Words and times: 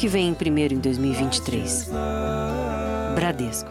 que 0.00 0.08
vem 0.08 0.32
primeiro 0.32 0.72
em 0.72 0.78
2023. 0.78 1.90
Bradesco. 3.14 3.68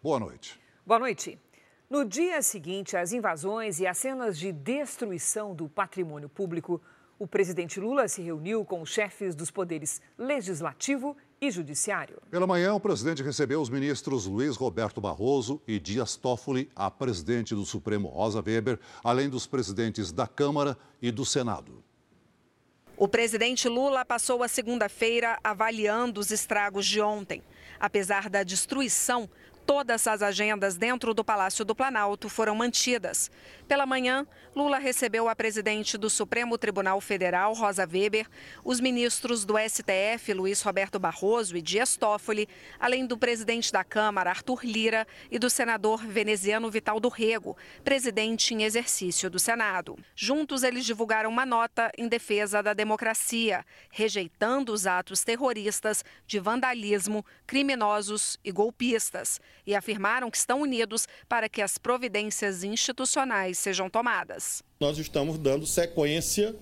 Boa 0.00 0.20
noite. 0.20 0.56
Boa 0.86 1.00
noite. 1.00 1.36
No 1.90 2.04
dia 2.04 2.40
seguinte 2.42 2.96
às 2.96 3.12
invasões 3.12 3.80
e 3.80 3.88
às 3.88 3.98
cenas 3.98 4.38
de 4.38 4.52
destruição 4.52 5.52
do 5.52 5.68
patrimônio 5.68 6.28
público, 6.28 6.80
o 7.18 7.26
presidente 7.26 7.80
Lula 7.80 8.06
se 8.06 8.22
reuniu 8.22 8.64
com 8.64 8.82
os 8.82 8.90
chefes 8.90 9.34
dos 9.34 9.50
poderes 9.50 10.00
legislativo 10.16 11.16
e 11.40 11.50
judiciário. 11.50 12.22
Pela 12.30 12.46
manhã, 12.46 12.72
o 12.72 12.78
presidente 12.78 13.20
recebeu 13.20 13.60
os 13.60 13.68
ministros 13.68 14.26
Luiz 14.26 14.54
Roberto 14.54 15.00
Barroso 15.00 15.60
e 15.66 15.80
Dias 15.80 16.14
Toffoli, 16.14 16.70
a 16.76 16.88
presidente 16.88 17.52
do 17.52 17.66
Supremo 17.66 18.06
Rosa 18.06 18.40
Weber, 18.40 18.78
além 19.02 19.28
dos 19.28 19.44
presidentes 19.44 20.12
da 20.12 20.28
Câmara 20.28 20.78
e 21.02 21.10
do 21.10 21.24
Senado. 21.24 21.82
O 22.98 23.06
presidente 23.06 23.68
Lula 23.68 24.06
passou 24.06 24.42
a 24.42 24.48
segunda-feira 24.48 25.38
avaliando 25.44 26.18
os 26.18 26.30
estragos 26.30 26.86
de 26.86 26.98
ontem. 26.98 27.42
Apesar 27.78 28.30
da 28.30 28.42
destruição, 28.42 29.28
Todas 29.66 30.06
as 30.06 30.22
agendas 30.22 30.76
dentro 30.76 31.12
do 31.12 31.24
Palácio 31.24 31.64
do 31.64 31.74
Planalto 31.74 32.28
foram 32.28 32.54
mantidas. 32.54 33.28
Pela 33.66 33.84
manhã, 33.84 34.24
Lula 34.54 34.78
recebeu 34.78 35.28
a 35.28 35.34
presidente 35.34 35.98
do 35.98 36.08
Supremo 36.08 36.56
Tribunal 36.56 37.00
Federal, 37.00 37.52
Rosa 37.52 37.82
Weber, 37.84 38.28
os 38.64 38.78
ministros 38.78 39.44
do 39.44 39.54
STF, 39.58 40.32
Luiz 40.32 40.62
Roberto 40.62 41.00
Barroso 41.00 41.56
e 41.56 41.62
Dias 41.62 41.96
Toffoli, 41.96 42.48
além 42.78 43.06
do 43.06 43.18
presidente 43.18 43.72
da 43.72 43.82
Câmara, 43.82 44.30
Arthur 44.30 44.64
Lira, 44.64 45.04
e 45.32 45.38
do 45.38 45.50
senador 45.50 46.06
veneziano 46.06 46.70
Vital 46.70 47.00
do 47.00 47.08
Rego, 47.08 47.56
presidente 47.82 48.54
em 48.54 48.62
exercício 48.62 49.28
do 49.28 49.40
Senado. 49.40 49.98
Juntos, 50.14 50.62
eles 50.62 50.84
divulgaram 50.84 51.28
uma 51.28 51.44
nota 51.44 51.90
em 51.98 52.06
defesa 52.06 52.62
da 52.62 52.72
democracia, 52.72 53.66
rejeitando 53.90 54.72
os 54.72 54.86
atos 54.86 55.24
terroristas 55.24 56.04
de 56.24 56.38
vandalismo, 56.38 57.26
criminosos 57.44 58.38
e 58.44 58.52
golpistas 58.52 59.40
e 59.66 59.74
afirmaram 59.74 60.30
que 60.30 60.36
estão 60.36 60.62
unidos 60.62 61.08
para 61.28 61.48
que 61.48 61.60
as 61.60 61.76
providências 61.78 62.62
institucionais 62.62 63.58
sejam 63.58 63.90
tomadas. 63.90 64.62
Nós 64.78 64.98
estamos 64.98 65.38
dando 65.38 65.66
sequência 65.66 66.54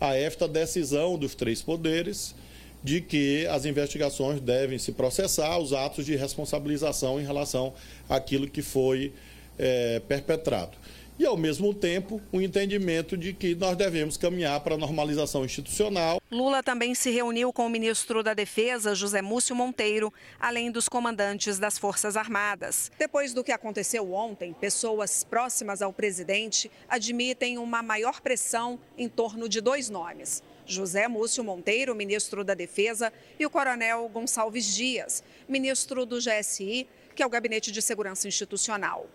a 0.00 0.14
esta 0.16 0.48
decisão 0.48 1.16
dos 1.18 1.34
três 1.34 1.62
poderes 1.62 2.34
de 2.82 3.00
que 3.00 3.46
as 3.48 3.64
investigações 3.64 4.40
devem 4.40 4.78
se 4.78 4.92
processar, 4.92 5.58
os 5.58 5.72
atos 5.72 6.06
de 6.06 6.14
responsabilização 6.14 7.20
em 7.20 7.24
relação 7.24 7.74
àquilo 8.08 8.48
que 8.48 8.62
foi 8.62 9.12
é, 9.58 10.00
perpetrado 10.00 10.76
e, 11.18 11.26
ao 11.26 11.36
mesmo 11.36 11.74
tempo, 11.74 12.20
o 12.30 12.38
um 12.38 12.40
entendimento 12.40 13.16
de 13.16 13.32
que 13.32 13.54
nós 13.54 13.76
devemos 13.76 14.16
caminhar 14.16 14.60
para 14.60 14.76
a 14.76 14.78
normalização 14.78 15.44
institucional. 15.44 16.22
Lula 16.30 16.62
também 16.62 16.94
se 16.94 17.10
reuniu 17.10 17.52
com 17.52 17.66
o 17.66 17.70
ministro 17.70 18.22
da 18.22 18.34
Defesa, 18.34 18.94
José 18.94 19.20
Múcio 19.20 19.56
Monteiro, 19.56 20.12
além 20.38 20.70
dos 20.70 20.88
comandantes 20.88 21.58
das 21.58 21.78
Forças 21.78 22.16
Armadas. 22.16 22.92
Depois 22.98 23.34
do 23.34 23.42
que 23.42 23.50
aconteceu 23.50 24.12
ontem, 24.12 24.52
pessoas 24.52 25.24
próximas 25.24 25.82
ao 25.82 25.92
presidente 25.92 26.70
admitem 26.88 27.58
uma 27.58 27.82
maior 27.82 28.20
pressão 28.20 28.78
em 28.96 29.08
torno 29.08 29.48
de 29.48 29.60
dois 29.60 29.90
nomes. 29.90 30.42
José 30.64 31.08
Múcio 31.08 31.42
Monteiro, 31.42 31.94
ministro 31.94 32.44
da 32.44 32.54
Defesa, 32.54 33.12
e 33.38 33.46
o 33.46 33.50
coronel 33.50 34.08
Gonçalves 34.12 34.66
Dias, 34.74 35.24
ministro 35.48 36.04
do 36.04 36.18
GSI, 36.18 36.86
que 37.14 37.22
é 37.22 37.26
o 37.26 37.30
Gabinete 37.30 37.72
de 37.72 37.80
Segurança 37.80 38.28
Institucional. 38.28 39.08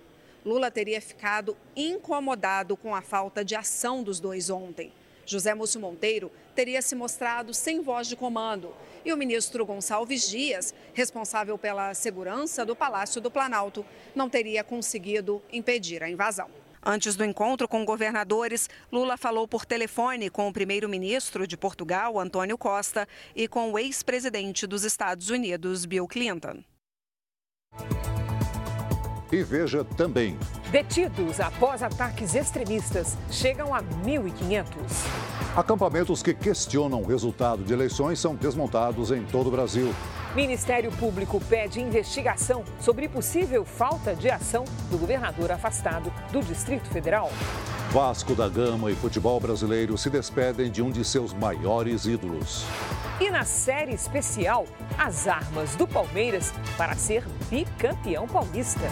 Lula 0.46 0.70
teria 0.70 1.00
ficado 1.00 1.56
incomodado 1.76 2.76
com 2.76 2.94
a 2.94 3.02
falta 3.02 3.44
de 3.44 3.56
ação 3.56 4.04
dos 4.04 4.20
dois 4.20 4.50
ontem. 4.50 4.92
José 5.26 5.54
Múcio 5.54 5.80
Monteiro 5.80 6.32
teria 6.54 6.82
se 6.82 6.96
mostrado 6.96 7.54
sem 7.54 7.82
voz 7.82 8.08
de 8.08 8.16
comando 8.16 8.74
e 9.06 9.12
o 9.12 9.18
ministro 9.18 9.66
Gonçalves 9.66 10.30
Dias, 10.30 10.74
responsável 10.94 11.58
pela 11.58 11.94
segurança 11.94 12.66
do 12.66 12.76
Palácio 12.76 13.22
do 13.22 13.32
Planalto, 13.32 13.86
não 14.16 14.30
teria 14.30 14.64
conseguido 14.64 15.42
impedir 15.52 16.04
a 16.04 16.10
invasão. 16.10 16.50
Antes 16.86 17.16
do 17.16 17.24
encontro 17.24 17.66
com 17.66 17.86
governadores, 17.86 18.70
Lula 18.92 19.16
falou 19.16 19.48
por 19.48 19.66
telefone 19.66 20.30
com 20.30 20.50
o 20.50 20.54
primeiro-ministro 20.54 21.48
de 21.48 21.56
Portugal, 21.56 22.20
Antônio 22.20 22.58
Costa, 22.58 23.08
e 23.34 23.48
com 23.48 23.72
o 23.72 23.80
ex-presidente 23.80 24.68
dos 24.68 24.84
Estados 24.84 25.30
Unidos, 25.30 25.86
Bill 25.86 26.08
Clinton. 26.08 26.62
E 29.34 29.42
veja 29.42 29.84
também. 29.84 30.38
Detidos 30.70 31.40
após 31.40 31.82
ataques 31.82 32.36
extremistas 32.36 33.18
chegam 33.32 33.74
a 33.74 33.82
1.500. 33.82 34.64
Acampamentos 35.56 36.24
que 36.24 36.34
questionam 36.34 37.02
o 37.02 37.06
resultado 37.06 37.64
de 37.64 37.74
eleições 37.74 38.20
são 38.20 38.36
desmontados 38.36 39.12
em 39.12 39.24
todo 39.24 39.48
o 39.48 39.52
Brasil. 39.52 39.94
Ministério 40.36 40.92
Público 40.92 41.40
pede 41.48 41.80
investigação 41.80 42.64
sobre 42.80 43.08
possível 43.08 43.64
falta 43.64 44.16
de 44.16 44.32
ação 44.32 44.66
do 44.90 44.98
governador 44.98 45.52
afastado 45.52 46.12
do 46.32 46.42
Distrito 46.42 46.90
Federal. 46.90 47.30
Vasco 47.92 48.34
da 48.34 48.50
Gama 48.50 48.90
e 48.90 48.96
futebol 48.96 49.40
brasileiro 49.40 49.96
se 49.96 50.10
despedem 50.10 50.72
de 50.72 50.82
um 50.82 50.90
de 50.90 51.06
seus 51.06 51.32
maiores 51.32 52.06
ídolos. 52.06 52.66
E 53.22 53.30
na 53.30 53.46
série 53.46 53.94
especial, 53.94 54.66
as 54.98 55.28
armas 55.28 55.76
do 55.76 55.88
Palmeiras 55.88 56.52
para 56.76 56.96
ser 56.96 57.24
bicampeão 57.52 58.28
paulista. 58.28 58.88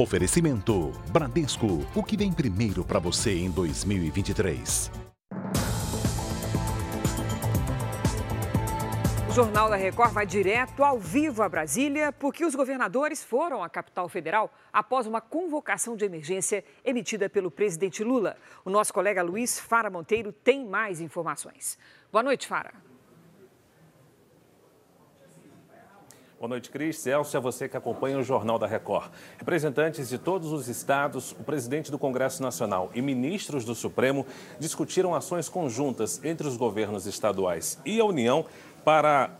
Oferecimento 0.00 0.92
Bradesco, 1.10 1.84
o 1.92 2.04
que 2.04 2.16
vem 2.16 2.32
primeiro 2.32 2.84
para 2.84 3.00
você 3.00 3.36
em 3.36 3.50
2023. 3.50 4.92
O 9.28 9.32
Jornal 9.32 9.68
da 9.68 9.74
Record 9.74 10.12
vai 10.12 10.24
direto 10.24 10.84
ao 10.84 11.00
vivo 11.00 11.42
a 11.42 11.48
Brasília, 11.48 12.12
porque 12.12 12.44
os 12.44 12.54
governadores 12.54 13.24
foram 13.24 13.60
à 13.60 13.68
capital 13.68 14.08
federal 14.08 14.54
após 14.72 15.04
uma 15.04 15.20
convocação 15.20 15.96
de 15.96 16.04
emergência 16.04 16.64
emitida 16.84 17.28
pelo 17.28 17.50
presidente 17.50 18.04
Lula. 18.04 18.36
O 18.64 18.70
nosso 18.70 18.94
colega 18.94 19.20
Luiz 19.20 19.58
Fara 19.58 19.90
Monteiro 19.90 20.32
tem 20.32 20.64
mais 20.64 21.00
informações. 21.00 21.76
Boa 22.12 22.22
noite, 22.22 22.46
Fara. 22.46 22.72
Boa 26.38 26.50
noite, 26.50 26.70
Cris. 26.70 26.96
Celso, 27.00 27.36
é 27.36 27.40
você 27.40 27.68
que 27.68 27.76
acompanha 27.76 28.16
o 28.16 28.22
Jornal 28.22 28.60
da 28.60 28.66
Record. 28.68 29.10
Representantes 29.38 30.08
de 30.08 30.18
todos 30.18 30.52
os 30.52 30.68
estados, 30.68 31.32
o 31.32 31.42
presidente 31.42 31.90
do 31.90 31.98
Congresso 31.98 32.40
Nacional 32.40 32.92
e 32.94 33.02
ministros 33.02 33.64
do 33.64 33.74
Supremo 33.74 34.24
discutiram 34.56 35.16
ações 35.16 35.48
conjuntas 35.48 36.24
entre 36.24 36.46
os 36.46 36.56
governos 36.56 37.06
estaduais 37.06 37.80
e 37.84 37.98
a 37.98 38.04
União 38.04 38.46
para 38.84 39.32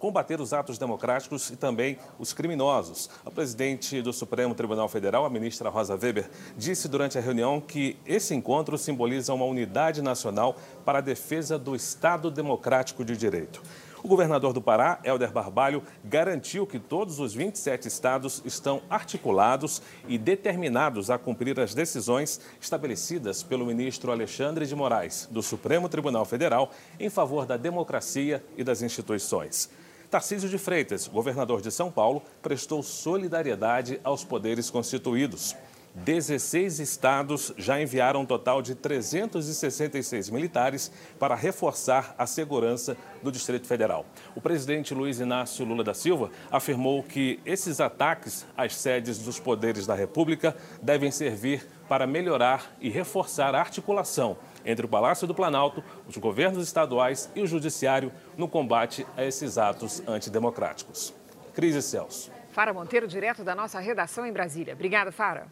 combater 0.00 0.40
os 0.40 0.52
atos 0.52 0.78
democráticos 0.78 1.48
e 1.50 1.56
também 1.56 1.96
os 2.18 2.32
criminosos. 2.32 3.08
A 3.24 3.30
presidente 3.30 4.02
do 4.02 4.12
Supremo 4.12 4.52
Tribunal 4.52 4.88
Federal, 4.88 5.24
a 5.24 5.30
ministra 5.30 5.70
Rosa 5.70 5.94
Weber, 5.94 6.28
disse 6.56 6.88
durante 6.88 7.16
a 7.16 7.20
reunião 7.20 7.60
que 7.60 7.96
esse 8.04 8.34
encontro 8.34 8.76
simboliza 8.76 9.32
uma 9.32 9.44
unidade 9.44 10.02
nacional 10.02 10.56
para 10.84 10.98
a 10.98 11.02
defesa 11.02 11.56
do 11.56 11.76
Estado 11.76 12.32
Democrático 12.32 13.04
de 13.04 13.16
Direito. 13.16 13.62
O 14.06 14.08
governador 14.08 14.52
do 14.52 14.62
Pará, 14.62 15.00
Helder 15.02 15.32
Barbalho, 15.32 15.82
garantiu 16.04 16.64
que 16.64 16.78
todos 16.78 17.18
os 17.18 17.34
27 17.34 17.88
estados 17.88 18.40
estão 18.44 18.80
articulados 18.88 19.82
e 20.06 20.16
determinados 20.16 21.10
a 21.10 21.18
cumprir 21.18 21.58
as 21.58 21.74
decisões 21.74 22.40
estabelecidas 22.60 23.42
pelo 23.42 23.66
ministro 23.66 24.12
Alexandre 24.12 24.64
de 24.64 24.76
Moraes, 24.76 25.28
do 25.28 25.42
Supremo 25.42 25.88
Tribunal 25.88 26.24
Federal, 26.24 26.70
em 27.00 27.10
favor 27.10 27.46
da 27.46 27.56
democracia 27.56 28.44
e 28.56 28.62
das 28.62 28.80
instituições. 28.80 29.68
Tarcísio 30.08 30.48
de 30.48 30.56
Freitas, 30.56 31.08
governador 31.08 31.60
de 31.60 31.72
São 31.72 31.90
Paulo, 31.90 32.22
prestou 32.40 32.84
solidariedade 32.84 33.98
aos 34.04 34.22
poderes 34.22 34.70
constituídos. 34.70 35.56
16 35.96 36.78
estados 36.78 37.54
já 37.56 37.80
enviaram 37.80 38.20
um 38.20 38.26
total 38.26 38.60
de 38.60 38.74
366 38.74 40.28
militares 40.28 40.92
para 41.18 41.34
reforçar 41.34 42.14
a 42.18 42.26
segurança 42.26 42.96
do 43.22 43.32
Distrito 43.32 43.66
Federal. 43.66 44.04
O 44.34 44.40
presidente 44.40 44.92
Luiz 44.92 45.20
Inácio 45.20 45.64
Lula 45.64 45.82
da 45.82 45.94
Silva 45.94 46.30
afirmou 46.50 47.02
que 47.02 47.40
esses 47.46 47.80
ataques 47.80 48.46
às 48.54 48.76
sedes 48.76 49.18
dos 49.18 49.40
poderes 49.40 49.86
da 49.86 49.94
República 49.94 50.54
devem 50.82 51.10
servir 51.10 51.66
para 51.88 52.06
melhorar 52.06 52.76
e 52.78 52.90
reforçar 52.90 53.54
a 53.54 53.60
articulação 53.60 54.36
entre 54.66 54.84
o 54.84 54.88
Palácio 54.88 55.26
do 55.26 55.34
Planalto, 55.34 55.82
os 56.06 56.18
governos 56.18 56.62
estaduais 56.62 57.30
e 57.34 57.40
o 57.40 57.46
Judiciário 57.46 58.12
no 58.36 58.46
combate 58.48 59.06
a 59.16 59.24
esses 59.24 59.56
atos 59.56 60.02
antidemocráticos. 60.06 61.14
Crise 61.54 61.80
Celso. 61.80 62.30
Fara 62.50 62.74
Monteiro, 62.74 63.08
direto 63.08 63.42
da 63.42 63.54
nossa 63.54 63.80
redação 63.80 64.26
em 64.26 64.32
Brasília. 64.32 64.74
Obrigada, 64.74 65.10
Fara. 65.10 65.46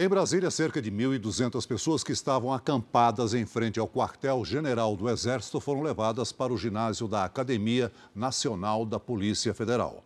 Em 0.00 0.08
Brasília, 0.08 0.48
cerca 0.48 0.80
de 0.80 0.92
1.200 0.92 1.66
pessoas 1.66 2.04
que 2.04 2.12
estavam 2.12 2.52
acampadas 2.52 3.34
em 3.34 3.44
frente 3.44 3.80
ao 3.80 3.88
quartel-general 3.88 4.94
do 4.94 5.10
Exército 5.10 5.58
foram 5.58 5.82
levadas 5.82 6.30
para 6.30 6.52
o 6.52 6.56
ginásio 6.56 7.08
da 7.08 7.24
Academia 7.24 7.90
Nacional 8.14 8.86
da 8.86 9.00
Polícia 9.00 9.52
Federal. 9.52 10.04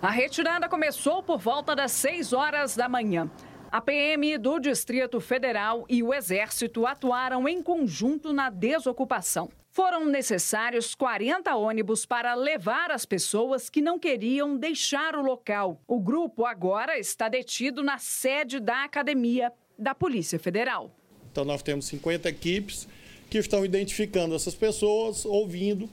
A 0.00 0.08
retirada 0.08 0.68
começou 0.68 1.20
por 1.20 1.40
volta 1.40 1.74
das 1.74 1.90
6 1.90 2.32
horas 2.32 2.76
da 2.76 2.88
manhã. 2.88 3.28
A 3.72 3.80
PM 3.80 4.38
do 4.38 4.60
Distrito 4.60 5.20
Federal 5.20 5.84
e 5.88 6.00
o 6.00 6.14
Exército 6.14 6.86
atuaram 6.86 7.48
em 7.48 7.60
conjunto 7.60 8.32
na 8.32 8.48
desocupação. 8.50 9.50
Foram 9.78 10.06
necessários 10.06 10.92
40 10.96 11.54
ônibus 11.54 12.04
para 12.04 12.34
levar 12.34 12.90
as 12.90 13.06
pessoas 13.06 13.70
que 13.70 13.80
não 13.80 13.96
queriam 13.96 14.56
deixar 14.56 15.14
o 15.14 15.22
local. 15.22 15.80
O 15.86 16.00
grupo 16.00 16.44
agora 16.44 16.98
está 16.98 17.28
detido 17.28 17.80
na 17.80 17.96
sede 17.96 18.58
da 18.58 18.82
academia 18.82 19.52
da 19.78 19.94
Polícia 19.94 20.36
Federal. 20.36 20.90
Então, 21.30 21.44
nós 21.44 21.62
temos 21.62 21.86
50 21.86 22.28
equipes 22.28 22.88
que 23.30 23.38
estão 23.38 23.64
identificando 23.64 24.34
essas 24.34 24.56
pessoas, 24.56 25.24
ouvindo, 25.24 25.88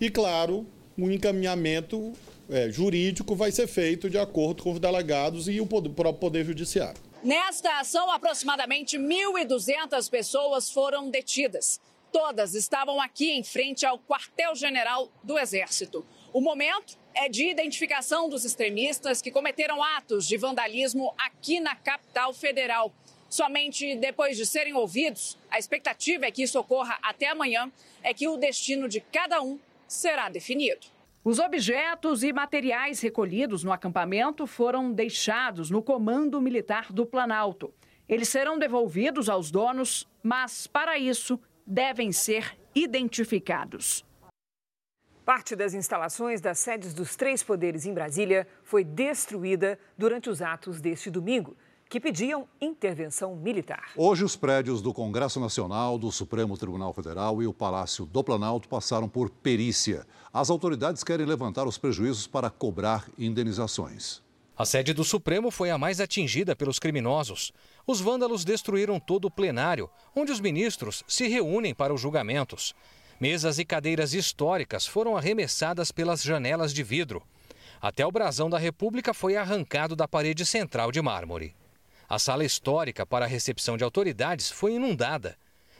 e, 0.00 0.10
claro, 0.10 0.66
o 0.98 1.04
um 1.04 1.10
encaminhamento 1.12 2.12
é, 2.50 2.70
jurídico 2.70 3.36
vai 3.36 3.52
ser 3.52 3.68
feito 3.68 4.10
de 4.10 4.18
acordo 4.18 4.64
com 4.64 4.72
os 4.72 4.80
delegados 4.80 5.46
e 5.46 5.60
o 5.60 5.66
próprio 5.68 6.12
Poder 6.14 6.44
Judiciário. 6.44 7.00
Nesta 7.22 7.78
ação, 7.78 8.10
aproximadamente 8.10 8.98
1.200 8.98 10.10
pessoas 10.10 10.72
foram 10.72 11.08
detidas. 11.08 11.80
Todas 12.12 12.54
estavam 12.54 13.00
aqui 13.00 13.30
em 13.30 13.42
frente 13.42 13.86
ao 13.86 13.98
quartel-general 13.98 15.10
do 15.24 15.38
Exército. 15.38 16.04
O 16.30 16.42
momento 16.42 16.98
é 17.14 17.26
de 17.26 17.48
identificação 17.48 18.28
dos 18.28 18.44
extremistas 18.44 19.22
que 19.22 19.30
cometeram 19.30 19.82
atos 19.82 20.28
de 20.28 20.36
vandalismo 20.36 21.14
aqui 21.16 21.58
na 21.58 21.74
capital 21.74 22.34
federal. 22.34 22.92
Somente 23.30 23.96
depois 23.96 24.36
de 24.36 24.44
serem 24.44 24.74
ouvidos, 24.74 25.38
a 25.50 25.58
expectativa 25.58 26.26
é 26.26 26.30
que 26.30 26.42
isso 26.42 26.60
ocorra 26.60 26.98
até 27.02 27.28
amanhã, 27.28 27.72
é 28.02 28.12
que 28.12 28.28
o 28.28 28.36
destino 28.36 28.90
de 28.90 29.00
cada 29.00 29.40
um 29.40 29.58
será 29.88 30.28
definido. 30.28 30.86
Os 31.24 31.38
objetos 31.38 32.22
e 32.22 32.30
materiais 32.30 33.00
recolhidos 33.00 33.64
no 33.64 33.72
acampamento 33.72 34.46
foram 34.46 34.92
deixados 34.92 35.70
no 35.70 35.82
Comando 35.82 36.42
Militar 36.42 36.92
do 36.92 37.06
Planalto. 37.06 37.72
Eles 38.06 38.28
serão 38.28 38.58
devolvidos 38.58 39.30
aos 39.30 39.50
donos, 39.50 40.06
mas, 40.22 40.66
para 40.66 40.98
isso, 40.98 41.40
devem 41.66 42.12
ser 42.12 42.56
identificados. 42.74 44.04
Parte 45.24 45.54
das 45.54 45.72
instalações 45.72 46.40
das 46.40 46.58
sedes 46.58 46.92
dos 46.92 47.14
três 47.14 47.42
poderes 47.42 47.86
em 47.86 47.94
Brasília 47.94 48.46
foi 48.64 48.82
destruída 48.82 49.78
durante 49.96 50.28
os 50.28 50.42
atos 50.42 50.80
deste 50.80 51.10
domingo 51.10 51.56
que 51.92 52.00
pediam 52.00 52.48
intervenção 52.58 53.36
militar. 53.36 53.90
Hoje, 53.94 54.24
os 54.24 54.34
prédios 54.34 54.80
do 54.80 54.94
Congresso 54.94 55.38
Nacional, 55.38 55.98
do 55.98 56.10
Supremo 56.10 56.56
Tribunal 56.56 56.90
Federal 56.94 57.42
e 57.42 57.46
o 57.46 57.52
Palácio 57.52 58.06
do 58.06 58.24
Planalto 58.24 58.66
passaram 58.66 59.06
por 59.06 59.28
perícia. 59.28 60.06
As 60.32 60.48
autoridades 60.48 61.04
querem 61.04 61.26
levantar 61.26 61.66
os 61.66 61.76
prejuízos 61.76 62.26
para 62.26 62.48
cobrar 62.48 63.06
indenizações. 63.18 64.22
A 64.56 64.64
sede 64.64 64.94
do 64.94 65.04
Supremo 65.04 65.50
foi 65.50 65.70
a 65.70 65.76
mais 65.76 66.00
atingida 66.00 66.56
pelos 66.56 66.78
criminosos. 66.78 67.52
Os 67.86 68.00
vândalos 68.00 68.44
destruíram 68.44 69.00
todo 69.00 69.26
o 69.26 69.30
plenário, 69.30 69.90
onde 70.14 70.30
os 70.30 70.40
ministros 70.40 71.02
se 71.06 71.26
reúnem 71.26 71.74
para 71.74 71.92
os 71.92 72.00
julgamentos. 72.00 72.74
Mesas 73.20 73.58
e 73.58 73.64
cadeiras 73.64 74.14
históricas 74.14 74.86
foram 74.86 75.16
arremessadas 75.16 75.92
pelas 75.92 76.22
janelas 76.22 76.72
de 76.72 76.82
vidro. 76.82 77.22
Até 77.80 78.06
o 78.06 78.12
brasão 78.12 78.48
da 78.48 78.58
República 78.58 79.12
foi 79.12 79.36
arrancado 79.36 79.96
da 79.96 80.06
parede 80.06 80.46
central 80.46 80.92
de 80.92 81.02
mármore. 81.02 81.54
A 82.08 82.18
sala 82.18 82.44
histórica 82.44 83.06
para 83.06 83.24
a 83.24 83.28
recepção 83.28 83.76
de 83.76 83.84
autoridades 83.84 84.50
foi 84.50 84.74
inundada. 84.74 85.36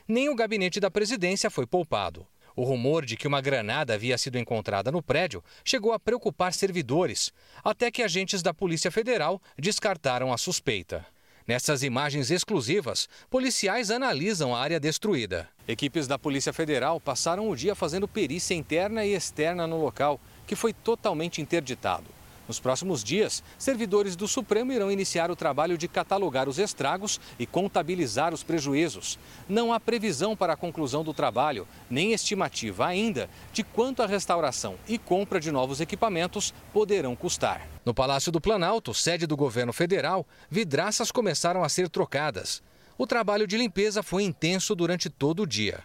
Nem 0.09 0.29
o 0.29 0.35
gabinete 0.35 0.81
da 0.81 0.91
presidência 0.91 1.51
foi 1.51 1.67
poupado. 1.67 2.27
O 2.57 2.65
rumor 2.65 3.05
de 3.05 3.17
que 3.17 3.27
uma 3.27 3.41
granada 3.41 3.95
havia 3.95 4.19
sido 4.19 4.39
encontrada 4.39 4.91
no 4.91 5.03
prédio 5.03 5.43
chegou 5.65 5.93
a 5.93 5.99
preocupar 5.99 6.53
servidores, 6.53 7.33
até 7.63 7.91
que 7.91 8.03
agentes 8.03 8.43
da 8.43 8.53
Polícia 8.53 8.91
Federal 8.91 9.41
descartaram 9.59 10.33
a 10.33 10.39
suspeita. 10.39 11.07
Nessas 11.47 11.83
imagens 11.83 12.31
exclusivas, 12.31 13.09
policiais 13.29 13.91
analisam 13.91 14.55
a 14.55 14.61
área 14.61 14.79
destruída. 14.79 15.49
Equipes 15.67 16.07
da 16.07 16.19
Polícia 16.19 16.53
Federal 16.53 17.01
passaram 17.01 17.51
o 17.51 17.57
dia 17.57 17.75
fazendo 17.75 18.07
perícia 18.07 18.55
interna 18.55 19.05
e 19.05 19.15
externa 19.15 19.67
no 19.67 19.81
local, 19.81 20.21
que 20.47 20.55
foi 20.55 20.73
totalmente 20.73 21.41
interditado. 21.41 22.22
Nos 22.49 22.59
próximos 22.59 23.05
dias, 23.05 23.43
servidores 23.57 24.17
do 24.17 24.27
Supremo 24.27 24.73
irão 24.73 24.91
iniciar 24.91 25.31
o 25.31 25.37
trabalho 25.37 25.79
de 25.79 25.87
catalogar 25.87 26.49
os 26.49 26.59
estragos 26.59 27.21
e 27.39 27.47
contabilizar 27.47 28.35
os 28.35 28.43
prejuízos. 28.43 29.19
Não 29.49 29.73
há 29.73 29.79
previsão 29.79 30.37
para 30.37 30.55
a 30.55 30.57
conclusão 30.57 31.05
do 31.05 31.15
trabalho, 31.15 31.67
nem 31.89 32.13
estimativa 32.13 32.87
ainda 32.87 33.31
de 33.53 33.63
quanto 33.63 34.03
a 34.03 34.07
restauração 34.07 34.77
e 34.89 34.99
compra 34.99 35.39
de 35.39 35.53
novos 35.53 35.81
equipamentos 35.81 36.53
poderão 36.73 37.15
custar. 37.15 37.69
No 37.85 37.95
Palácio 37.95 38.33
do 38.33 38.41
Planalto, 38.41 38.93
sede 38.93 39.27
do 39.27 39.37
governo 39.37 39.73
federal, 39.73 40.27
vidraças 40.51 41.11
começaram 41.11 41.63
a 41.63 41.69
ser 41.69 41.89
trocadas. 41.89 42.63
O 42.99 43.07
trabalho 43.07 43.47
de 43.47 43.57
limpeza 43.57 44.03
foi 44.03 44.23
intenso 44.23 44.75
durante 44.75 45.09
todo 45.09 45.43
o 45.43 45.47
dia. 45.47 45.83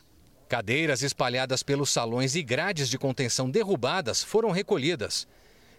Cadeiras 0.47 1.01
espalhadas 1.01 1.61
pelos 1.61 1.91
salões 1.91 2.35
e 2.35 2.41
grades 2.41 2.87
de 2.87 2.97
contenção 2.97 3.49
derrubadas 3.49 4.23
foram 4.23 4.51
recolhidas. 4.51 5.27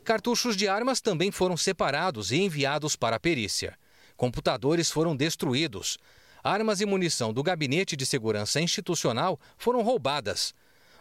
Cartuchos 0.09 0.57
de 0.57 0.67
armas 0.67 1.03
também 1.03 1.31
foram 1.31 1.55
separados 1.55 2.33
e 2.33 2.39
enviados 2.39 2.97
para 2.97 3.17
a 3.17 3.21
perícia. 3.21 3.79
Computadores 4.17 4.91
foram 4.91 5.15
destruídos. 5.15 5.99
Armas 6.43 6.81
e 6.81 6.87
munição 6.87 7.31
do 7.31 7.43
Gabinete 7.43 7.95
de 7.95 8.07
Segurança 8.07 8.59
Institucional 8.59 9.39
foram 9.59 9.83
roubadas. 9.83 10.55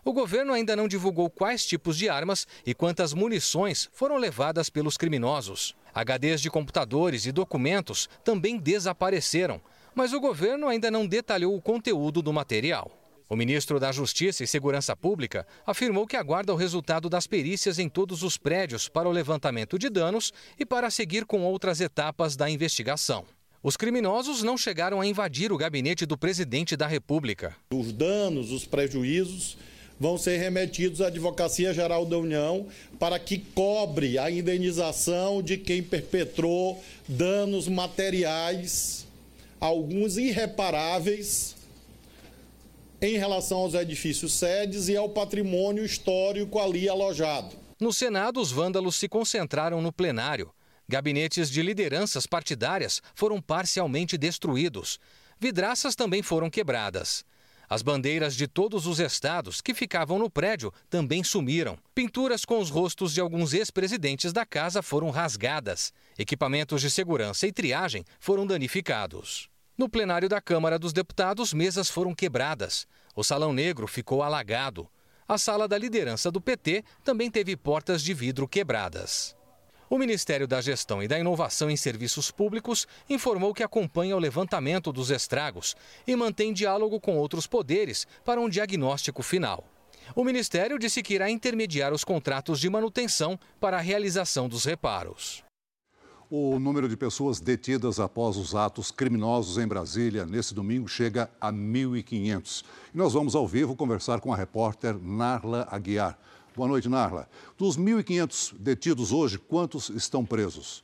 O 0.04 0.12
governo 0.12 0.51
ainda 0.51 0.75
não 0.75 0.89
divulgou 0.89 1.30
quais 1.30 1.65
tipos 1.65 1.98
de 1.98 2.09
armas 2.09 2.45
e 2.65 2.74
quantas 2.74 3.13
munições 3.13 3.89
foram 3.94 4.18
levadas 4.18 4.69
pelos 4.69 4.98
criminosos. 4.98 5.74
HDs 5.95 6.42
de 6.42 6.50
computadores 6.50 7.25
e 7.25 7.31
documentos 7.31 8.09
também 8.25 8.57
desapareceram, 8.57 9.62
mas 9.95 10.12
o 10.12 10.19
governo 10.19 10.68
ainda 10.68 10.92
não 10.92 11.07
detalhou 11.07 11.56
o 11.56 11.62
conteúdo 11.62 12.21
do 12.21 12.33
material. 12.33 13.06
O 13.29 13.35
ministro 13.35 13.77
da 13.77 13.91
Justiça 13.91 14.41
e 14.41 14.47
Segurança 14.47 14.95
Pública 14.95 15.45
afirmou 15.65 16.07
que 16.07 16.15
aguarda 16.15 16.53
o 16.53 16.56
resultado 16.56 17.09
das 17.09 17.27
perícias 17.27 17.77
em 17.77 17.89
todos 17.89 18.24
os 18.24 18.38
prédios 18.38 18.88
para 18.88 19.09
o 19.09 19.12
levantamento 19.12 19.77
de 19.77 19.89
danos 19.89 20.31
e 20.57 20.65
para 20.65 20.89
seguir 20.89 21.25
com 21.25 21.44
outras 21.44 21.81
etapas 21.81 22.38
da 22.38 22.50
investigação. 22.50 23.25
Os 23.62 23.75
criminosos 23.75 24.44
não 24.44 24.57
chegaram 24.57 25.01
a 25.01 25.06
invadir 25.06 25.51
o 25.51 25.57
gabinete 25.57 26.06
do 26.06 26.18
presidente 26.18 26.77
da 26.77 26.88
República. 26.88 27.53
Os 27.74 27.91
danos, 27.91 28.50
os 28.50 28.63
prejuízos 28.63 29.57
vão 30.00 30.18
ser 30.18 30.38
remetidos 30.38 31.01
à 31.01 31.07
Advocacia 31.07 31.73
Geral 31.73 32.06
da 32.06 32.18
União 32.18 32.68
para 32.97 33.19
que 33.19 33.39
cobre 33.39 34.18
a 34.18 34.31
indenização 34.31 35.42
de 35.42 35.57
quem 35.57 35.83
perpetrou 35.83 36.81
danos 37.09 37.68
materiais, 37.68 39.06
alguns 39.59 40.16
irreparáveis 40.16 41.56
em 43.01 43.18
relação 43.18 43.59
aos 43.59 43.73
edifícios 43.73 44.33
sedes 44.33 44.87
e 44.87 44.97
ao 44.97 45.09
patrimônio 45.09 45.85
histórico 45.85 46.59
ali 46.59 46.89
alojado. 46.89 47.56
No 47.80 47.94
Senado, 47.94 48.39
os 48.39 48.51
vândalos 48.51 48.95
se 48.95 49.07
concentraram 49.07 49.81
no 49.81 49.92
plenário. 49.94 50.51
Gabinetes 50.89 51.49
de 51.51 51.61
lideranças 51.61 52.25
partidárias 52.25 53.01
foram 53.13 53.42
parcialmente 53.42 54.18
destruídos. 54.18 54.99
Vidraças 55.39 55.95
também 55.95 56.23
foram 56.23 56.49
quebradas. 56.49 57.23
As 57.69 57.81
bandeiras 57.81 58.35
de 58.35 58.47
todos 58.47 58.87
os 58.87 58.99
estados 58.99 59.59
que 59.59 59.73
ficavam 59.73 60.18
no 60.18 60.30
prédio 60.30 60.73
também 60.89 61.23
sumiram. 61.23 61.77
Pinturas 61.94 62.45
com 62.45 62.59
os 62.59 62.69
rostos 62.69 63.13
de 63.13 63.19
alguns 63.19 63.54
ex-presidentes 63.54 64.31
da 64.31 64.45
casa 64.45 64.81
foram 64.81 65.09
rasgadas. 65.09 65.92
Equipamentos 66.18 66.81
de 66.81 66.89
segurança 66.89 67.45
e 67.45 67.51
triagem 67.51 68.06
foram 68.19 68.47
danificados. 68.47 69.49
No 69.77 69.87
plenário 69.87 70.27
da 70.27 70.41
Câmara 70.41 70.79
dos 70.79 70.91
Deputados, 70.91 71.53
mesas 71.53 71.87
foram 71.87 72.15
quebradas. 72.15 72.87
O 73.15 73.23
Salão 73.23 73.53
Negro 73.53 73.85
ficou 73.85 74.23
alagado. 74.23 74.89
A 75.27 75.37
sala 75.37 75.67
da 75.67 75.77
liderança 75.77 76.31
do 76.31 76.41
PT 76.41 76.83
também 77.03 77.29
teve 77.29 77.55
portas 77.55 78.01
de 78.01 78.11
vidro 78.11 78.47
quebradas. 78.47 79.35
O 79.87 79.99
Ministério 79.99 80.47
da 80.47 80.61
Gestão 80.61 81.03
e 81.03 81.07
da 81.07 81.19
Inovação 81.19 81.69
em 81.69 81.77
Serviços 81.77 82.31
Públicos 82.31 82.87
informou 83.07 83.53
que 83.53 83.61
acompanha 83.61 84.15
o 84.15 84.19
levantamento 84.19 84.91
dos 84.91 85.11
estragos 85.11 85.75
e 86.07 86.15
mantém 86.15 86.53
diálogo 86.53 86.99
com 86.99 87.15
outros 87.15 87.45
poderes 87.45 88.07
para 88.25 88.41
um 88.41 88.49
diagnóstico 88.49 89.21
final. 89.21 89.63
O 90.15 90.23
Ministério 90.23 90.79
disse 90.79 91.03
que 91.03 91.13
irá 91.13 91.29
intermediar 91.29 91.93
os 91.93 92.03
contratos 92.03 92.59
de 92.59 92.67
manutenção 92.67 93.39
para 93.59 93.77
a 93.77 93.81
realização 93.81 94.49
dos 94.49 94.65
reparos. 94.65 95.46
O 96.29 96.59
número 96.59 96.89
de 96.89 96.97
pessoas 96.97 97.39
detidas 97.39 98.01
após 98.01 98.35
os 98.35 98.53
atos 98.53 98.91
criminosos 98.91 99.57
em 99.57 99.65
Brasília 99.65 100.25
nesse 100.25 100.53
domingo 100.53 100.85
chega 100.85 101.29
a 101.39 101.53
1.500. 101.53 102.65
E 102.93 102.97
nós 102.97 103.13
vamos 103.13 103.33
ao 103.33 103.47
vivo 103.47 103.77
conversar 103.77 104.19
com 104.19 104.33
a 104.33 104.35
repórter 104.35 104.97
Narla 105.01 105.65
Aguiar. 105.71 106.19
Boa 106.53 106.67
noite, 106.67 106.89
Narla. 106.89 107.29
Dos 107.57 107.77
1.500 107.77 108.55
detidos 108.59 109.13
hoje, 109.13 109.37
quantos 109.37 109.87
estão 109.87 110.25
presos? 110.25 110.83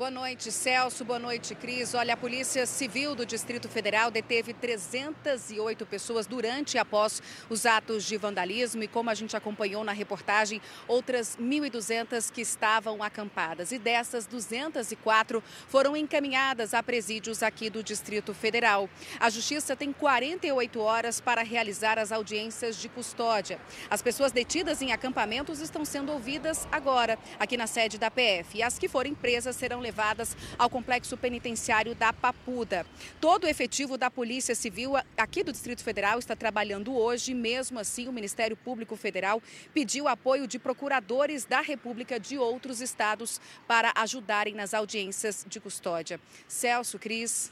Boa 0.00 0.10
noite, 0.10 0.50
Celso. 0.50 1.04
Boa 1.04 1.18
noite, 1.18 1.54
Cris. 1.54 1.92
Olha, 1.92 2.14
a 2.14 2.16
Polícia 2.16 2.64
Civil 2.64 3.14
do 3.14 3.26
Distrito 3.26 3.68
Federal 3.68 4.10
deteve 4.10 4.54
308 4.54 5.84
pessoas 5.84 6.26
durante 6.26 6.76
e 6.76 6.78
após 6.78 7.22
os 7.50 7.66
atos 7.66 8.04
de 8.04 8.16
vandalismo 8.16 8.82
e, 8.82 8.88
como 8.88 9.10
a 9.10 9.14
gente 9.14 9.36
acompanhou 9.36 9.84
na 9.84 9.92
reportagem, 9.92 10.58
outras 10.88 11.36
1.200 11.36 12.32
que 12.32 12.40
estavam 12.40 13.02
acampadas. 13.02 13.72
E 13.72 13.78
dessas, 13.78 14.26
204 14.26 15.44
foram 15.68 15.94
encaminhadas 15.94 16.72
a 16.72 16.82
presídios 16.82 17.42
aqui 17.42 17.68
do 17.68 17.82
Distrito 17.82 18.32
Federal. 18.32 18.88
A 19.20 19.28
Justiça 19.28 19.76
tem 19.76 19.92
48 19.92 20.80
horas 20.80 21.20
para 21.20 21.42
realizar 21.42 21.98
as 21.98 22.10
audiências 22.10 22.76
de 22.76 22.88
custódia. 22.88 23.60
As 23.90 24.00
pessoas 24.00 24.32
detidas 24.32 24.80
em 24.80 24.92
acampamentos 24.92 25.60
estão 25.60 25.84
sendo 25.84 26.10
ouvidas 26.10 26.66
agora, 26.72 27.18
aqui 27.38 27.58
na 27.58 27.66
sede 27.66 27.98
da 27.98 28.10
PF. 28.10 28.56
E 28.56 28.62
as 28.62 28.78
que 28.78 28.88
forem 28.88 29.14
presas 29.14 29.56
serão 29.56 29.78
levadas 29.78 29.89
levadas 29.90 30.36
ao 30.56 30.70
complexo 30.70 31.16
penitenciário 31.16 31.96
da 31.96 32.12
Papuda. 32.12 32.86
Todo 33.20 33.44
o 33.44 33.48
efetivo 33.48 33.98
da 33.98 34.08
Polícia 34.08 34.54
Civil 34.54 34.92
aqui 35.18 35.42
do 35.42 35.50
Distrito 35.50 35.82
Federal 35.82 36.18
está 36.20 36.36
trabalhando 36.36 36.96
hoje, 36.96 37.34
mesmo 37.34 37.78
assim, 37.78 38.06
o 38.06 38.12
Ministério 38.12 38.56
Público 38.56 38.94
Federal 38.94 39.42
pediu 39.74 40.06
apoio 40.06 40.46
de 40.46 40.58
procuradores 40.60 41.44
da 41.44 41.60
República 41.60 42.20
de 42.20 42.38
outros 42.38 42.80
estados 42.80 43.40
para 43.66 43.92
ajudarem 43.96 44.54
nas 44.54 44.72
audiências 44.72 45.44
de 45.48 45.58
custódia. 45.58 46.20
Celso, 46.46 46.98
Cris. 46.98 47.50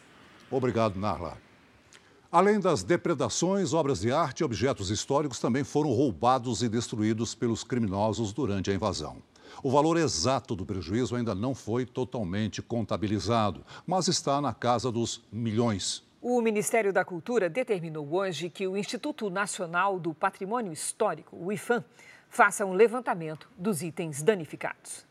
Obrigado, 0.50 0.98
Narla. 0.98 1.36
Além 2.30 2.60
das 2.60 2.84
depredações, 2.84 3.72
obras 3.72 4.00
de 4.00 4.12
arte 4.12 4.40
e 4.40 4.44
objetos 4.44 4.90
históricos 4.90 5.40
também 5.40 5.64
foram 5.64 5.90
roubados 5.90 6.62
e 6.62 6.68
destruídos 6.68 7.34
pelos 7.34 7.64
criminosos 7.64 8.32
durante 8.32 8.70
a 8.70 8.74
invasão. 8.74 9.22
O 9.62 9.70
valor 9.70 9.96
exato 9.96 10.54
do 10.54 10.64
prejuízo 10.64 11.16
ainda 11.16 11.34
não 11.34 11.54
foi 11.54 11.86
totalmente 11.86 12.62
contabilizado, 12.62 13.64
mas 13.86 14.08
está 14.08 14.40
na 14.40 14.54
casa 14.54 14.90
dos 14.90 15.22
milhões. 15.32 16.02
O 16.20 16.40
Ministério 16.40 16.92
da 16.92 17.04
Cultura 17.04 17.48
determinou 17.48 18.12
hoje 18.12 18.50
que 18.50 18.66
o 18.66 18.76
Instituto 18.76 19.30
Nacional 19.30 20.00
do 20.00 20.12
Patrimônio 20.12 20.72
Histórico, 20.72 21.36
o 21.36 21.52
IFAM, 21.52 21.84
faça 22.28 22.66
um 22.66 22.72
levantamento 22.72 23.48
dos 23.56 23.82
itens 23.82 24.22
danificados. 24.22 25.06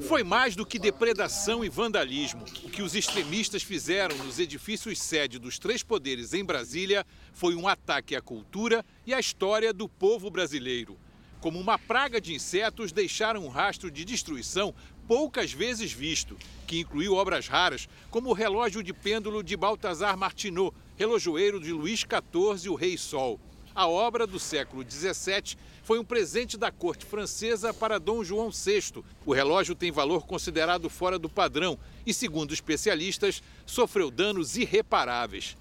Foi 0.00 0.24
mais 0.24 0.56
do 0.56 0.66
que 0.66 0.78
depredação 0.78 1.64
e 1.64 1.68
vandalismo. 1.68 2.42
O 2.64 2.68
que 2.68 2.82
os 2.82 2.94
extremistas 2.94 3.62
fizeram 3.62 4.16
nos 4.18 4.38
edifícios 4.38 5.00
sede 5.00 5.38
dos 5.38 5.58
três 5.58 5.82
poderes 5.82 6.34
em 6.34 6.44
Brasília 6.44 7.06
foi 7.32 7.54
um 7.54 7.68
ataque 7.68 8.16
à 8.16 8.20
cultura 8.20 8.84
e 9.06 9.14
à 9.14 9.20
história 9.20 9.72
do 9.72 9.88
povo 9.88 10.30
brasileiro 10.30 10.98
como 11.42 11.58
uma 11.58 11.76
praga 11.76 12.20
de 12.20 12.32
insetos, 12.32 12.92
deixaram 12.92 13.44
um 13.44 13.48
rastro 13.48 13.90
de 13.90 14.04
destruição 14.04 14.72
poucas 15.08 15.52
vezes 15.52 15.92
visto, 15.92 16.38
que 16.68 16.78
incluiu 16.78 17.14
obras 17.14 17.48
raras, 17.48 17.88
como 18.12 18.30
o 18.30 18.32
relógio 18.32 18.80
de 18.80 18.92
pêndulo 18.92 19.42
de 19.42 19.56
Baltazar 19.56 20.16
Martinot, 20.16 20.72
relojoeiro 20.96 21.58
de 21.58 21.72
Luís 21.72 21.98
XIV, 21.98 22.70
o 22.70 22.76
Rei 22.76 22.96
Sol. 22.96 23.40
A 23.74 23.88
obra 23.88 24.24
do 24.24 24.38
século 24.38 24.88
XVII 24.88 25.56
foi 25.82 25.98
um 25.98 26.04
presente 26.04 26.56
da 26.56 26.70
corte 26.70 27.04
francesa 27.04 27.74
para 27.74 27.98
Dom 27.98 28.22
João 28.22 28.50
VI. 28.50 29.02
O 29.26 29.32
relógio 29.32 29.74
tem 29.74 29.90
valor 29.90 30.24
considerado 30.24 30.88
fora 30.88 31.18
do 31.18 31.28
padrão 31.28 31.76
e, 32.06 32.14
segundo 32.14 32.54
especialistas, 32.54 33.42
sofreu 33.66 34.12
danos 34.12 34.56
irreparáveis. 34.56 35.56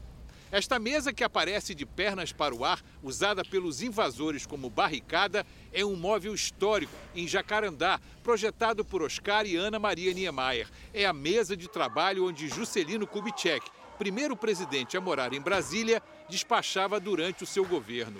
Esta 0.51 0.77
mesa 0.77 1.13
que 1.13 1.23
aparece 1.23 1.73
de 1.73 1.85
pernas 1.85 2.33
para 2.33 2.53
o 2.53 2.65
ar, 2.65 2.83
usada 3.01 3.41
pelos 3.41 3.81
invasores 3.81 4.45
como 4.45 4.69
barricada, 4.69 5.45
é 5.71 5.85
um 5.85 5.95
móvel 5.95 6.35
histórico 6.35 6.91
em 7.15 7.25
Jacarandá, 7.25 8.01
projetado 8.21 8.83
por 8.83 9.01
Oscar 9.01 9.45
e 9.45 9.55
Ana 9.55 9.79
Maria 9.79 10.13
Niemeyer. 10.13 10.67
É 10.93 11.05
a 11.05 11.13
mesa 11.13 11.55
de 11.55 11.69
trabalho 11.69 12.27
onde 12.27 12.49
Juscelino 12.49 13.07
Kubitschek, 13.07 13.65
primeiro 13.97 14.35
presidente 14.35 14.97
a 14.97 15.01
morar 15.01 15.31
em 15.31 15.39
Brasília, 15.39 16.03
despachava 16.27 16.99
durante 16.99 17.45
o 17.45 17.47
seu 17.47 17.63
governo. 17.65 18.19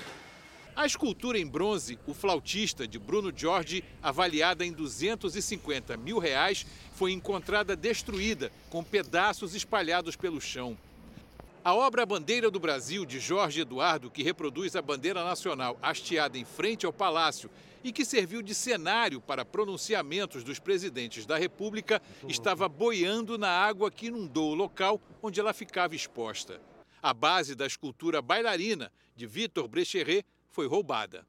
A 0.73 0.85
escultura 0.85 1.37
em 1.37 1.45
bronze, 1.45 1.99
O 2.07 2.13
Flautista, 2.13 2.87
de 2.87 2.97
Bruno 2.97 3.33
Jorge, 3.35 3.83
avaliada 4.01 4.65
em 4.65 4.71
250 4.71 5.97
mil 5.97 6.17
reais, 6.17 6.65
foi 6.95 7.11
encontrada 7.11 7.75
destruída, 7.75 8.49
com 8.69 8.81
pedaços 8.81 9.53
espalhados 9.53 10.15
pelo 10.15 10.39
chão. 10.39 10.77
A 11.63 11.75
obra 11.75 12.07
Bandeira 12.07 12.49
do 12.49 12.59
Brasil, 12.59 13.05
de 13.05 13.19
Jorge 13.19 13.61
Eduardo, 13.61 14.09
que 14.09 14.23
reproduz 14.23 14.75
a 14.75 14.81
bandeira 14.81 15.23
nacional 15.23 15.77
hasteada 15.79 16.35
em 16.35 16.43
frente 16.43 16.87
ao 16.87 16.91
palácio 16.93 17.51
e 17.83 17.91
que 17.91 18.03
serviu 18.03 18.41
de 18.41 18.55
cenário 18.55 19.21
para 19.21 19.45
pronunciamentos 19.45 20.43
dos 20.43 20.57
presidentes 20.57 21.23
da 21.23 21.37
República, 21.37 22.01
estava 22.27 22.67
boiando 22.67 23.37
na 23.37 23.49
água 23.49 23.91
que 23.91 24.07
inundou 24.07 24.51
o 24.51 24.55
local 24.55 24.99
onde 25.21 25.39
ela 25.39 25.53
ficava 25.53 25.95
exposta. 25.95 26.59
A 26.99 27.13
base 27.13 27.53
da 27.53 27.67
escultura 27.67 28.23
bailarina, 28.23 28.91
de 29.15 29.27
Victor 29.27 29.67
Brecheret, 29.67 30.25
foi 30.49 30.65
roubada. 30.65 31.27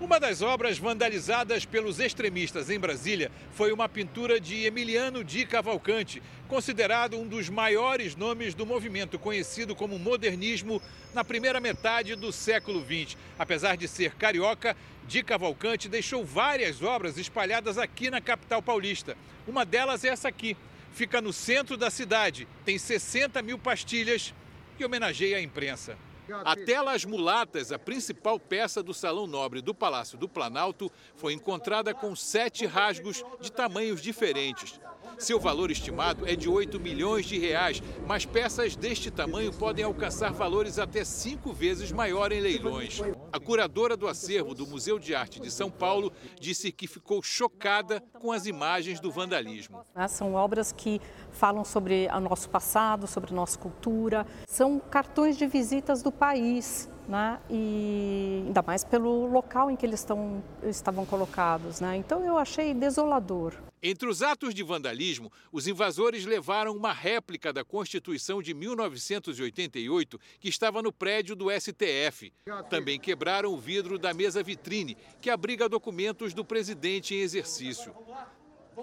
Uma 0.00 0.18
das 0.18 0.42
obras 0.42 0.76
vandalizadas 0.76 1.64
pelos 1.64 2.00
extremistas 2.00 2.68
em 2.68 2.80
Brasília 2.80 3.30
foi 3.52 3.72
uma 3.72 3.88
pintura 3.88 4.40
de 4.40 4.64
Emiliano 4.64 5.22
Di 5.22 5.46
Cavalcante, 5.46 6.20
considerado 6.48 7.16
um 7.16 7.28
dos 7.28 7.48
maiores 7.48 8.16
nomes 8.16 8.54
do 8.54 8.66
movimento 8.66 9.20
conhecido 9.20 9.72
como 9.72 9.96
modernismo 9.96 10.82
na 11.14 11.22
primeira 11.22 11.60
metade 11.60 12.16
do 12.16 12.32
século 12.32 12.84
XX. 12.84 13.16
Apesar 13.38 13.76
de 13.76 13.86
ser 13.86 14.16
carioca, 14.16 14.76
Di 15.06 15.22
Cavalcante 15.22 15.88
deixou 15.88 16.24
várias 16.24 16.82
obras 16.82 17.16
espalhadas 17.16 17.78
aqui 17.78 18.10
na 18.10 18.20
capital 18.20 18.60
paulista. 18.60 19.16
Uma 19.46 19.64
delas 19.64 20.02
é 20.02 20.08
essa 20.08 20.26
aqui. 20.26 20.56
Fica 20.92 21.20
no 21.20 21.32
centro 21.32 21.76
da 21.76 21.88
cidade, 21.88 22.48
tem 22.64 22.78
60 22.78 23.40
mil 23.42 23.58
pastilhas 23.58 24.34
e 24.76 24.84
homenageia 24.84 25.36
a 25.36 25.40
imprensa. 25.40 25.96
A 26.44 26.56
tela 26.56 26.92
As 26.92 27.04
Mulatas, 27.04 27.70
a 27.70 27.78
principal 27.78 28.38
peça 28.38 28.82
do 28.82 28.94
Salão 28.94 29.26
Nobre 29.26 29.60
do 29.60 29.74
Palácio 29.74 30.16
do 30.16 30.28
Planalto, 30.28 30.90
foi 31.16 31.32
encontrada 31.32 31.92
com 31.92 32.16
sete 32.16 32.64
rasgos 32.64 33.24
de 33.40 33.52
tamanhos 33.52 34.00
diferentes. 34.00 34.80
Seu 35.18 35.38
valor 35.38 35.70
estimado 35.70 36.26
é 36.26 36.34
de 36.36 36.48
8 36.48 36.78
milhões 36.80 37.26
de 37.26 37.38
reais, 37.38 37.82
mas 38.06 38.24
peças 38.24 38.76
deste 38.76 39.10
tamanho 39.10 39.52
podem 39.52 39.84
alcançar 39.84 40.32
valores 40.32 40.78
até 40.78 41.04
cinco 41.04 41.52
vezes 41.52 41.92
maior 41.92 42.32
em 42.32 42.40
leilões. 42.40 43.00
A 43.32 43.40
curadora 43.40 43.96
do 43.96 44.08
acervo 44.08 44.54
do 44.54 44.66
Museu 44.66 44.98
de 44.98 45.14
Arte 45.14 45.40
de 45.40 45.50
São 45.50 45.70
Paulo 45.70 46.12
disse 46.40 46.70
que 46.72 46.86
ficou 46.86 47.22
chocada 47.22 48.02
com 48.20 48.32
as 48.32 48.46
imagens 48.46 49.00
do 49.00 49.10
vandalismo. 49.10 49.82
Né, 49.94 50.08
são 50.08 50.34
obras 50.34 50.72
que 50.72 51.00
falam 51.30 51.64
sobre 51.64 52.08
o 52.14 52.20
nosso 52.20 52.48
passado, 52.48 53.06
sobre 53.06 53.32
a 53.32 53.36
nossa 53.36 53.58
cultura, 53.58 54.26
são 54.46 54.78
cartões 54.78 55.36
de 55.36 55.46
visitas 55.46 56.02
do 56.02 56.12
país 56.12 56.88
né? 57.08 57.40
e 57.50 58.44
ainda 58.46 58.62
mais 58.62 58.84
pelo 58.84 59.26
local 59.26 59.70
em 59.70 59.76
que 59.76 59.84
eles 59.84 60.00
estão, 60.00 60.42
estavam 60.62 61.04
colocados. 61.04 61.80
Né? 61.80 61.96
Então 61.96 62.24
eu 62.24 62.36
achei 62.36 62.74
desolador. 62.74 63.54
Entre 63.86 64.08
os 64.08 64.22
atos 64.22 64.54
de 64.54 64.62
vandalismo, 64.62 65.30
os 65.52 65.68
invasores 65.68 66.24
levaram 66.24 66.74
uma 66.74 66.90
réplica 66.90 67.52
da 67.52 67.62
Constituição 67.62 68.40
de 68.40 68.54
1988 68.54 70.18
que 70.40 70.48
estava 70.48 70.80
no 70.80 70.90
prédio 70.90 71.36
do 71.36 71.50
STF. 71.50 72.32
Também 72.70 72.98
quebraram 72.98 73.52
o 73.52 73.58
vidro 73.58 73.98
da 73.98 74.14
mesa 74.14 74.42
vitrine, 74.42 74.96
que 75.20 75.28
abriga 75.28 75.68
documentos 75.68 76.32
do 76.32 76.42
presidente 76.42 77.14
em 77.14 77.18
exercício. 77.18 77.94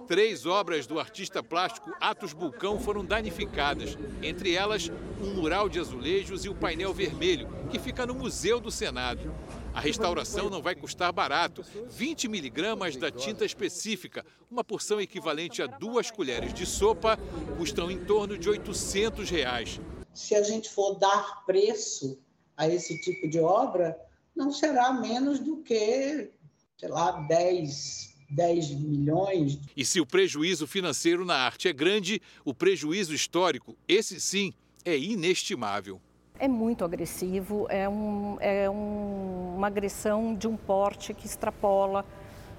Três 0.07 0.45
obras 0.45 0.87
do 0.87 0.99
artista 0.99 1.43
plástico 1.43 1.91
Atos 1.99 2.33
Bulcão 2.33 2.79
foram 2.79 3.03
danificadas, 3.03 3.97
entre 4.21 4.53
elas 4.53 4.89
um 5.21 5.33
mural 5.35 5.69
de 5.69 5.79
azulejos 5.79 6.45
e 6.45 6.49
o 6.49 6.55
painel 6.55 6.93
vermelho, 6.93 7.47
que 7.69 7.79
fica 7.79 8.05
no 8.05 8.13
Museu 8.13 8.59
do 8.59 8.71
Senado. 8.71 9.33
A 9.73 9.79
restauração 9.79 10.49
não 10.49 10.61
vai 10.61 10.75
custar 10.75 11.11
barato, 11.13 11.63
20 11.89 12.27
miligramas 12.27 12.95
da 12.95 13.09
tinta 13.09 13.45
específica, 13.45 14.25
uma 14.49 14.63
porção 14.63 14.99
equivalente 14.99 15.61
a 15.61 15.67
duas 15.67 16.11
colheres 16.11 16.53
de 16.53 16.65
sopa, 16.65 17.17
custam 17.57 17.89
em 17.89 18.03
torno 18.03 18.37
de 18.37 18.49
800 18.49 19.29
reais. 19.29 19.79
Se 20.13 20.35
a 20.35 20.43
gente 20.43 20.69
for 20.69 20.95
dar 20.95 21.45
preço 21.45 22.19
a 22.57 22.67
esse 22.67 22.99
tipo 23.01 23.29
de 23.29 23.39
obra, 23.39 23.97
não 24.35 24.51
será 24.51 24.91
menos 24.91 25.39
do 25.39 25.57
que, 25.63 26.31
sei 26.77 26.89
lá, 26.89 27.11
10 27.11 28.10
10 28.31 28.71
milhões. 28.71 29.59
E 29.75 29.83
se 29.83 29.99
o 29.99 30.05
prejuízo 30.05 30.65
financeiro 30.65 31.25
na 31.25 31.35
arte 31.35 31.67
é 31.67 31.73
grande, 31.73 32.21
o 32.45 32.53
prejuízo 32.53 33.13
histórico, 33.13 33.75
esse 33.87 34.19
sim, 34.19 34.53
é 34.85 34.97
inestimável. 34.97 35.99
É 36.39 36.47
muito 36.47 36.83
agressivo, 36.83 37.67
é, 37.69 37.87
um, 37.87 38.37
é 38.39 38.69
um, 38.69 39.55
uma 39.57 39.67
agressão 39.67 40.33
de 40.33 40.47
um 40.47 40.57
porte 40.57 41.13
que 41.13 41.27
extrapola 41.27 42.03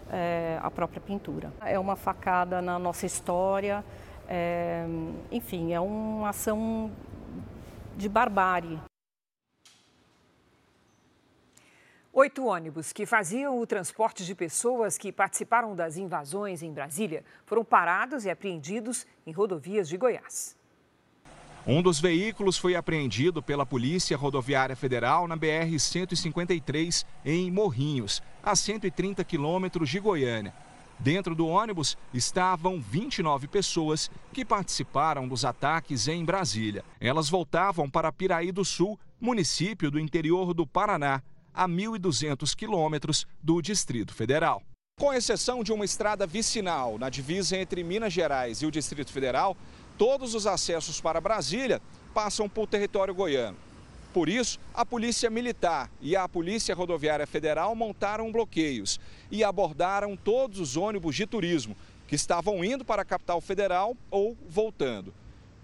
é, 0.09 0.59
a 0.63 0.71
própria 0.71 1.01
pintura. 1.01 1.53
É 1.61 1.79
uma 1.79 1.97
facada 1.97 2.63
na 2.63 2.79
nossa 2.79 3.07
história, 3.07 3.85
é, 4.29 4.87
enfim, 5.33 5.73
é 5.73 5.81
uma 5.81 6.29
ação 6.29 6.93
de 7.97 8.09
barbárie. 8.09 8.79
Oito 12.15 12.45
ônibus 12.45 12.93
que 12.93 13.07
faziam 13.07 13.59
o 13.59 13.67
transporte 13.67 14.23
de 14.27 14.35
pessoas 14.35 14.99
que 14.99 15.11
participaram 15.11 15.75
das 15.75 15.97
invasões 15.97 16.63
em 16.63 16.71
Brasília 16.71 17.25
foram 17.47 17.65
parados 17.65 18.27
e 18.27 18.31
apreendidos 18.31 19.07
em 19.27 19.33
rodovias 19.33 19.89
de 19.89 19.97
Goiás. 19.97 20.55
Um 21.67 21.81
dos 21.81 21.99
veículos 21.99 22.59
foi 22.59 22.77
apreendido 22.77 23.43
pela 23.43 23.65
Polícia 23.65 24.15
Rodoviária 24.15 24.77
Federal 24.77 25.27
na 25.27 25.39
BR-153, 25.39 27.07
em 27.25 27.51
Morrinhos, 27.51 28.23
a 28.43 28.55
130 28.55 29.25
quilômetros 29.25 29.89
de 29.89 29.99
Goiânia. 29.99 30.53
Dentro 30.99 31.35
do 31.35 31.47
ônibus 31.47 31.97
estavam 32.13 32.79
29 32.79 33.49
pessoas 33.49 34.11
que 34.35 34.45
participaram 34.45 35.27
dos 35.27 35.47
ataques 35.47 36.09
em 36.09 36.23
Brasília. 36.23 36.85
Elas 37.01 37.31
voltavam 37.31 37.89
para 37.89 38.13
Piraí 38.13 38.53
do 38.53 38.67
Sul, 38.67 39.01
município 39.19 39.91
do 39.91 39.99
interior 39.99 40.53
do 40.53 40.67
Paraná, 40.67 41.23
a 41.55 41.69
1.200 41.69 42.55
quilômetros 42.55 43.27
do 43.43 43.61
Distrito 43.61 44.15
Federal. 44.15 44.63
Com 44.99 45.13
exceção 45.13 45.65
de 45.65 45.73
uma 45.73 45.85
estrada 45.85 46.27
vicinal 46.27 46.99
na 46.99 47.09
divisa 47.09 47.57
entre 47.57 47.83
Minas 47.83 48.13
Gerais 48.13 48.63
e 48.63 48.67
o 48.67 48.71
Distrito 48.71 49.11
Federal, 49.11 49.57
todos 49.99 50.35
os 50.35 50.47
acessos 50.47 51.01
para 51.01 51.21
Brasília 51.21 51.81
passam 52.15 52.49
por 52.49 52.67
território 52.67 53.15
goiano. 53.15 53.57
Por 54.13 54.29
isso, 54.29 54.59
a 54.75 54.85
Polícia 54.85 55.31
Militar 55.31 55.91
e 56.01 56.15
a 56.15 56.29
Polícia 56.29 56.75
Rodoviária 56.75 57.27
Federal 57.27 57.75
montaram 57.75 58.31
bloqueios 58.31 59.01
e 59.31 59.43
abordaram 59.43 60.17
todos 60.17 60.61
os 60.61 60.77
ônibus 60.77 61.17
de 61.17 61.27
turismo 61.27 61.75
que 62.07 62.15
estavam 62.15 62.63
indo 62.63 62.85
para 62.85 63.03
a 63.03 63.07
capital 63.07 63.41
federal 63.41 63.97
ou 64.11 64.37
voltando. 64.47 65.15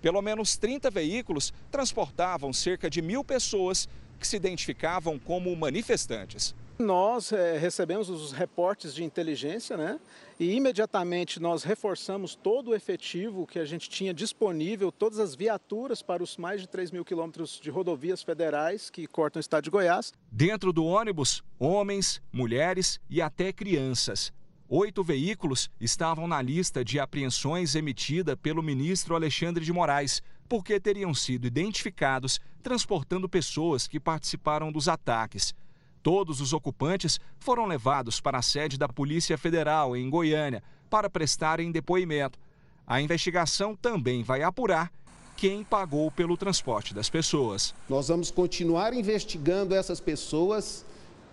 Pelo 0.00 0.22
menos 0.22 0.56
30 0.56 0.90
veículos 0.90 1.52
transportavam 1.70 2.52
cerca 2.52 2.88
de 2.88 3.02
mil 3.02 3.22
pessoas 3.22 3.86
que 4.18 4.26
se 4.26 4.36
identificavam 4.36 5.18
como 5.18 5.54
manifestantes. 5.54 6.54
Nós 6.78 7.32
é, 7.32 7.58
recebemos 7.58 8.08
os 8.08 8.30
reportes 8.30 8.94
de 8.94 9.02
inteligência, 9.02 9.76
né? 9.76 9.98
E 10.38 10.54
imediatamente 10.54 11.40
nós 11.40 11.64
reforçamos 11.64 12.36
todo 12.36 12.68
o 12.70 12.74
efetivo 12.74 13.48
que 13.48 13.58
a 13.58 13.64
gente 13.64 13.90
tinha 13.90 14.14
disponível, 14.14 14.92
todas 14.92 15.18
as 15.18 15.34
viaturas 15.34 16.02
para 16.02 16.22
os 16.22 16.36
mais 16.36 16.60
de 16.60 16.68
3 16.68 16.92
mil 16.92 17.04
quilômetros 17.04 17.58
de 17.60 17.68
rodovias 17.68 18.22
federais 18.22 18.90
que 18.90 19.08
cortam 19.08 19.40
o 19.40 19.42
estado 19.42 19.64
de 19.64 19.70
Goiás. 19.70 20.12
Dentro 20.30 20.72
do 20.72 20.84
ônibus, 20.84 21.42
homens, 21.58 22.22
mulheres 22.32 23.00
e 23.10 23.20
até 23.20 23.52
crianças. 23.52 24.32
Oito 24.68 25.02
veículos 25.02 25.70
estavam 25.80 26.28
na 26.28 26.42
lista 26.42 26.84
de 26.84 27.00
apreensões 27.00 27.74
emitida 27.74 28.36
pelo 28.36 28.62
ministro 28.62 29.14
Alexandre 29.16 29.64
de 29.64 29.72
Moraes, 29.72 30.22
porque 30.48 30.80
teriam 30.80 31.12
sido 31.12 31.46
identificados 31.46 32.40
transportando 32.62 33.28
pessoas 33.28 33.86
que 33.86 34.00
participaram 34.00 34.72
dos 34.72 34.88
ataques. 34.88 35.54
Todos 36.02 36.40
os 36.40 36.52
ocupantes 36.52 37.20
foram 37.38 37.66
levados 37.66 38.20
para 38.20 38.38
a 38.38 38.42
sede 38.42 38.78
da 38.78 38.88
Polícia 38.88 39.36
Federal, 39.36 39.96
em 39.96 40.08
Goiânia, 40.08 40.62
para 40.88 41.10
prestarem 41.10 41.70
depoimento. 41.70 42.38
A 42.86 43.00
investigação 43.00 43.76
também 43.76 44.22
vai 44.22 44.42
apurar 44.42 44.90
quem 45.36 45.62
pagou 45.62 46.10
pelo 46.10 46.36
transporte 46.36 46.94
das 46.94 47.10
pessoas. 47.10 47.74
Nós 47.88 48.08
vamos 48.08 48.30
continuar 48.30 48.92
investigando 48.92 49.74
essas 49.74 50.00
pessoas. 50.00 50.84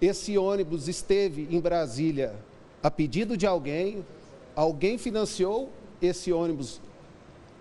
Esse 0.01 0.37
ônibus 0.37 0.87
esteve 0.87 1.47
em 1.49 1.59
Brasília 1.59 2.35
a 2.83 2.91
pedido 2.91 3.35
de 3.35 3.47
alguém, 3.47 4.05
alguém 4.55 4.97
financiou 4.99 5.71
esse 5.99 6.31
ônibus 6.31 6.79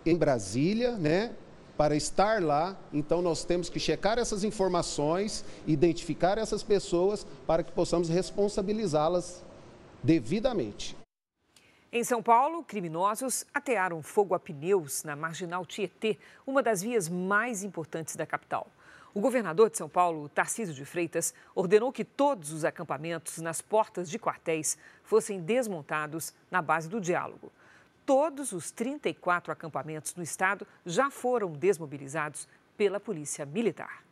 em 0.04 0.14
Brasília, 0.14 0.98
né? 0.98 1.32
Para 1.76 1.96
estar 1.96 2.42
lá, 2.42 2.76
então 2.92 3.20
nós 3.20 3.44
temos 3.44 3.68
que 3.68 3.80
checar 3.80 4.18
essas 4.18 4.44
informações, 4.44 5.44
identificar 5.66 6.38
essas 6.38 6.62
pessoas 6.62 7.26
para 7.46 7.62
que 7.62 7.72
possamos 7.72 8.08
responsabilizá-las 8.08 9.44
devidamente. 10.02 10.96
Em 11.92 12.02
São 12.02 12.22
Paulo, 12.22 12.64
criminosos 12.64 13.46
atearam 13.54 14.02
fogo 14.02 14.34
a 14.34 14.38
pneus 14.38 15.04
na 15.04 15.14
Marginal 15.14 15.64
Tietê, 15.64 16.18
uma 16.46 16.62
das 16.62 16.82
vias 16.82 17.08
mais 17.08 17.62
importantes 17.62 18.16
da 18.16 18.26
capital. 18.26 18.66
O 19.14 19.20
governador 19.20 19.70
de 19.70 19.78
São 19.78 19.88
Paulo, 19.88 20.28
Tarcísio 20.28 20.74
de 20.74 20.84
Freitas, 20.84 21.32
ordenou 21.54 21.92
que 21.92 22.04
todos 22.04 22.50
os 22.50 22.64
acampamentos 22.64 23.38
nas 23.38 23.62
portas 23.62 24.10
de 24.10 24.18
quartéis 24.18 24.76
fossem 25.04 25.40
desmontados 25.40 26.34
na 26.50 26.60
base 26.60 26.88
do 26.88 27.00
diálogo 27.00 27.52
todos 28.06 28.52
os 28.52 28.70
34 28.70 29.52
acampamentos 29.52 30.14
no 30.14 30.22
estado 30.22 30.66
já 30.84 31.10
foram 31.10 31.52
desmobilizados 31.52 32.46
pela 32.76 33.00
Polícia 33.00 33.46
Militar. 33.46 34.04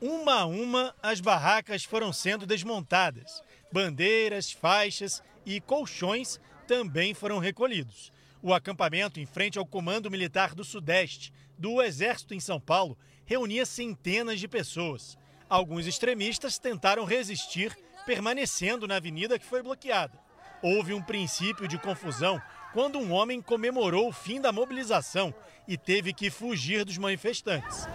Uma 0.00 0.40
a 0.40 0.46
uma, 0.46 0.94
as 1.02 1.20
barracas 1.20 1.84
foram 1.84 2.12
sendo 2.12 2.44
desmontadas. 2.44 3.42
Bandeiras, 3.70 4.50
faixas 4.50 5.22
e 5.46 5.60
colchões 5.60 6.40
também 6.66 7.14
foram 7.14 7.38
recolhidos. 7.38 8.12
O 8.42 8.52
acampamento 8.52 9.20
em 9.20 9.26
frente 9.26 9.58
ao 9.58 9.66
Comando 9.66 10.10
Militar 10.10 10.54
do 10.54 10.64
Sudeste 10.64 11.32
do 11.56 11.80
Exército 11.80 12.34
em 12.34 12.40
São 12.40 12.60
Paulo 12.60 12.98
reunia 13.24 13.64
centenas 13.64 14.40
de 14.40 14.48
pessoas. 14.48 15.16
Alguns 15.48 15.86
extremistas 15.86 16.58
tentaram 16.58 17.04
resistir, 17.04 17.76
permanecendo 18.04 18.88
na 18.88 18.96
avenida 18.96 19.38
que 19.38 19.46
foi 19.46 19.62
bloqueada. 19.62 20.18
Houve 20.60 20.94
um 20.94 21.02
princípio 21.02 21.68
de 21.68 21.78
confusão 21.78 22.40
quando 22.72 22.98
um 22.98 23.12
homem 23.12 23.40
comemorou 23.40 24.08
o 24.08 24.12
fim 24.12 24.40
da 24.40 24.52
mobilização 24.52 25.34
e 25.68 25.76
teve 25.76 26.12
que 26.12 26.30
fugir 26.30 26.84
dos 26.84 26.98
manifestantes. 26.98 27.86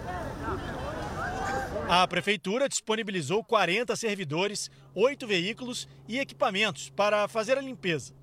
A 1.90 2.06
prefeitura 2.08 2.68
disponibilizou 2.68 3.44
40 3.44 3.96
servidores, 3.96 4.70
oito 4.94 5.26
veículos 5.26 5.88
e 6.08 6.20
equipamentos 6.20 6.90
para 6.90 7.28
fazer 7.28 7.58
a 7.58 7.62
limpeza. 7.62 8.14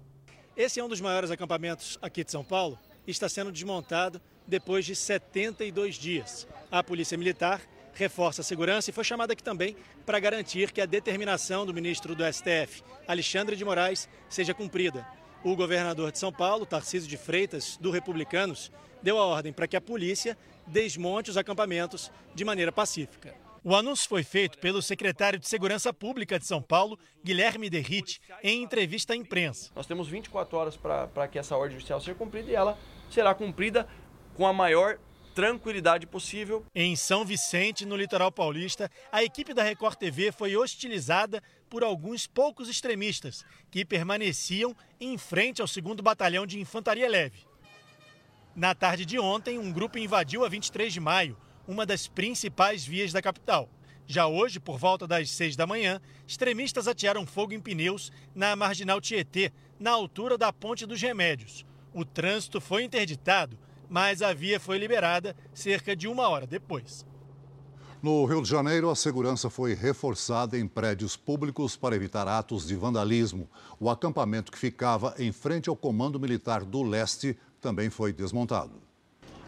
Esse 0.56 0.78
é 0.78 0.84
um 0.84 0.88
dos 0.88 1.00
maiores 1.00 1.30
acampamentos 1.30 1.98
aqui 2.00 2.22
de 2.22 2.30
São 2.30 2.44
Paulo 2.44 2.78
e 3.06 3.10
está 3.10 3.28
sendo 3.28 3.50
desmontado 3.50 4.20
depois 4.46 4.84
de 4.84 4.94
72 4.94 5.96
dias. 5.96 6.46
A 6.70 6.82
Polícia 6.82 7.18
Militar 7.18 7.60
reforça 7.94 8.42
a 8.42 8.44
segurança 8.44 8.90
e 8.90 8.92
foi 8.92 9.04
chamada 9.04 9.32
aqui 9.32 9.42
também 9.42 9.76
para 10.04 10.20
garantir 10.20 10.70
que 10.70 10.80
a 10.80 10.86
determinação 10.86 11.64
do 11.64 11.72
ministro 11.72 12.14
do 12.14 12.24
STF, 12.24 12.82
Alexandre 13.08 13.56
de 13.56 13.64
Moraes, 13.64 14.08
seja 14.28 14.52
cumprida. 14.52 15.06
O 15.44 15.54
governador 15.54 16.10
de 16.10 16.18
São 16.18 16.32
Paulo, 16.32 16.64
Tarcísio 16.64 17.06
de 17.06 17.18
Freitas, 17.18 17.76
do 17.76 17.90
Republicanos, 17.90 18.72
deu 19.02 19.18
a 19.18 19.26
ordem 19.26 19.52
para 19.52 19.68
que 19.68 19.76
a 19.76 19.80
polícia 19.80 20.38
desmonte 20.66 21.28
os 21.28 21.36
acampamentos 21.36 22.10
de 22.34 22.46
maneira 22.46 22.72
pacífica. 22.72 23.34
O 23.62 23.76
anúncio 23.76 24.08
foi 24.08 24.22
feito 24.22 24.56
pelo 24.56 24.80
secretário 24.80 25.38
de 25.38 25.46
Segurança 25.46 25.92
Pública 25.92 26.38
de 26.38 26.46
São 26.46 26.62
Paulo, 26.62 26.98
Guilherme 27.22 27.68
Derrite, 27.68 28.22
em 28.42 28.62
entrevista 28.62 29.12
à 29.12 29.16
imprensa. 29.16 29.70
Nós 29.76 29.86
temos 29.86 30.08
24 30.08 30.56
horas 30.56 30.76
para 30.78 31.28
que 31.28 31.38
essa 31.38 31.54
ordem 31.54 31.72
judicial 31.72 32.00
seja 32.00 32.14
cumprida 32.14 32.50
e 32.50 32.54
ela 32.54 32.78
será 33.10 33.34
cumprida 33.34 33.86
com 34.34 34.46
a 34.46 34.52
maior 34.52 34.98
tranquilidade 35.34 36.06
possível. 36.06 36.64
Em 36.74 36.94
São 36.94 37.24
Vicente, 37.24 37.84
no 37.84 37.96
litoral 37.96 38.30
paulista, 38.30 38.90
a 39.10 39.22
equipe 39.22 39.52
da 39.52 39.62
Record 39.62 39.96
TV 39.98 40.30
foi 40.30 40.56
hostilizada 40.56 41.42
por 41.68 41.82
alguns 41.82 42.26
poucos 42.26 42.68
extremistas 42.68 43.44
que 43.70 43.84
permaneciam 43.84 44.76
em 45.00 45.16
frente 45.18 45.60
ao 45.60 45.68
2 45.68 46.00
Batalhão 46.00 46.46
de 46.46 46.60
Infantaria 46.60 47.08
Leve. 47.08 47.46
Na 48.54 48.74
tarde 48.74 49.04
de 49.04 49.18
ontem, 49.18 49.58
um 49.58 49.72
grupo 49.72 49.98
invadiu 49.98 50.44
a 50.44 50.48
23 50.48 50.92
de 50.92 51.00
maio, 51.00 51.36
uma 51.66 51.84
das 51.84 52.06
principais 52.06 52.86
vias 52.86 53.12
da 53.12 53.20
capital. 53.20 53.68
Já 54.06 54.26
hoje, 54.26 54.60
por 54.60 54.78
volta 54.78 55.06
das 55.06 55.30
6 55.30 55.56
da 55.56 55.66
manhã, 55.66 56.00
extremistas 56.26 56.86
atearam 56.86 57.26
fogo 57.26 57.52
em 57.52 57.60
pneus 57.60 58.12
na 58.34 58.54
marginal 58.54 59.00
Tietê, 59.00 59.52
na 59.80 59.90
altura 59.90 60.38
da 60.38 60.52
Ponte 60.52 60.86
dos 60.86 61.00
Remédios. 61.00 61.64
O 61.92 62.04
trânsito 62.04 62.60
foi 62.60 62.84
interditado 62.84 63.58
mas 63.88 64.22
a 64.22 64.32
via 64.32 64.58
foi 64.58 64.78
liberada 64.78 65.36
cerca 65.52 65.94
de 65.94 66.08
uma 66.08 66.28
hora 66.28 66.46
depois. 66.46 67.06
No 68.04 68.26
Rio 68.26 68.42
de 68.42 68.50
Janeiro, 68.50 68.90
a 68.90 68.94
segurança 68.94 69.48
foi 69.48 69.72
reforçada 69.72 70.58
em 70.58 70.68
prédios 70.68 71.16
públicos 71.16 71.74
para 71.74 71.96
evitar 71.96 72.28
atos 72.28 72.66
de 72.66 72.76
vandalismo. 72.76 73.48
O 73.80 73.88
acampamento 73.88 74.52
que 74.52 74.58
ficava 74.58 75.14
em 75.18 75.32
frente 75.32 75.70
ao 75.70 75.74
Comando 75.74 76.20
Militar 76.20 76.66
do 76.66 76.82
Leste 76.82 77.34
também 77.62 77.88
foi 77.88 78.12
desmontado. 78.12 78.82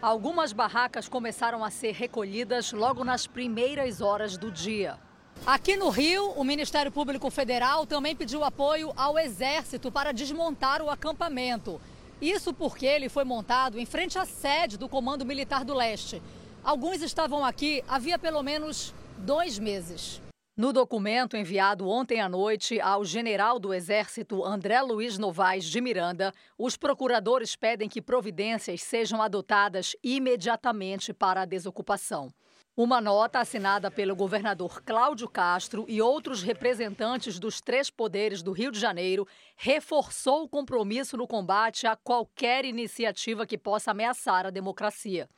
Algumas 0.01 0.53
barracas 0.53 1.07
começaram 1.07 1.63
a 1.63 1.69
ser 1.69 1.91
recolhidas 1.91 2.71
logo 2.71 3.03
nas 3.03 3.27
primeiras 3.27 4.01
horas 4.01 4.37
do 4.37 4.51
dia. 4.51 4.97
Aqui 5.45 5.77
no 5.77 5.89
Rio, 5.89 6.31
o 6.31 6.43
Ministério 6.43 6.91
Público 6.91 7.29
Federal 7.29 7.85
também 7.85 8.15
pediu 8.15 8.43
apoio 8.43 8.91
ao 8.97 9.19
Exército 9.19 9.91
para 9.91 10.11
desmontar 10.11 10.81
o 10.81 10.89
acampamento. 10.89 11.79
Isso 12.19 12.51
porque 12.51 12.87
ele 12.87 13.07
foi 13.07 13.23
montado 13.23 13.77
em 13.77 13.85
frente 13.85 14.17
à 14.17 14.25
sede 14.25 14.79
do 14.79 14.89
Comando 14.89 15.23
Militar 15.23 15.63
do 15.63 15.75
Leste. 15.75 16.19
Alguns 16.67 17.01
estavam 17.01 17.45
aqui 17.45 17.81
havia 17.87 18.19
pelo 18.19 18.43
menos 18.43 18.93
dois 19.19 19.57
meses. 19.57 20.21
No 20.57 20.73
documento 20.73 21.37
enviado 21.37 21.87
ontem 21.87 22.19
à 22.19 22.27
noite 22.27 22.77
ao 22.81 23.05
general 23.05 23.57
do 23.57 23.73
Exército 23.73 24.43
André 24.43 24.81
Luiz 24.81 25.17
Novaes 25.17 25.63
de 25.63 25.79
Miranda, 25.79 26.33
os 26.57 26.75
procuradores 26.75 27.55
pedem 27.55 27.87
que 27.87 28.01
providências 28.01 28.83
sejam 28.83 29.21
adotadas 29.21 29.95
imediatamente 30.03 31.13
para 31.13 31.43
a 31.43 31.45
desocupação. 31.45 32.33
Uma 32.75 32.99
nota 32.99 33.39
assinada 33.39 33.89
pelo 33.89 34.13
governador 34.13 34.83
Cláudio 34.83 35.29
Castro 35.29 35.85
e 35.87 36.01
outros 36.01 36.43
representantes 36.43 37.39
dos 37.39 37.61
três 37.61 37.89
poderes 37.89 38.43
do 38.43 38.51
Rio 38.51 38.73
de 38.73 38.79
Janeiro 38.79 39.25
reforçou 39.55 40.43
o 40.43 40.49
compromisso 40.49 41.15
no 41.15 41.27
combate 41.29 41.87
a 41.87 41.95
qualquer 41.95 42.65
iniciativa 42.65 43.47
que 43.47 43.57
possa 43.57 43.91
ameaçar 43.91 44.45
a 44.45 44.49
democracia. 44.49 45.29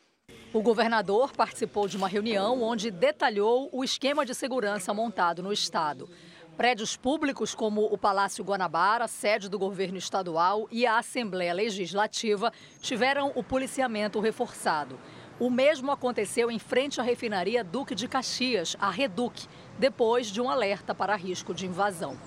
O 0.51 0.61
governador 0.61 1.31
participou 1.31 1.87
de 1.87 1.95
uma 1.95 2.07
reunião 2.07 2.63
onde 2.63 2.89
detalhou 2.89 3.69
o 3.71 3.83
esquema 3.83 4.25
de 4.25 4.33
segurança 4.33 4.93
montado 4.93 5.43
no 5.43 5.53
estado. 5.53 6.09
Prédios 6.57 6.97
públicos 6.97 7.55
como 7.55 7.85
o 7.85 7.97
Palácio 7.97 8.43
Guanabara, 8.43 9.07
sede 9.07 9.47
do 9.47 9.57
governo 9.57 9.97
estadual, 9.97 10.67
e 10.71 10.85
a 10.85 10.97
Assembleia 10.97 11.53
Legislativa 11.53 12.51
tiveram 12.81 13.31
o 13.35 13.43
policiamento 13.43 14.19
reforçado. 14.19 14.99
O 15.39 15.49
mesmo 15.49 15.91
aconteceu 15.91 16.51
em 16.51 16.59
frente 16.59 16.99
à 16.99 17.03
refinaria 17.03 17.63
Duque 17.63 17.95
de 17.95 18.09
Caxias, 18.09 18.75
a 18.77 18.89
Reduc, 18.89 19.47
depois 19.77 20.27
de 20.27 20.41
um 20.41 20.49
alerta 20.49 20.93
para 20.93 21.15
risco 21.15 21.53
de 21.53 21.65
invasão. 21.65 22.17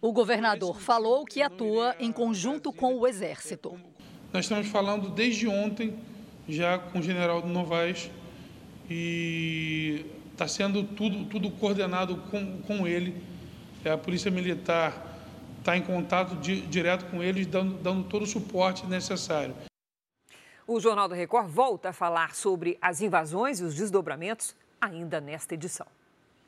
O 0.00 0.12
governador 0.12 0.78
falou 0.78 1.24
que 1.24 1.42
atua 1.42 1.96
em 1.98 2.12
conjunto 2.12 2.72
com 2.72 2.94
o 2.94 3.06
Exército. 3.08 3.76
Nós 4.32 4.44
estamos 4.44 4.68
falando 4.68 5.08
desde 5.08 5.48
ontem 5.48 5.98
já 6.48 6.78
com 6.78 6.98
o 6.98 7.02
general 7.02 7.46
Novaes 7.46 8.10
e 8.90 10.04
está 10.32 10.46
sendo 10.46 10.84
tudo, 10.84 11.24
tudo 11.26 11.50
coordenado 11.50 12.16
com, 12.30 12.60
com 12.62 12.86
ele. 12.86 13.22
É, 13.84 13.90
a 13.90 13.98
Polícia 13.98 14.30
Militar 14.30 15.14
está 15.58 15.76
em 15.76 15.82
contato 15.82 16.36
di, 16.36 16.60
direto 16.62 17.06
com 17.10 17.22
eles, 17.22 17.46
dando, 17.46 17.74
dando 17.78 18.04
todo 18.04 18.22
o 18.22 18.26
suporte 18.26 18.86
necessário. 18.86 19.54
O 20.66 20.80
Jornal 20.80 21.08
da 21.08 21.14
Record 21.14 21.48
volta 21.48 21.90
a 21.90 21.92
falar 21.92 22.34
sobre 22.34 22.78
as 22.80 23.00
invasões 23.00 23.60
e 23.60 23.64
os 23.64 23.74
desdobramentos 23.74 24.54
ainda 24.80 25.20
nesta 25.20 25.54
edição. 25.54 25.86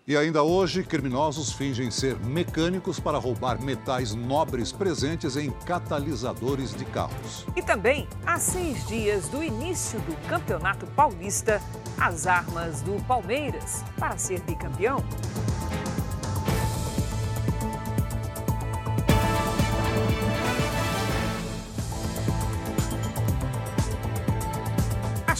E 0.08 0.16
ainda 0.16 0.40
hoje, 0.44 0.84
criminosos 0.84 1.52
fingem 1.52 1.90
ser 1.90 2.16
mecânicos 2.20 3.00
para 3.00 3.18
roubar 3.18 3.60
metais 3.60 4.14
nobres 4.14 4.70
presentes 4.70 5.36
em 5.36 5.50
catalisadores 5.50 6.72
de 6.72 6.84
carros. 6.84 7.44
E 7.56 7.62
também, 7.62 8.06
há 8.24 8.38
seis 8.38 8.86
dias 8.86 9.28
do 9.28 9.42
início 9.42 9.98
do 10.02 10.14
Campeonato 10.28 10.86
Paulista, 10.86 11.60
as 11.98 12.24
armas 12.24 12.82
do 12.82 13.04
Palmeiras 13.04 13.82
para 13.98 14.16
ser 14.16 14.40
bicampeão. 14.42 15.02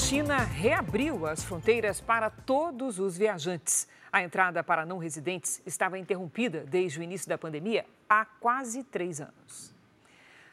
China 0.07 0.39
reabriu 0.39 1.27
as 1.27 1.43
fronteiras 1.43 2.01
para 2.01 2.31
todos 2.31 3.01
os 3.01 3.19
viajantes. 3.19 3.89
A 4.17 4.23
entrada 4.23 4.65
para 4.65 4.87
não 4.87 4.97
residentes 4.97 5.61
estava 5.67 5.99
interrompida 5.99 6.61
desde 6.61 6.99
o 6.99 7.03
início 7.03 7.29
da 7.29 7.37
pandemia 7.37 7.85
há 8.09 8.25
quase 8.25 8.83
três 8.83 9.21
anos. 9.21 9.75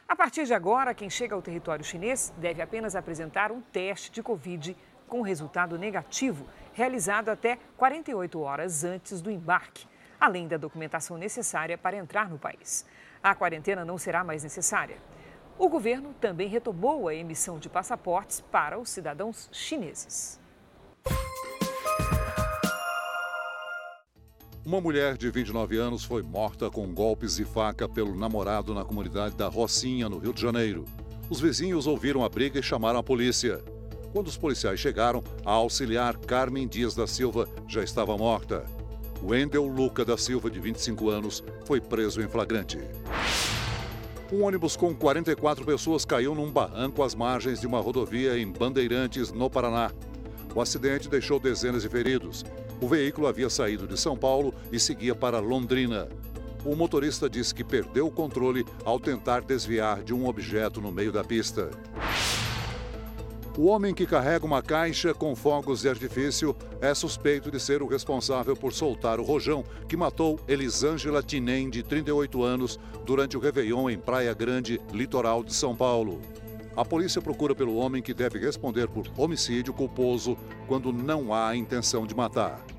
A 0.06 0.18
partir 0.18 0.44
de 0.44 0.54
agora, 0.54 0.94
quem 0.94 1.10
chega 1.10 1.34
ao 1.34 1.42
território 1.42 1.82
chinês 1.86 2.34
deve 2.40 2.62
apenas 2.62 2.94
apresentar 2.94 3.54
um 3.54 3.62
teste 3.62 4.12
de 4.12 4.22
Covid 4.22 4.76
com 5.08 5.22
resultado 5.22 5.78
negativo, 5.78 6.46
realizado 6.74 7.30
até 7.30 7.58
48 7.78 8.38
horas 8.42 8.84
antes 8.84 9.22
do 9.22 9.32
embarque, 9.32 9.88
além 10.20 10.46
da 10.46 10.58
documentação 10.58 11.18
necessária 11.18 11.78
para 11.78 11.96
entrar 11.96 12.30
no 12.30 12.38
país. 12.38 12.86
A 13.24 13.34
quarentena 13.34 13.86
não 13.86 13.98
será 13.98 14.26
mais 14.26 14.44
necessária. 14.44 14.98
O 15.58 15.70
governo 15.70 16.14
também 16.16 16.50
retomou 16.50 17.08
a 17.08 17.16
emissão 17.16 17.58
de 17.58 17.70
passaportes 17.70 18.42
para 18.42 18.78
os 18.78 18.90
cidadãos 18.90 19.48
chineses. 19.54 20.38
Uma 24.66 24.80
mulher 24.80 25.18
de 25.18 25.30
29 25.30 25.76
anos 25.78 26.06
foi 26.06 26.22
morta 26.22 26.70
com 26.70 26.88
golpes 26.94 27.36
de 27.36 27.44
faca 27.44 27.88
pelo 27.90 28.16
namorado 28.16 28.74
na 28.74 28.86
comunidade 28.86 29.36
da 29.36 29.50
Rocinha, 29.50 30.08
no 30.08 30.20
Rio 30.20 30.32
de 30.32 30.42
Janeiro. 30.42 30.86
Os 31.30 31.42
vizinhos 31.42 31.86
ouviram 31.86 32.24
a 32.24 32.30
briga 32.30 32.62
e 32.62 32.64
chamaram 32.64 32.98
a 32.98 33.04
polícia. 33.04 33.62
Quando 34.14 34.28
os 34.28 34.38
policiais 34.38 34.80
chegaram, 34.80 35.22
a 35.44 35.52
auxiliar 35.52 36.16
Carmen 36.16 36.66
Dias 36.66 36.96
da 36.96 37.06
Silva 37.06 37.46
já 37.68 37.84
estava 37.84 38.18
morta. 38.18 38.64
Wendel 39.22 39.68
Luca 39.68 40.06
da 40.06 40.16
Silva, 40.18 40.50
de 40.50 40.62
25 40.62 41.10
anos, 41.10 41.44
foi 41.66 41.82
preso 41.82 42.22
em 42.22 42.30
flagrante. 42.30 42.80
Um 44.32 44.44
ônibus 44.44 44.78
com 44.78 44.96
44 44.96 45.66
pessoas 45.66 46.06
caiu 46.06 46.34
num 46.34 46.50
barranco 46.50 47.04
às 47.04 47.14
margens 47.14 47.60
de 47.60 47.68
uma 47.68 47.82
rodovia 47.82 48.40
em 48.40 48.50
Bandeirantes, 48.50 49.30
no 49.30 49.50
Paraná. 49.50 49.92
O 50.56 50.62
acidente 50.62 51.10
deixou 51.10 51.38
dezenas 51.38 51.82
de 51.82 51.90
feridos. 51.90 52.46
O 52.84 52.88
veículo 52.90 53.28
havia 53.28 53.50
saído 53.50 53.88
de 53.88 53.98
São 53.98 54.18
Paulo 54.18 54.54
e 54.70 54.78
seguia 54.78 55.16
para 55.16 55.40
Londrina. 55.40 56.10
O 56.66 56.76
motorista 56.76 57.30
disse 57.30 57.56
que 57.56 57.64
perdeu 57.64 58.08
o 58.08 58.12
controle 58.12 58.66
ao 58.84 59.00
tentar 59.00 59.40
desviar 59.40 60.04
de 60.04 60.14
um 60.14 60.28
objeto 60.28 60.82
no 60.82 60.92
meio 60.92 61.10
da 61.10 61.24
pista. 61.24 61.72
O 63.58 63.68
homem 63.68 63.94
que 63.94 64.06
carrega 64.06 64.46
uma 64.46 64.62
caixa 64.62 65.14
com 65.14 65.34
fogos 65.34 65.80
de 65.80 65.88
artifício 65.88 66.54
é 66.82 66.94
suspeito 66.94 67.50
de 67.50 67.58
ser 67.58 67.82
o 67.82 67.88
responsável 67.88 68.54
por 68.54 68.74
soltar 68.74 69.18
o 69.18 69.24
rojão 69.24 69.64
que 69.88 69.96
matou 69.96 70.38
Elisângela 70.46 71.24
Tinem, 71.24 71.70
de 71.70 71.84
38 71.84 72.44
anos, 72.44 72.78
durante 73.06 73.38
o 73.38 73.40
Réveillon 73.40 73.90
em 73.90 73.98
Praia 73.98 74.34
Grande, 74.34 74.82
litoral 74.92 75.42
de 75.42 75.54
São 75.54 75.74
Paulo. 75.74 76.20
A 76.76 76.84
polícia 76.84 77.22
procura 77.22 77.56
pelo 77.56 77.78
homem 77.78 78.02
que 78.02 78.14
deve 78.14 78.40
responder 78.40 78.90
por 78.90 79.06
homicídio 79.16 79.74
culposo 79.74 80.36
quando 80.68 80.92
não 80.92 81.34
há 81.34 81.56
intenção 81.56 82.06
de 82.06 82.14
matar. 82.14 82.73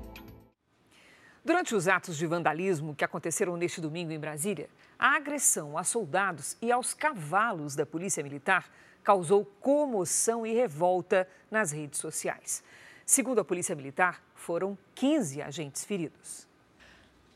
Durante 1.45 1.75
os 1.75 1.87
atos 1.87 2.17
de 2.17 2.25
vandalismo 2.25 2.95
que 2.95 3.05
aconteceram 3.05 3.55
neste 3.55 3.79
domingo 3.79 4.11
em 4.11 4.19
Brasília, 4.19 4.67
a 4.97 5.15
agressão 5.15 5.77
a 5.77 5.83
soldados 5.83 6.57
e 6.59 6.71
aos 6.71 6.95
cavalos 6.95 7.75
da 7.75 7.85
Polícia 7.85 8.23
Militar 8.23 8.67
causou 9.03 9.45
comoção 9.61 10.43
e 10.43 10.55
revolta 10.55 11.27
nas 11.51 11.71
redes 11.71 11.99
sociais. 11.99 12.63
Segundo 13.05 13.41
a 13.41 13.45
Polícia 13.45 13.75
Militar, 13.75 14.23
foram 14.33 14.75
15 14.95 15.43
agentes 15.43 15.85
feridos. 15.85 16.47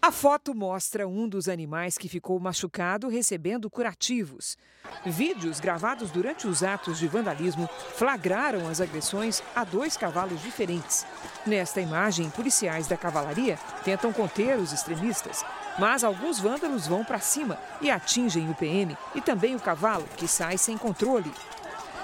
A 0.02 0.14
foto 0.14 0.56
mostra 0.56 1.06
um 1.06 1.28
dos 1.28 1.50
animais 1.50 1.98
que 1.98 2.08
ficou 2.08 2.40
machucado 2.40 3.10
recebendo 3.10 3.70
curativos. 3.70 4.58
Vídeos 5.06 5.60
gravados 5.60 6.10
durante 6.10 6.48
os 6.48 6.64
atos 6.64 6.98
de 6.98 7.06
vandalismo 7.06 7.70
flagraram 7.96 8.70
as 8.70 8.80
agressões 8.80 9.44
a 9.54 9.66
dois 9.66 9.98
cavalos 9.98 10.42
diferentes. 10.42 11.06
Nesta 11.46 11.82
imagem, 11.82 12.30
policiais 12.30 12.88
da 12.88 12.96
cavalaria 12.96 13.60
tentam 13.84 14.14
conter 14.14 14.58
os 14.58 14.72
extremistas, 14.72 15.44
mas 15.78 16.02
alguns 16.02 16.40
vândalos 16.40 16.88
vão 16.88 17.04
para 17.04 17.20
cima 17.20 17.60
e 17.82 17.92
atingem 17.92 18.50
o 18.50 18.56
PM 18.56 18.98
e 19.14 19.20
também 19.20 19.54
o 19.54 19.60
cavalo, 19.60 20.08
que 20.16 20.30
sai 20.30 20.58
sem 20.58 20.78
controle. 20.78 21.32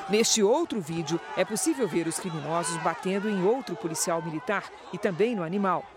Neste 0.10 0.44
outro 0.44 0.82
vídeo, 0.82 1.20
é 1.38 1.46
possível 1.46 1.88
ver 1.88 2.08
os 2.08 2.20
criminosos 2.20 2.76
batendo 2.84 3.30
em 3.30 3.44
outro 3.46 3.74
policial 3.74 4.22
militar 4.22 4.70
e 4.92 4.98
também 4.98 5.34
no 5.34 5.44
animal. 5.44 5.95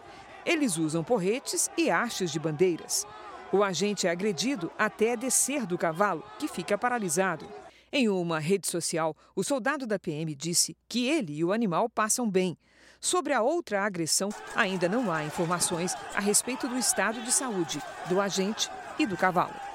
Eles 0.49 0.79
usam 0.79 1.05
porretes 1.05 1.69
e 1.77 1.91
hastes 1.91 2.33
de 2.33 2.39
bandeiras. 2.39 3.07
O 3.53 3.63
agente 3.63 4.07
é 4.07 4.11
agredido 4.11 4.73
até 4.79 5.15
descer 5.15 5.67
do 5.67 5.77
cavalo, 5.77 6.25
que 6.39 6.49
fica 6.49 6.79
paralisado. 6.79 7.47
Em 7.93 8.09
uma 8.09 8.39
rede 8.39 8.67
social, 8.67 9.15
o 9.37 9.45
soldado 9.45 9.87
da 9.87 9.99
PM 9.99 10.35
disse 10.35 10.75
que 10.89 11.07
ele 11.07 11.35
e 11.35 11.45
o 11.45 11.53
animal 11.53 11.87
passam 11.91 12.31
bem. 12.31 12.57
Sobre 12.99 13.35
a 13.35 13.43
outra 13.43 13.85
agressão, 13.85 14.31
ainda 14.57 14.89
não 14.89 15.13
há 15.13 15.23
informações 15.23 15.95
a 16.15 16.21
respeito 16.21 16.67
do 16.67 16.79
estado 16.79 17.21
de 17.21 17.31
saúde 17.31 17.79
do 18.09 18.19
agente 18.19 18.71
e 18.99 19.07
do 19.07 19.19
cavalo. 19.19 19.67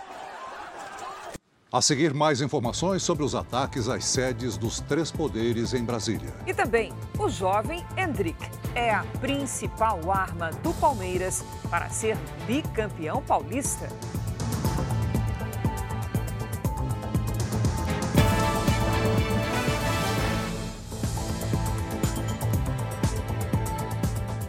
A 1.73 1.81
seguir, 1.81 2.13
mais 2.13 2.39
informações 2.39 3.01
sobre 3.01 3.23
os 3.23 3.33
ataques 3.33 3.89
às 3.89 4.05
sedes 4.05 4.57
dos 4.57 4.79
três 4.79 5.09
poderes 5.09 5.73
em 5.73 5.83
Brasília. 5.83 6.31
E 6.45 6.53
também, 6.53 6.93
o 7.17 7.27
jovem 7.27 7.83
Hendrick 7.97 8.37
é 8.75 8.93
a 8.93 9.03
principal 9.19 10.11
arma 10.11 10.51
do 10.61 10.71
Palmeiras 10.75 11.43
para 11.71 11.89
ser 11.89 12.15
bicampeão 12.45 13.23
paulista. 13.23 13.89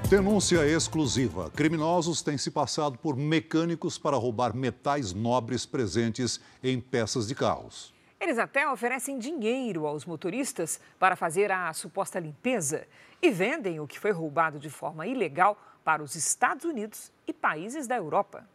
Denúncia 0.09 0.67
exclusiva. 0.67 1.51
Criminosos 1.51 2.21
têm 2.21 2.37
se 2.37 2.51
passado 2.51 2.99
por 2.99 3.17
mecânicos 3.17 3.97
para 3.97 4.19
roubar 4.19 4.55
metais 4.55 5.15
nobres 5.15 5.65
presentes 5.65 6.39
em 6.63 6.79
peças 6.79 7.27
de 7.27 7.35
carros. 7.35 7.93
Eles 8.21 8.39
até 8.39 8.71
oferecem 8.71 9.19
dinheiro 9.19 9.87
aos 9.87 10.05
motoristas 10.05 10.79
para 10.99 11.17
fazer 11.17 11.51
a 11.51 11.73
suposta 11.73 12.21
limpeza 12.21 12.87
e 13.21 13.31
vendem 13.31 13.81
o 13.81 13.87
que 13.87 13.99
foi 13.99 14.13
roubado 14.13 14.59
de 14.59 14.69
forma 14.69 15.07
ilegal 15.07 15.59
para 15.83 16.03
os 16.03 16.15
Estados 16.15 16.67
Unidos 16.67 17.11
e 17.27 17.33
países 17.33 17.87
da 17.87 17.97
Europa. 17.97 18.47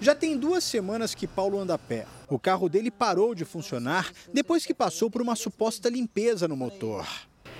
Já 0.00 0.14
tem 0.14 0.38
duas 0.38 0.62
semanas 0.62 1.12
que 1.12 1.26
Paulo 1.26 1.58
anda 1.58 1.74
a 1.74 1.78
pé. 1.78 2.06
O 2.28 2.38
carro 2.38 2.68
dele 2.68 2.90
parou 2.90 3.34
de 3.34 3.44
funcionar 3.44 4.12
depois 4.32 4.64
que 4.64 4.72
passou 4.72 5.10
por 5.10 5.20
uma 5.20 5.34
suposta 5.34 5.88
limpeza 5.88 6.46
no 6.46 6.56
motor. 6.56 7.04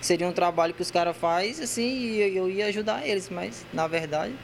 Seria 0.05 0.29
um 0.29 0.33
trabalho 0.33 0.75
que 0.75 0.83
os 0.83 0.91
caras 0.91 1.17
fazem, 1.17 1.65
assim, 1.65 1.83
e 1.83 2.37
eu 2.37 2.49
ia 2.51 2.67
ajudar 2.67 3.07
eles, 3.07 3.29
mas 3.31 3.65
na 3.73 3.87
verdade 3.87 4.35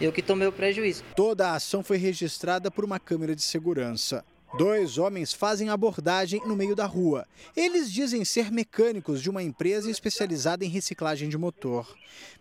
eu 0.00 0.12
que 0.12 0.22
tomei 0.22 0.48
o 0.48 0.52
prejuízo. 0.52 1.04
Toda 1.14 1.48
a 1.48 1.54
ação 1.54 1.82
foi 1.82 1.96
registrada 1.96 2.70
por 2.70 2.84
uma 2.84 2.98
câmera 2.98 3.36
de 3.36 3.42
segurança. 3.42 4.24
Dois 4.56 4.98
homens 4.98 5.32
fazem 5.32 5.68
abordagem 5.68 6.40
no 6.46 6.54
meio 6.54 6.76
da 6.76 6.86
rua. 6.86 7.26
Eles 7.56 7.92
dizem 7.92 8.24
ser 8.24 8.52
mecânicos 8.52 9.20
de 9.20 9.28
uma 9.28 9.42
empresa 9.42 9.90
especializada 9.90 10.64
em 10.64 10.68
reciclagem 10.68 11.28
de 11.28 11.36
motor. 11.36 11.92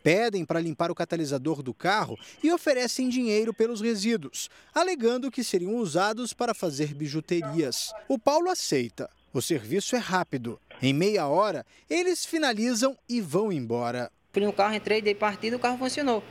Pedem 0.04 0.46
para 0.46 0.60
limpar 0.60 0.92
o 0.92 0.96
catalisador 0.96 1.64
do 1.64 1.74
carro 1.74 2.18
e 2.44 2.52
oferecem 2.52 3.10
dinheiro 3.10 3.52
pelos 3.52 3.82
resíduos, 3.82 4.48
alegando 4.76 5.32
que 5.32 5.44
seriam 5.44 5.76
usados 5.76 6.34
para 6.34 6.54
fazer 6.54 6.94
bijuterias. 6.94 7.92
O 8.08 8.20
Paulo 8.20 8.50
aceita. 8.50 9.10
O 9.34 9.42
serviço 9.42 9.96
é 9.96 10.00
rápido. 10.00 10.60
Em 10.86 10.92
meia 10.92 11.26
hora, 11.30 11.66
eles 11.90 12.26
finalizam 12.26 12.98
e 13.08 13.22
vão 13.22 13.54
embora. 13.54 14.12
Fui 14.34 14.44
no 14.44 14.52
carro, 14.52 14.76
entrei, 14.76 15.02
dei 15.02 15.16
partida, 15.16 15.56
o 15.56 15.60
carro 15.60 15.78
funcionou. 15.78 16.22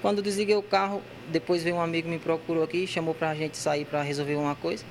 Quando 0.00 0.20
desliguei 0.20 0.56
o 0.56 0.62
carro, 0.62 1.00
depois 1.30 1.62
veio 1.62 1.76
um 1.76 1.80
amigo 1.80 2.08
me 2.08 2.18
procurou 2.18 2.64
aqui, 2.64 2.84
chamou 2.84 3.14
para 3.14 3.30
a 3.30 3.34
gente 3.36 3.56
sair 3.56 3.84
para 3.84 4.02
resolver 4.02 4.34
uma 4.34 4.56
coisa. 4.56 4.84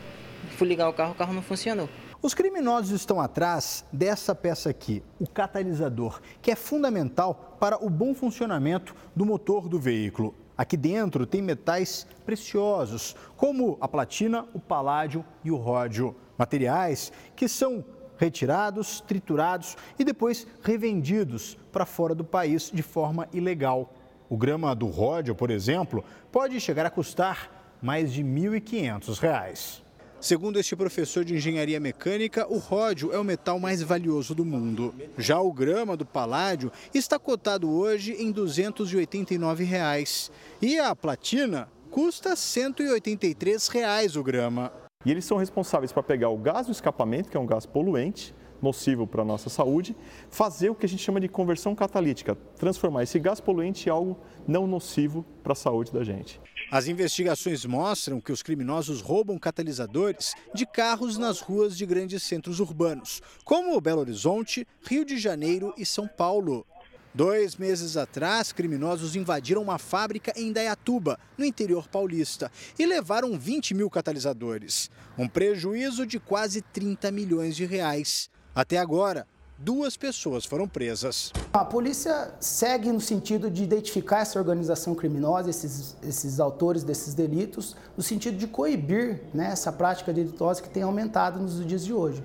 Fui 0.52 0.65
ligar 0.65 0.88
o 0.88 0.93
carro, 0.93 1.12
o 1.12 1.15
carro 1.15 1.34
não 1.34 1.41
funcionou. 1.41 1.89
Os 2.21 2.34
criminosos 2.34 2.91
estão 2.91 3.19
atrás 3.19 3.84
dessa 3.91 4.34
peça 4.34 4.69
aqui, 4.69 5.04
o 5.19 5.28
catalisador, 5.28 6.21
que 6.41 6.50
é 6.50 6.56
fundamental 6.56 7.58
para 7.60 7.84
o 7.84 7.89
bom 7.89 8.15
funcionamento 8.15 8.95
do 9.13 9.26
motor 9.26 9.67
do 9.67 9.78
veículo. 9.78 10.34
Aqui 10.58 10.78
dentro 10.78 11.26
tem 11.26 11.41
metais 11.41 12.08
preciosos, 12.26 13.13
como 13.36 13.78
a 13.82 13.89
platina, 13.89 14.47
o 14.54 14.60
paládio 14.60 15.26
e 15.43 15.52
o 15.52 15.58
ródio. 15.58 16.15
Materiais 16.38 17.12
que 17.36 17.50
são 17.50 17.84
retirados, 18.22 19.02
triturados 19.02 19.76
e 19.98 20.04
depois 20.04 20.46
revendidos 20.62 21.58
para 21.72 21.88
fora 21.88 22.14
do 22.14 22.24
país 22.24 22.70
de 22.72 22.84
forma 22.84 23.28
ilegal. 23.34 23.92
O 24.30 24.38
grama 24.38 24.76
do 24.76 24.86
ródio, 24.86 25.34
por 25.34 25.50
exemplo, 25.50 26.06
pode 26.32 26.60
chegar 26.60 26.86
a 26.86 26.92
custar 26.92 27.80
mais 27.82 28.14
de 28.14 28.22
R$ 28.22 28.30
1.500. 28.30 29.82
Segundo 30.20 30.60
este 30.60 30.76
professor 30.76 31.26
de 31.26 31.34
engenharia 31.34 31.80
mecânica, 31.80 32.46
o 32.48 32.60
ródio 32.60 33.12
é 33.12 33.18
o 33.18 33.24
metal 33.24 33.60
mais 33.60 33.82
valioso 33.82 34.36
do 34.36 34.46
mundo. 34.46 34.94
Já 35.18 35.42
o 35.42 35.52
grama 35.52 35.98
do 35.98 36.06
paládio 36.06 36.72
está 36.94 37.18
cotado 37.18 37.72
hoje 37.72 38.14
em 38.14 38.32
289 38.32 39.64
reais. 39.64 40.32
e 40.62 40.78
a 40.78 40.96
platina 40.96 41.68
custa 41.90 42.36
183 42.36 43.68
reais 43.68 44.16
o 44.16 44.24
grama. 44.24 44.72
E 45.06 45.12
eles 45.12 45.26
são 45.26 45.38
responsáveis 45.38 45.92
para 45.92 46.04
pegar 46.04 46.30
o 46.30 46.38
gás 46.38 46.68
do 46.68 46.72
escapamento, 46.72 47.30
que 47.30 47.38
é 47.38 47.40
um 47.40 47.46
gás 47.46 47.66
poluente, 47.66 48.36
nocivo 48.62 49.08
para 49.08 49.24
a 49.24 49.26
nossa 49.26 49.50
saúde, 49.50 49.96
fazer 50.30 50.70
o 50.70 50.76
que 50.76 50.86
a 50.86 50.90
gente 50.90 51.04
chama 51.04 51.20
de 51.20 51.28
conversão 51.28 51.74
catalítica, 51.74 52.36
transformar 52.58 53.04
esse 53.04 53.18
gás 53.18 53.40
poluente 53.40 53.90
em 53.90 53.92
algo 53.92 54.20
não 54.48 54.68
nocivo 54.68 55.26
para 55.42 55.54
a 55.54 55.56
saúde 55.56 55.92
da 55.92 56.04
gente. 56.04 56.40
As 56.72 56.88
investigações 56.88 57.66
mostram 57.66 58.22
que 58.22 58.32
os 58.32 58.44
criminosos 58.44 59.02
roubam 59.02 59.38
catalisadores 59.38 60.34
de 60.54 60.66
carros 60.66 61.18
nas 61.18 61.42
ruas 61.42 61.76
de 61.76 61.86
grandes 61.86 62.24
centros 62.24 62.60
urbanos, 62.60 63.22
como 63.44 63.80
Belo 63.82 64.02
Horizonte, 64.02 64.68
Rio 64.84 65.04
de 65.04 65.18
Janeiro 65.18 65.74
e 65.78 65.86
São 65.86 66.08
Paulo. 66.08 66.66
Dois 67.13 67.58
meses 67.58 67.97
atrás, 67.97 68.54
criminosos 68.54 69.17
invadiram 69.17 69.62
uma 69.62 69.78
fábrica 69.78 70.32
em 70.34 70.54
Dayatuba, 70.54 71.19
no 71.38 71.43
interior 71.43 71.86
paulista, 71.89 72.50
e 72.80 72.86
levaram 72.86 73.38
20 73.38 73.74
mil 73.74 73.89
catalisadores. 73.89 74.89
Um 75.17 75.28
prejuízo 75.28 76.06
de 76.06 76.21
quase 76.21 76.62
30 76.62 77.12
milhões 77.12 77.58
de 77.58 77.65
reais. 77.65 78.30
Até 78.56 78.78
agora, 78.78 79.28
duas 79.58 79.97
pessoas 79.97 80.45
foram 80.45 80.69
presas. 80.69 81.34
A 81.52 81.65
polícia 81.65 82.34
segue 82.39 82.89
no 82.93 83.02
sentido 83.02 83.52
de 83.52 83.62
identificar 83.62 84.21
essa 84.21 84.39
organização 84.39 84.95
criminosa, 84.95 85.50
esses, 85.50 85.97
esses 86.02 86.39
autores 86.39 86.82
desses 86.82 87.13
delitos, 87.13 87.76
no 87.97 88.02
sentido 88.02 88.38
de 88.38 88.47
coibir 88.47 89.24
né, 89.34 89.52
essa 89.52 89.69
prática 89.69 90.13
delitosa 90.13 90.62
que 90.62 90.69
tem 90.69 90.84
aumentado 90.84 91.41
nos 91.41 91.65
dias 91.67 91.84
de 91.84 91.91
hoje. 91.91 92.24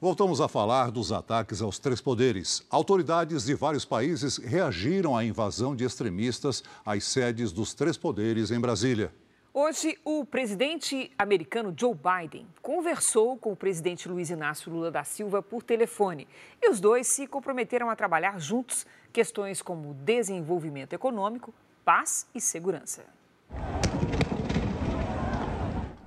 Voltamos 0.00 0.40
a 0.40 0.46
falar 0.46 0.92
dos 0.92 1.10
ataques 1.10 1.60
aos 1.60 1.80
três 1.80 2.00
poderes. 2.00 2.64
Autoridades 2.70 3.46
de 3.46 3.54
vários 3.56 3.84
países 3.84 4.36
reagiram 4.36 5.16
à 5.16 5.24
invasão 5.24 5.74
de 5.74 5.82
extremistas 5.84 6.62
às 6.86 7.02
sedes 7.02 7.50
dos 7.50 7.74
três 7.74 7.96
poderes 7.96 8.52
em 8.52 8.60
Brasília. 8.60 9.12
Hoje, 9.52 9.98
o 10.04 10.24
presidente 10.24 11.10
americano 11.18 11.74
Joe 11.76 11.96
Biden 11.96 12.46
conversou 12.62 13.36
com 13.36 13.50
o 13.50 13.56
presidente 13.56 14.08
Luiz 14.08 14.30
Inácio 14.30 14.70
Lula 14.70 14.88
da 14.88 15.02
Silva 15.02 15.42
por 15.42 15.64
telefone 15.64 16.28
e 16.62 16.70
os 16.70 16.78
dois 16.78 17.08
se 17.08 17.26
comprometeram 17.26 17.90
a 17.90 17.96
trabalhar 17.96 18.38
juntos 18.38 18.86
questões 19.12 19.60
como 19.60 19.94
desenvolvimento 19.94 20.92
econômico, 20.92 21.52
paz 21.84 22.24
e 22.32 22.40
segurança. 22.40 23.04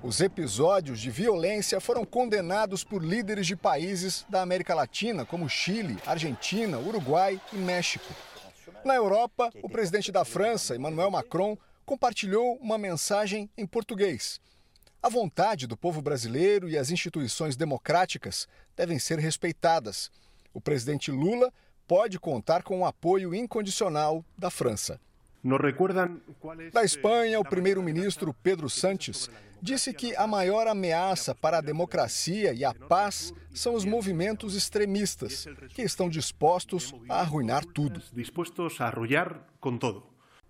Os 0.04 0.20
episódios 0.20 0.98
de 0.98 1.10
violência 1.10 1.80
foram 1.80 2.04
condenados 2.04 2.82
por 2.82 3.04
líderes 3.04 3.46
de 3.46 3.54
países 3.54 4.26
da 4.28 4.42
América 4.42 4.74
Latina, 4.74 5.24
como 5.24 5.48
Chile, 5.48 5.96
Argentina, 6.04 6.76
Uruguai 6.76 7.40
e 7.52 7.56
México. 7.56 8.12
Na 8.84 8.96
Europa, 8.96 9.48
o 9.62 9.68
presidente 9.68 10.10
da 10.10 10.24
França, 10.24 10.74
Emmanuel 10.74 11.08
Macron, 11.08 11.56
compartilhou 11.86 12.56
uma 12.56 12.76
mensagem 12.76 13.48
em 13.56 13.64
português. 13.64 14.40
A 15.00 15.08
vontade 15.08 15.68
do 15.68 15.76
povo 15.76 16.02
brasileiro 16.02 16.68
e 16.68 16.76
as 16.76 16.90
instituições 16.90 17.56
democráticas 17.56 18.48
devem 18.74 18.98
ser 18.98 19.20
respeitadas. 19.20 20.10
O 20.52 20.60
presidente 20.60 21.12
Lula 21.12 21.52
pode 21.86 22.18
contar 22.18 22.64
com 22.64 22.80
o 22.80 22.84
apoio 22.84 23.32
incondicional 23.32 24.24
da 24.36 24.50
França. 24.50 25.00
Da 26.72 26.84
Espanha, 26.84 27.40
o 27.40 27.44
primeiro-ministro 27.44 28.32
Pedro 28.32 28.70
Sanches 28.70 29.28
disse 29.60 29.92
que 29.92 30.14
a 30.14 30.24
maior 30.24 30.68
ameaça 30.68 31.34
para 31.34 31.58
a 31.58 31.60
democracia 31.60 32.52
e 32.52 32.64
a 32.64 32.72
paz 32.72 33.34
são 33.52 33.74
os 33.74 33.84
movimentos 33.84 34.54
extremistas, 34.54 35.46
que 35.70 35.82
estão 35.82 36.08
dispostos 36.08 36.94
a 37.08 37.20
arruinar 37.20 37.64
tudo. 37.64 38.00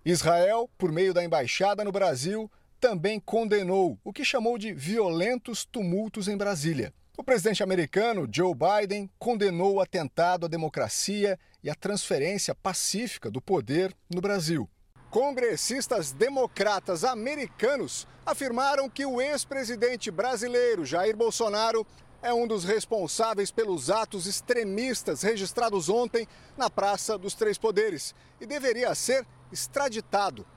Israel, 0.05 0.69
por 0.77 0.91
meio 0.91 1.13
da 1.13 1.23
embaixada 1.23 1.83
no 1.83 1.91
Brasil, 1.91 2.51
também 2.79 3.19
condenou 3.19 3.97
o 4.03 4.13
que 4.13 4.23
chamou 4.23 4.57
de 4.57 4.73
violentos 4.73 5.65
tumultos 5.65 6.27
em 6.27 6.37
Brasília. 6.37 6.93
O 7.17 7.23
presidente 7.23 7.63
americano 7.63 8.27
Joe 8.31 8.53
Biden 8.53 9.09
condenou 9.17 9.75
o 9.75 9.81
atentado 9.81 10.45
à 10.45 10.49
democracia 10.49 11.39
e 11.63 11.69
a 11.69 11.75
transferência 11.75 12.53
pacífica 12.53 13.31
do 13.31 13.41
poder 13.41 13.95
no 14.13 14.19
Brasil. 14.19 14.69
Congressistas 15.13 16.11
democratas 16.11 17.03
americanos 17.03 18.07
afirmaram 18.25 18.89
que 18.89 19.05
o 19.05 19.21
ex-presidente 19.21 20.09
brasileiro 20.09 20.83
Jair 20.83 21.15
Bolsonaro 21.15 21.85
é 22.19 22.33
um 22.33 22.47
dos 22.47 22.63
responsáveis 22.63 23.51
pelos 23.51 23.91
atos 23.91 24.25
extremistas 24.25 25.21
registrados 25.21 25.87
ontem 25.87 26.27
na 26.57 26.67
Praça 26.67 27.15
dos 27.15 27.35
Três 27.35 27.59
Poderes 27.59 28.15
e 28.41 28.47
deveria 28.47 28.95
ser 28.95 29.23
extraditado. 29.51 30.47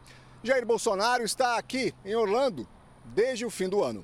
Jair 0.42 0.64
Bolsonaro 0.64 1.22
está 1.22 1.58
aqui, 1.58 1.94
em 2.02 2.14
Orlando, 2.14 2.66
desde 3.04 3.44
o 3.44 3.50
fim 3.50 3.68
do 3.68 3.84
ano. 3.84 4.02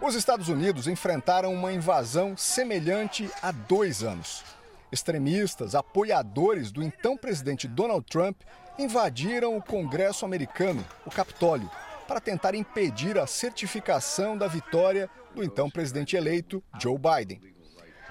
Os 0.00 0.14
Estados 0.14 0.48
Unidos 0.48 0.86
enfrentaram 0.86 1.52
uma 1.52 1.72
invasão 1.72 2.36
semelhante 2.36 3.28
há 3.42 3.50
dois 3.50 4.04
anos. 4.04 4.44
Extremistas, 4.92 5.74
apoiadores 5.74 6.70
do 6.70 6.84
então 6.84 7.16
presidente 7.16 7.66
Donald 7.66 8.06
Trump, 8.08 8.40
invadiram 8.80 9.56
o 9.56 9.62
Congresso 9.62 10.24
americano, 10.24 10.84
o 11.04 11.10
Capitólio, 11.10 11.70
para 12.08 12.18
tentar 12.18 12.54
impedir 12.54 13.18
a 13.18 13.26
certificação 13.26 14.36
da 14.36 14.48
vitória 14.48 15.08
do 15.34 15.44
então 15.44 15.70
presidente 15.70 16.16
eleito 16.16 16.62
Joe 16.80 16.98
Biden. 16.98 17.40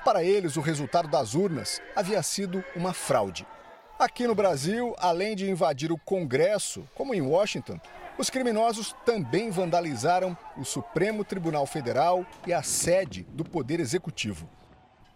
Para 0.06 0.24
eles, 0.24 0.56
o 0.56 0.62
resultado 0.62 1.10
das 1.10 1.34
urnas 1.34 1.82
havia 1.96 2.22
sido 2.22 2.64
uma 2.76 2.94
fraude. 2.94 3.46
Aqui 3.98 4.28
no 4.28 4.36
Brasil, 4.36 4.96
além 4.98 5.36
de 5.36 5.50
invadir 5.50 5.92
o 5.92 5.98
Congresso, 5.98 6.88
como 6.96 7.14
em 7.14 7.22
Washington, 7.22 7.80
os 8.18 8.30
criminosos 8.30 8.96
também 9.06 9.50
vandalizaram 9.50 10.38
o 10.56 10.64
Supremo 10.64 11.26
Tribunal 11.26 11.66
Federal 11.66 12.26
e 12.46 12.54
a 12.54 12.62
sede 12.62 13.24
do 13.32 13.44
Poder 13.44 13.80
Executivo. 13.80 14.50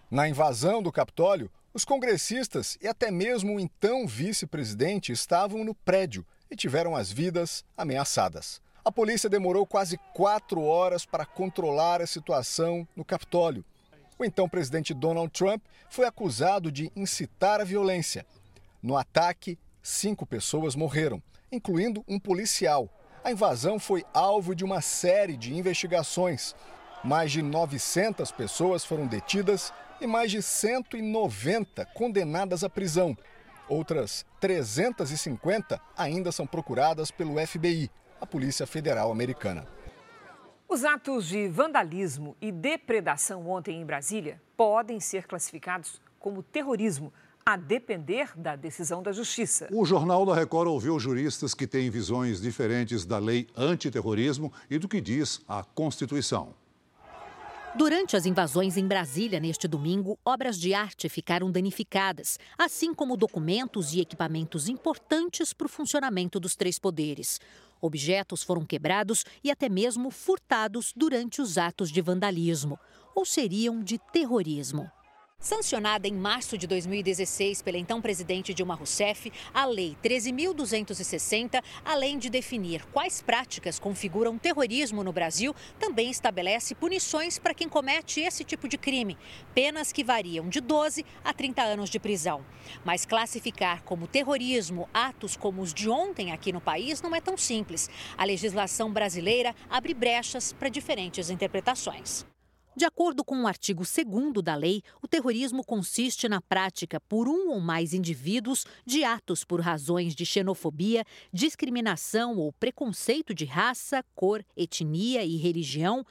Na 0.09 0.27
invasão 0.27 0.81
do 0.81 0.91
Capitólio, 0.91 1.49
os 1.73 1.83
congressistas 1.83 2.77
e 2.81 2.87
até 2.87 3.09
mesmo 3.09 3.55
o 3.55 3.59
então 3.59 4.05
vice-presidente 4.05 5.11
estavam 5.11 5.63
no 5.63 5.73
prédio 5.73 6.25
e 6.49 6.55
tiveram 6.55 6.95
as 6.95 7.11
vidas 7.11 7.65
ameaçadas. 7.75 8.61
A 8.85 8.91
polícia 8.91 9.29
demorou 9.29 9.65
quase 9.65 9.97
quatro 10.13 10.61
horas 10.61 11.05
para 11.05 11.25
controlar 11.25 12.01
a 12.01 12.07
situação 12.07 12.87
no 12.95 13.03
Capitólio. 13.03 13.65
O 14.19 14.25
então 14.25 14.47
presidente 14.47 14.93
Donald 14.93 15.31
Trump 15.31 15.63
foi 15.89 16.05
acusado 16.05 16.71
de 16.71 16.91
incitar 16.95 17.59
a 17.59 17.63
violência 17.63 18.25
no 18.83 18.97
ataque, 18.97 19.57
cinco 19.81 20.25
pessoas 20.25 20.75
morreram, 20.75 21.23
incluindo 21.49 22.03
um 22.05 22.19
policial. 22.19 22.89
A 23.23 23.31
invasão 23.31 23.79
foi 23.79 24.05
alvo 24.13 24.53
de 24.53 24.65
uma 24.65 24.81
série 24.81 25.37
de 25.37 25.55
investigações. 25.55 26.53
Mais 27.01 27.31
de 27.31 27.41
900 27.41 28.29
pessoas 28.33 28.83
foram 28.83 29.07
detidas 29.07 29.73
e 30.03 30.07
mais 30.07 30.29
de 30.29 30.41
190 30.41 31.85
condenadas 31.87 32.63
à 32.63 32.69
prisão. 32.69 33.17
Outras 33.69 34.25
350 34.39 35.79
ainda 35.97 36.31
são 36.31 36.45
procuradas 36.45 37.09
pelo 37.09 37.35
FBI, 37.45 37.89
a 38.19 38.25
Polícia 38.25 38.67
Federal 38.67 39.11
Americana. 39.11 39.65
Os 40.67 40.83
atos 40.83 41.27
de 41.27 41.47
vandalismo 41.47 42.35
e 42.41 42.51
depredação 42.51 43.47
ontem 43.47 43.79
em 43.79 43.85
Brasília 43.85 44.41
podem 44.57 44.99
ser 44.99 45.27
classificados 45.27 46.01
como 46.19 46.41
terrorismo, 46.41 47.13
a 47.45 47.57
depender 47.57 48.31
da 48.35 48.55
decisão 48.55 49.03
da 49.03 49.11
Justiça. 49.11 49.67
O 49.71 49.85
Jornal 49.85 50.25
da 50.25 50.33
Record 50.33 50.69
ouviu 50.69 50.97
juristas 50.97 51.53
que 51.53 51.67
têm 51.67 51.89
visões 51.89 52.41
diferentes 52.41 53.05
da 53.05 53.19
lei 53.19 53.47
antiterrorismo 53.55 54.51
e 54.69 54.77
do 54.79 54.87
que 54.87 55.01
diz 55.01 55.41
a 55.47 55.63
Constituição. 55.63 56.55
Durante 57.75 58.15
as 58.15 58.27
invasões 58.27 58.77
em 58.77 58.87
Brasília 58.87 59.39
neste 59.39 59.67
domingo, 59.67 60.19
obras 60.23 60.59
de 60.59 60.75
arte 60.75 61.09
ficaram 61.09 61.51
danificadas, 61.51 62.37
assim 62.55 62.93
como 62.93 63.17
documentos 63.17 63.93
e 63.93 63.99
equipamentos 63.99 64.69
importantes 64.69 65.53
para 65.53 65.65
o 65.65 65.69
funcionamento 65.69 66.39
dos 66.39 66.55
três 66.55 66.77
poderes. 66.77 67.41
Objetos 67.81 68.43
foram 68.43 68.63
quebrados 68.63 69.25
e 69.43 69.49
até 69.49 69.69
mesmo 69.69 70.11
furtados 70.11 70.93
durante 70.95 71.41
os 71.41 71.57
atos 71.57 71.91
de 71.91 71.99
vandalismo, 71.99 72.77
ou 73.15 73.25
seriam 73.25 73.83
de 73.83 73.97
terrorismo. 73.97 74.87
Sancionada 75.43 76.07
em 76.07 76.13
março 76.13 76.57
de 76.57 76.65
2016 76.65 77.61
pela 77.61 77.77
então 77.77 78.01
presidente 78.01 78.53
Dilma 78.53 78.75
Rousseff, 78.75 79.29
a 79.53 79.65
Lei 79.65 79.97
13.260, 80.01 81.61
além 81.83 82.17
de 82.17 82.29
definir 82.29 82.85
quais 82.93 83.21
práticas 83.21 83.77
configuram 83.77 84.37
terrorismo 84.37 85.03
no 85.03 85.11
Brasil, 85.11 85.53
também 85.77 86.09
estabelece 86.09 86.73
punições 86.73 87.39
para 87.39 87.53
quem 87.53 87.67
comete 87.67 88.21
esse 88.21 88.45
tipo 88.45 88.69
de 88.69 88.77
crime, 88.77 89.17
penas 89.53 89.91
que 89.91 90.01
variam 90.01 90.47
de 90.47 90.61
12 90.61 91.05
a 91.25 91.33
30 91.33 91.61
anos 91.61 91.89
de 91.89 91.99
prisão. 91.99 92.39
Mas 92.85 93.05
classificar 93.05 93.83
como 93.83 94.07
terrorismo 94.07 94.87
atos 94.93 95.35
como 95.35 95.61
os 95.61 95.73
de 95.73 95.89
ontem 95.89 96.31
aqui 96.31 96.53
no 96.53 96.61
país 96.61 97.01
não 97.01 97.13
é 97.13 97.19
tão 97.19 97.35
simples. 97.35 97.89
A 98.17 98.23
legislação 98.23 98.89
brasileira 98.89 99.53
abre 99.69 99.93
brechas 99.93 100.53
para 100.53 100.69
diferentes 100.69 101.29
interpretações. 101.29 102.25
De 102.75 102.85
acordo 102.85 103.23
com 103.23 103.43
o 103.43 103.47
artigo 103.47 103.83
2 103.83 104.43
da 104.43 104.55
lei, 104.55 104.81
o 104.99 105.07
terrorismo 105.07 105.63
consiste 105.63 106.27
na 106.27 106.41
prática 106.41 106.99
por 106.99 107.27
um 107.27 107.51
ou 107.51 107.59
mais 107.59 107.93
indivíduos 107.93 108.65
de 108.83 109.03
atos 109.03 109.43
por 109.43 109.61
razões 109.61 110.15
de 110.15 110.25
xenofobia, 110.25 111.05
discriminação 111.31 112.35
ou 112.37 112.51
preconceito 112.51 113.31
de 113.31 113.45
raça, 113.45 114.03
cor, 114.15 114.43
etnia 114.57 115.23
e 115.23 115.37
religião, 115.37 116.03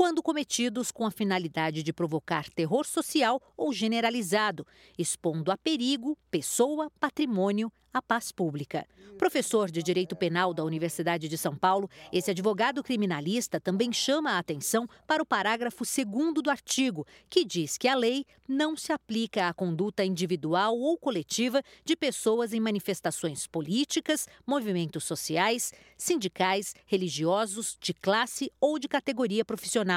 quando 0.00 0.22
cometidos 0.22 0.90
com 0.90 1.04
a 1.04 1.10
finalidade 1.10 1.82
de 1.82 1.92
provocar 1.92 2.48
terror 2.48 2.86
social 2.86 3.38
ou 3.54 3.70
generalizado, 3.70 4.66
expondo 4.96 5.52
a 5.52 5.58
perigo 5.58 6.16
pessoa, 6.30 6.90
patrimônio, 6.98 7.70
a 7.92 8.00
paz 8.00 8.30
pública. 8.32 8.86
Professor 9.18 9.70
de 9.70 9.82
Direito 9.82 10.16
Penal 10.16 10.54
da 10.54 10.64
Universidade 10.64 11.28
de 11.28 11.36
São 11.36 11.54
Paulo, 11.54 11.90
esse 12.12 12.30
advogado 12.30 12.82
criminalista 12.82 13.60
também 13.60 13.92
chama 13.92 14.32
a 14.32 14.38
atenção 14.38 14.88
para 15.06 15.22
o 15.22 15.26
parágrafo 15.26 15.84
2 15.84 16.42
do 16.42 16.50
artigo, 16.50 17.06
que 17.28 17.44
diz 17.44 17.76
que 17.76 17.88
a 17.88 17.94
lei 17.94 18.24
não 18.48 18.76
se 18.76 18.92
aplica 18.92 19.48
à 19.48 19.52
conduta 19.52 20.04
individual 20.04 20.78
ou 20.78 20.96
coletiva 20.96 21.62
de 21.84 21.94
pessoas 21.94 22.52
em 22.54 22.60
manifestações 22.60 23.46
políticas, 23.46 24.26
movimentos 24.46 25.04
sociais, 25.04 25.72
sindicais, 25.98 26.74
religiosos, 26.86 27.76
de 27.78 27.92
classe 27.92 28.50
ou 28.60 28.78
de 28.78 28.88
categoria 28.88 29.44
profissional. 29.44 29.89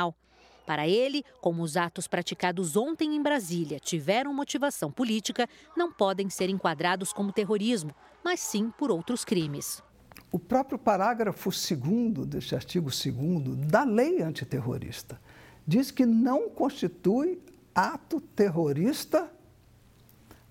Para 0.66 0.88
ele, 0.88 1.26
como 1.42 1.62
os 1.62 1.76
atos 1.76 2.08
praticados 2.08 2.78
ontem 2.78 3.16
em 3.16 3.22
Brasília 3.22 3.80
tiveram 3.80 4.34
motivação 4.34 4.90
política, 4.90 5.48
não 5.76 5.92
podem 5.92 6.30
ser 6.30 6.50
enquadrados 6.50 7.12
como 7.12 7.34
terrorismo, 7.34 7.94
mas 8.24 8.40
sim 8.40 8.72
por 8.78 8.90
outros 8.90 9.26
crimes. 9.26 9.84
O 10.32 10.40
próprio 10.40 10.80
parágrafo 10.80 11.50
2 11.50 12.26
deste 12.26 12.56
artigo 12.56 12.90
2 12.90 13.68
da 13.68 13.84
lei 13.84 14.22
antiterrorista 14.22 15.20
diz 15.68 15.92
que 15.92 16.06
não 16.06 16.50
constitui 16.50 17.42
ato 17.76 18.22
terrorista 18.22 19.32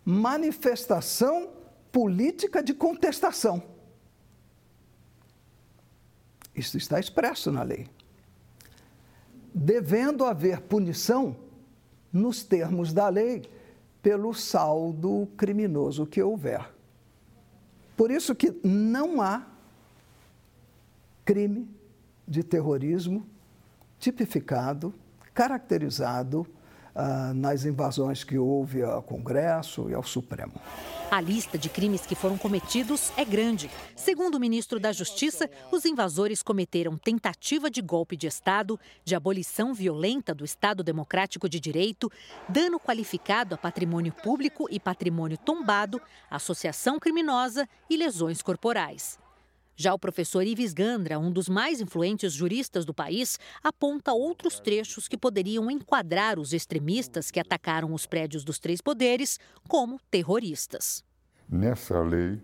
manifestação 0.05 1.51
política 1.91 2.63
de 2.63 2.75
contestação. 2.75 3.63
Isso 6.55 6.77
está 6.77 7.01
expresso 7.01 7.51
na 7.51 7.63
lei 7.63 7.89
devendo 9.55 10.25
haver 10.25 10.61
punição 10.63 11.37
nos 12.13 12.43
termos 12.43 12.93
da 12.93 13.09
lei 13.09 13.43
pelo 14.03 14.35
saldo 14.35 15.29
criminoso 15.37 16.07
que 16.07 16.23
houver. 16.23 16.73
Por 17.97 18.11
isso 18.11 18.35
que 18.35 18.53
não 18.65 19.21
há 19.21 19.47
crime 21.25 21.69
de 22.27 22.43
terrorismo 22.43 23.27
tipificado, 23.99 24.93
caracterizado 25.33 26.47
ah, 26.95 27.33
nas 27.35 27.65
invasões 27.65 28.25
que 28.25 28.37
houve 28.37 28.83
ao 28.83 29.03
Congresso 29.03 29.89
e 29.89 29.95
ao 29.95 30.03
Supremo. 30.03 30.53
A 31.11 31.21
lista 31.21 31.59
de 31.59 31.69
crimes 31.69 32.07
que 32.07 32.15
foram 32.15 32.39
cometidos 32.39 33.13
é 33.17 33.25
grande. 33.25 33.71
Segundo 33.95 34.37
o 34.37 34.41
ministro 34.41 34.81
da 34.81 34.93
Justiça, 34.93 35.49
os 35.71 35.85
invasores 35.85 36.43
cometeram 36.43 36.97
tentativa 36.97 37.71
de 37.71 37.83
golpe 37.83 38.17
de 38.17 38.27
Estado, 38.27 38.81
de 39.05 39.15
abolição 39.15 39.75
violenta 39.75 40.35
do 40.35 40.45
Estado 40.45 40.83
Democrático 40.83 41.49
de 41.49 41.61
Direito, 41.61 42.11
dano 42.49 42.81
qualificado 42.81 43.55
a 43.55 43.59
patrimônio 43.59 44.13
público 44.13 44.67
e 44.71 44.81
patrimônio 44.81 45.37
tombado, 45.37 46.01
associação 46.31 46.99
criminosa 46.99 47.69
e 47.91 47.97
lesões 47.97 48.41
corporais. 48.41 49.19
Já 49.75 49.95
o 49.95 49.99
professor 49.99 50.47
Ives 50.47 50.73
Gandra, 50.73 51.19
um 51.19 51.31
dos 51.31 51.49
mais 51.49 51.81
influentes 51.81 52.33
juristas 52.33 52.85
do 52.85 52.93
país, 52.93 53.39
aponta 53.63 54.13
outros 54.13 54.61
trechos 54.61 55.09
que 55.09 55.17
poderiam 55.17 55.71
enquadrar 55.71 56.39
os 56.39 56.53
extremistas 56.53 57.31
que 57.31 57.41
atacaram 57.41 57.95
os 57.95 58.07
prédios 58.07 58.45
dos 58.45 58.59
três 58.59 58.81
poderes 58.81 59.39
como 59.69 59.99
terroristas. 60.11 61.03
Nessa 61.49 62.01
lei, 62.01 62.41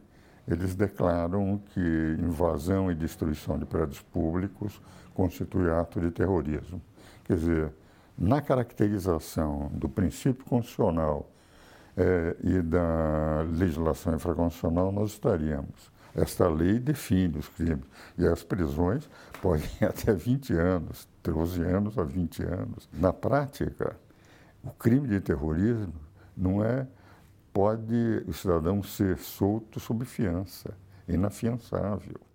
eles 0.46 0.74
declaram 0.74 1.60
que 1.74 2.16
invasão 2.18 2.90
e 2.90 2.94
destruição 2.94 3.58
de 3.58 3.66
prédios 3.66 4.00
públicos 4.00 4.80
constitui 5.12 5.70
ato 5.70 6.00
de 6.00 6.10
terrorismo. 6.10 6.80
Quer 7.24 7.36
dizer, 7.36 7.72
na 8.16 8.40
caracterização 8.40 9.70
do 9.74 9.88
princípio 9.88 10.44
constitucional 10.46 11.30
eh, 11.96 12.36
e 12.42 12.62
da 12.62 13.42
legislação 13.42 14.14
infraconstitucional, 14.14 14.90
nós 14.90 15.12
estaríamos 15.12 15.92
esta 16.14 16.48
lei 16.48 16.78
define 16.78 17.38
os 17.38 17.48
crimes. 17.48 17.84
E 18.16 18.26
as 18.26 18.42
prisões 18.42 19.08
podem 19.40 19.68
até 19.80 20.12
20 20.12 20.52
anos, 20.54 21.08
12 21.22 21.62
anos 21.62 21.98
a 21.98 22.04
20 22.04 22.42
anos. 22.42 22.88
Na 22.92 23.12
prática, 23.12 23.96
o 24.62 24.70
crime 24.70 25.08
de 25.08 25.20
terrorismo 25.20 25.94
não 26.36 26.64
é. 26.64 26.86
Pode 27.52 28.22
o 28.26 28.32
cidadão 28.32 28.82
ser 28.84 29.18
solto 29.18 29.80
sob 29.80 30.04
fiança, 30.04 30.74
inafiançável. 31.08 32.27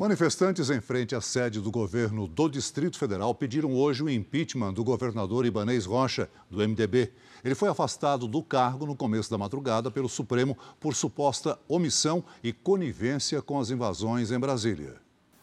Manifestantes 0.00 0.70
em 0.70 0.80
frente 0.80 1.14
à 1.14 1.20
sede 1.20 1.60
do 1.60 1.70
governo 1.70 2.26
do 2.26 2.48
Distrito 2.48 2.98
Federal 2.98 3.34
pediram 3.34 3.74
hoje 3.74 4.02
o 4.02 4.08
impeachment 4.08 4.72
do 4.72 4.82
governador 4.82 5.44
Ibanês 5.44 5.84
Rocha, 5.84 6.26
do 6.50 6.66
MDB. 6.66 7.12
Ele 7.44 7.54
foi 7.54 7.68
afastado 7.68 8.26
do 8.26 8.42
cargo 8.42 8.86
no 8.86 8.96
começo 8.96 9.30
da 9.30 9.36
madrugada 9.36 9.90
pelo 9.90 10.08
Supremo 10.08 10.56
por 10.80 10.94
suposta 10.94 11.58
omissão 11.68 12.24
e 12.42 12.50
conivência 12.50 13.42
com 13.42 13.60
as 13.60 13.68
invasões 13.68 14.30
em 14.30 14.38
Brasília. 14.38 14.96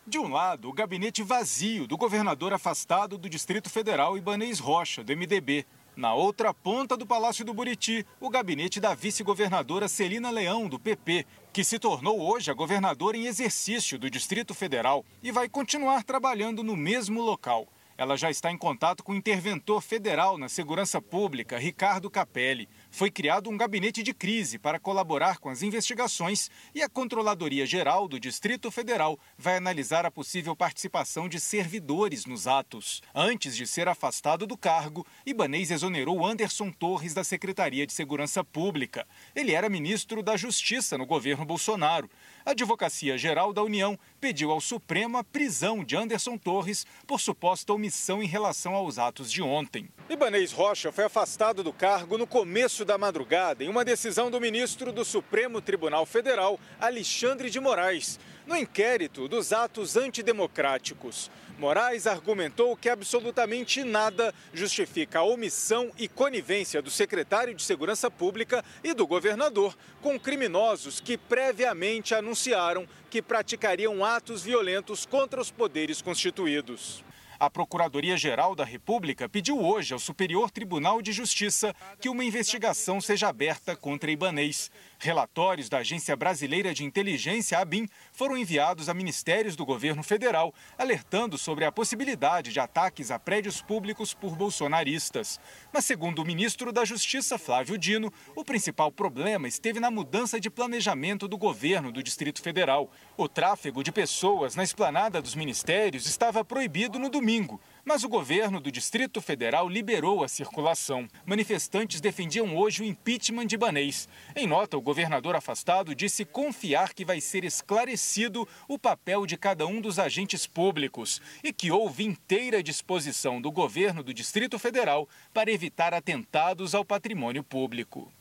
De 0.08 0.18
um 0.18 0.28
lado, 0.28 0.70
o 0.70 0.74
gabinete 0.74 1.22
vazio 1.22 1.86
do 1.86 1.96
governador 1.96 2.52
afastado 2.52 3.16
do 3.16 3.30
Distrito 3.30 3.70
Federal 3.70 4.18
Ibanês 4.18 4.58
Rocha, 4.58 5.04
do 5.04 5.16
MDB. 5.16 5.68
Na 5.98 6.14
outra 6.14 6.54
ponta 6.54 6.96
do 6.96 7.08
Palácio 7.08 7.44
do 7.44 7.56
Buriti, 7.56 8.06
o 8.22 8.30
gabinete 8.30 8.80
da 8.80 8.94
vice-governadora 8.94 9.88
Celina 9.88 10.30
Leão, 10.30 10.70
do 10.70 10.78
PP, 10.78 11.26
que 11.52 11.64
se 11.64 11.80
tornou 11.80 12.22
hoje 12.22 12.52
a 12.52 12.54
governadora 12.54 13.18
em 13.18 13.26
exercício 13.26 13.98
do 13.98 14.08
Distrito 14.08 14.54
Federal 14.54 15.04
e 15.24 15.32
vai 15.32 15.50
continuar 15.50 16.04
trabalhando 16.04 16.64
no 16.64 16.76
mesmo 16.76 17.20
local. 17.20 17.68
Ela 17.98 18.16
já 18.16 18.30
está 18.30 18.52
em 18.52 18.58
contato 18.60 19.04
com 19.04 19.12
o 19.12 19.16
interventor 19.16 19.82
federal 19.82 20.38
na 20.38 20.48
segurança 20.48 21.02
pública, 21.02 21.58
Ricardo 21.58 22.12
Capelli. 22.12 22.70
Foi 22.90 23.12
criado 23.12 23.50
um 23.50 23.58
gabinete 23.58 24.02
de 24.02 24.14
crise 24.14 24.58
para 24.58 24.80
colaborar 24.80 25.38
com 25.38 25.50
as 25.50 25.62
investigações 25.62 26.50
e 26.74 26.82
a 26.82 26.90
Controladoria 26.90 27.66
Geral 27.66 28.08
do 28.08 28.20
Distrito 28.20 28.72
Federal 28.72 29.20
vai 29.38 29.58
analisar 29.58 30.06
a 30.06 30.12
possível 30.12 30.56
participação 30.56 31.30
de 31.30 31.40
servidores 31.40 32.26
nos 32.26 32.48
atos. 32.48 33.02
Antes 33.14 33.56
de 33.56 33.68
ser 33.68 33.88
afastado 33.88 34.48
do 34.48 34.58
cargo, 34.58 35.06
Ibanês 35.26 35.70
exonerou 35.70 36.26
Anderson 36.26 36.72
Torres 36.72 37.14
da 37.14 37.24
Secretaria 37.24 37.86
de 37.86 37.94
Segurança 37.94 38.44
Pública. 38.44 39.08
Ele 39.36 39.52
era 39.52 39.70
ministro 39.70 40.24
da 40.24 40.38
Justiça 40.38 40.98
no 40.98 41.06
governo 41.06 41.46
Bolsonaro. 41.46 42.10
A 42.48 42.52
Advocacia 42.52 43.18
Geral 43.18 43.52
da 43.52 43.62
União 43.62 44.00
pediu 44.22 44.52
ao 44.52 44.62
Supremo 44.62 45.18
a 45.18 45.24
prisão 45.24 45.84
de 45.84 45.98
Anderson 45.98 46.38
Torres 46.38 46.86
por 47.06 47.20
suposta 47.20 47.74
omissão 47.74 48.24
em 48.24 48.26
relação 48.26 48.74
aos 48.74 48.98
atos 48.98 49.30
de 49.30 49.42
ontem. 49.42 49.90
Ibanês 50.10 50.54
Rocha 50.54 50.90
foi 50.90 51.04
afastado 51.04 51.62
do 51.62 51.74
cargo 51.74 52.18
no 52.18 52.26
começo 52.26 52.86
da 52.86 52.98
madrugada 52.98 53.66
em 53.66 53.68
uma 53.68 53.84
decisão 53.84 54.32
do 54.32 54.40
ministro 54.40 54.94
do 54.94 55.04
Supremo 55.04 55.60
Tribunal 55.60 56.06
Federal, 56.06 56.58
Alexandre 56.80 57.50
de 57.50 57.60
Moraes, 57.60 58.18
no 58.46 58.56
inquérito 58.56 59.28
dos 59.28 59.52
atos 59.52 59.98
antidemocráticos. 59.98 61.30
Moraes 61.58 62.06
argumentou 62.06 62.78
que 62.78 62.88
absolutamente 62.88 63.84
nada 63.84 64.34
justifica 64.54 65.20
a 65.20 65.24
omissão 65.24 65.92
e 65.98 66.08
conivência 66.08 66.82
do 66.82 66.92
secretário 66.92 67.56
de 67.56 67.64
Segurança 67.64 68.12
Pública 68.12 68.64
e 68.84 68.94
do 68.94 69.08
governador 69.08 69.76
com 70.02 70.20
criminosos 70.20 71.00
que 71.00 71.18
previamente 71.18 72.14
anunciaram 72.14 72.88
que 73.10 73.24
praticariam 73.24 74.06
atos 74.06 74.44
violentos 74.44 75.06
contra 75.06 75.42
os 75.42 75.50
poderes 75.50 76.00
constituídos. 76.00 77.04
A 77.40 77.52
Procuradoria-Geral 77.52 78.56
da 78.56 78.66
República 78.66 79.30
pediu 79.30 79.64
hoje 79.64 79.94
ao 79.94 80.00
Superior 80.00 80.50
Tribunal 80.50 81.04
de 81.04 81.12
Justiça 81.12 81.76
que 82.02 82.10
uma 82.10 82.26
investigação 82.26 83.00
seja 83.00 83.28
aberta 83.28 83.76
contra 83.76 84.10
Ibanês. 84.10 84.72
Relatórios 85.00 85.70
da 85.70 85.78
Agência 85.78 86.16
Brasileira 86.16 86.74
de 86.74 86.84
Inteligência, 86.84 87.60
ABIN, 87.60 87.88
foram 88.12 88.36
enviados 88.36 88.90
a 88.90 88.94
ministérios 88.96 89.56
do 89.56 89.64
governo 89.64 90.02
federal, 90.02 90.54
alertando 90.76 91.38
sobre 91.38 91.66
a 91.66 91.72
possibilidade 91.72 92.52
de 92.52 92.60
ataques 92.60 93.12
a 93.12 93.20
prédios 93.20 93.62
públicos 93.62 94.16
por 94.16 94.36
bolsonaristas. 94.36 95.40
Mas, 95.72 95.86
segundo 95.86 96.20
o 96.20 96.26
ministro 96.26 96.72
da 96.72 96.84
Justiça, 96.84 97.38
Flávio 97.38 97.78
Dino, 97.78 98.12
o 98.36 98.44
principal 98.44 98.92
problema 98.92 99.48
esteve 99.48 99.80
na 99.80 99.92
mudança 99.92 100.40
de 100.40 100.50
planejamento 100.50 101.28
do 101.28 101.38
governo 101.38 101.92
do 101.92 102.02
Distrito 102.02 102.42
Federal. 102.42 102.90
O 103.16 103.30
tráfego 103.30 103.84
de 103.84 103.92
pessoas 103.92 104.56
na 104.56 104.64
esplanada 104.64 105.22
dos 105.22 105.36
ministérios 105.36 106.08
estava 106.08 106.44
proibido 106.44 106.98
no 106.98 107.10
domingo 107.10 107.62
mas 107.88 108.04
o 108.04 108.10
governo 108.10 108.60
do 108.60 108.70
Distrito 108.70 109.22
Federal 109.22 109.70
liberou 109.70 110.22
a 110.22 110.28
circulação. 110.28 111.08
Manifestantes 111.26 112.02
defendiam 112.02 112.58
hoje 112.58 112.84
o 112.84 112.86
impeachment 112.86 113.48
de 113.48 113.56
Banês. 113.56 114.10
Em 114.36 114.46
nota, 114.46 114.78
o 114.78 114.82
governador 114.82 115.38
afastado 115.38 115.96
disse 115.96 116.26
confiar 116.26 116.94
que 116.94 117.06
vai 117.06 117.22
ser 117.22 117.46
esclarecido 117.46 118.46
o 118.68 118.78
papel 118.78 119.26
de 119.26 119.38
cada 119.38 119.66
um 119.66 119.80
dos 119.80 120.00
agentes 120.00 120.46
públicos 120.46 121.22
e 121.42 121.54
que 121.54 121.72
houve 121.72 122.04
inteira 122.04 122.62
disposição 122.62 123.40
do 123.40 123.50
governo 123.50 124.04
do 124.04 124.14
Distrito 124.14 124.60
Federal 124.60 125.08
para 125.34 125.50
evitar 125.50 125.94
atentados 125.94 126.76
ao 126.76 126.84
patrimônio 126.84 127.42
público. 127.42 128.12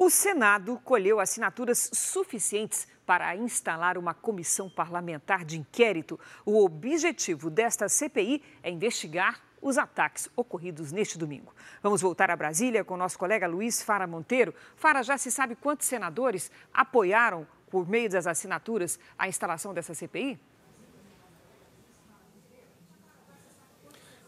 O 0.00 0.08
Senado 0.08 0.80
colheu 0.84 1.18
assinaturas 1.18 1.90
suficientes 1.92 2.86
para 3.04 3.34
instalar 3.34 3.98
uma 3.98 4.14
comissão 4.14 4.70
parlamentar 4.70 5.44
de 5.44 5.58
inquérito. 5.58 6.20
O 6.46 6.64
objetivo 6.64 7.50
desta 7.50 7.88
CPI 7.88 8.40
é 8.62 8.70
investigar 8.70 9.42
os 9.60 9.76
ataques 9.76 10.28
ocorridos 10.36 10.92
neste 10.92 11.18
domingo. 11.18 11.52
Vamos 11.82 12.00
voltar 12.00 12.30
a 12.30 12.36
Brasília 12.36 12.84
com 12.84 12.96
nosso 12.96 13.18
colega 13.18 13.48
Luiz 13.48 13.82
Fara 13.82 14.06
Monteiro. 14.06 14.54
Fara, 14.76 15.02
já 15.02 15.18
se 15.18 15.32
sabe 15.32 15.56
quantos 15.56 15.88
senadores 15.88 16.48
apoiaram, 16.72 17.44
por 17.68 17.88
meio 17.88 18.08
das 18.08 18.28
assinaturas, 18.28 19.00
a 19.18 19.26
instalação 19.26 19.74
dessa 19.74 19.94
CPI? 19.94 20.38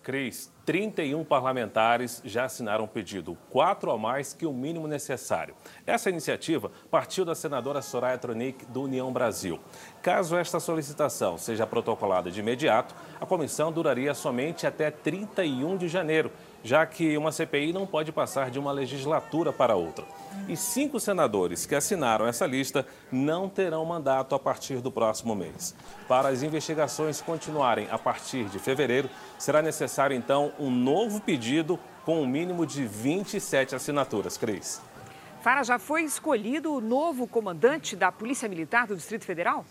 Cris, 0.02 0.50
31 0.64 1.24
parlamentares 1.24 2.22
já 2.24 2.44
assinaram 2.44 2.84
o 2.84 2.88
pedido, 2.88 3.36
quatro 3.50 3.90
a 3.90 3.98
mais 3.98 4.32
que 4.32 4.46
o 4.46 4.52
mínimo 4.52 4.88
necessário. 4.88 5.54
Essa 5.86 6.08
iniciativa 6.08 6.70
partiu 6.90 7.22
da 7.22 7.34
senadora 7.34 7.82
Soraya 7.82 8.16
Tronic, 8.16 8.64
do 8.66 8.82
União 8.84 9.12
Brasil. 9.12 9.60
Caso 10.00 10.36
esta 10.36 10.58
solicitação 10.58 11.36
seja 11.36 11.66
protocolada 11.66 12.30
de 12.30 12.40
imediato, 12.40 12.94
a 13.20 13.26
comissão 13.26 13.70
duraria 13.70 14.14
somente 14.14 14.66
até 14.66 14.90
31 14.90 15.76
de 15.76 15.86
janeiro, 15.86 16.30
já 16.62 16.84
que 16.86 17.16
uma 17.16 17.32
CPI 17.32 17.72
não 17.72 17.86
pode 17.86 18.12
passar 18.12 18.50
de 18.50 18.58
uma 18.58 18.72
legislatura 18.72 19.52
para 19.52 19.76
outra. 19.76 20.04
E 20.48 20.56
cinco 20.56 21.00
senadores 21.00 21.66
que 21.66 21.74
assinaram 21.74 22.26
essa 22.26 22.46
lista 22.46 22.86
não 23.10 23.48
terão 23.48 23.84
mandato 23.84 24.34
a 24.34 24.38
partir 24.38 24.80
do 24.80 24.90
próximo 24.90 25.34
mês. 25.34 25.74
Para 26.06 26.28
as 26.28 26.42
investigações 26.42 27.20
continuarem 27.20 27.88
a 27.90 27.98
partir 27.98 28.44
de 28.46 28.58
fevereiro, 28.58 29.08
será 29.38 29.62
necessário 29.62 30.16
então 30.16 30.52
um 30.58 30.70
novo 30.70 31.20
pedido 31.20 31.78
com 32.04 32.22
um 32.22 32.26
mínimo 32.26 32.66
de 32.66 32.84
27 32.84 33.74
assinaturas. 33.74 34.36
Cris. 34.36 34.80
Fara, 35.40 35.62
já 35.62 35.78
foi 35.78 36.02
escolhido 36.02 36.74
o 36.74 36.80
novo 36.80 37.26
comandante 37.26 37.96
da 37.96 38.12
Polícia 38.12 38.48
Militar 38.48 38.86
do 38.86 38.94
Distrito 38.94 39.24
Federal? 39.24 39.64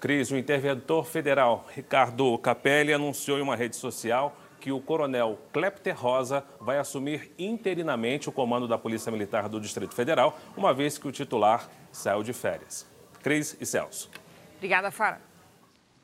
Cris, 0.00 0.30
o 0.30 0.36
interventor 0.36 1.04
federal 1.06 1.66
Ricardo 1.74 2.36
Capelli 2.38 2.92
anunciou 2.92 3.38
em 3.38 3.42
uma 3.42 3.56
rede 3.56 3.76
social 3.76 4.36
que 4.60 4.70
o 4.70 4.80
coronel 4.80 5.38
Klepter 5.52 5.96
Rosa 5.98 6.44
vai 6.60 6.78
assumir 6.78 7.32
interinamente 7.38 8.28
o 8.28 8.32
comando 8.32 8.66
da 8.66 8.76
Polícia 8.76 9.10
Militar 9.12 9.48
do 9.48 9.60
Distrito 9.60 9.94
Federal, 9.94 10.38
uma 10.56 10.74
vez 10.74 10.98
que 10.98 11.06
o 11.06 11.12
titular 11.12 11.68
saiu 11.92 12.22
de 12.22 12.32
férias. 12.32 12.86
Cris 13.22 13.56
e 13.60 13.64
Celso. 13.64 14.10
Obrigada, 14.56 14.90
Fara. 14.90 15.20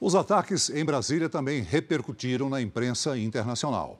Os 0.00 0.14
ataques 0.14 0.70
em 0.70 0.84
Brasília 0.84 1.28
também 1.28 1.62
repercutiram 1.62 2.48
na 2.48 2.60
imprensa 2.60 3.16
internacional. 3.16 3.98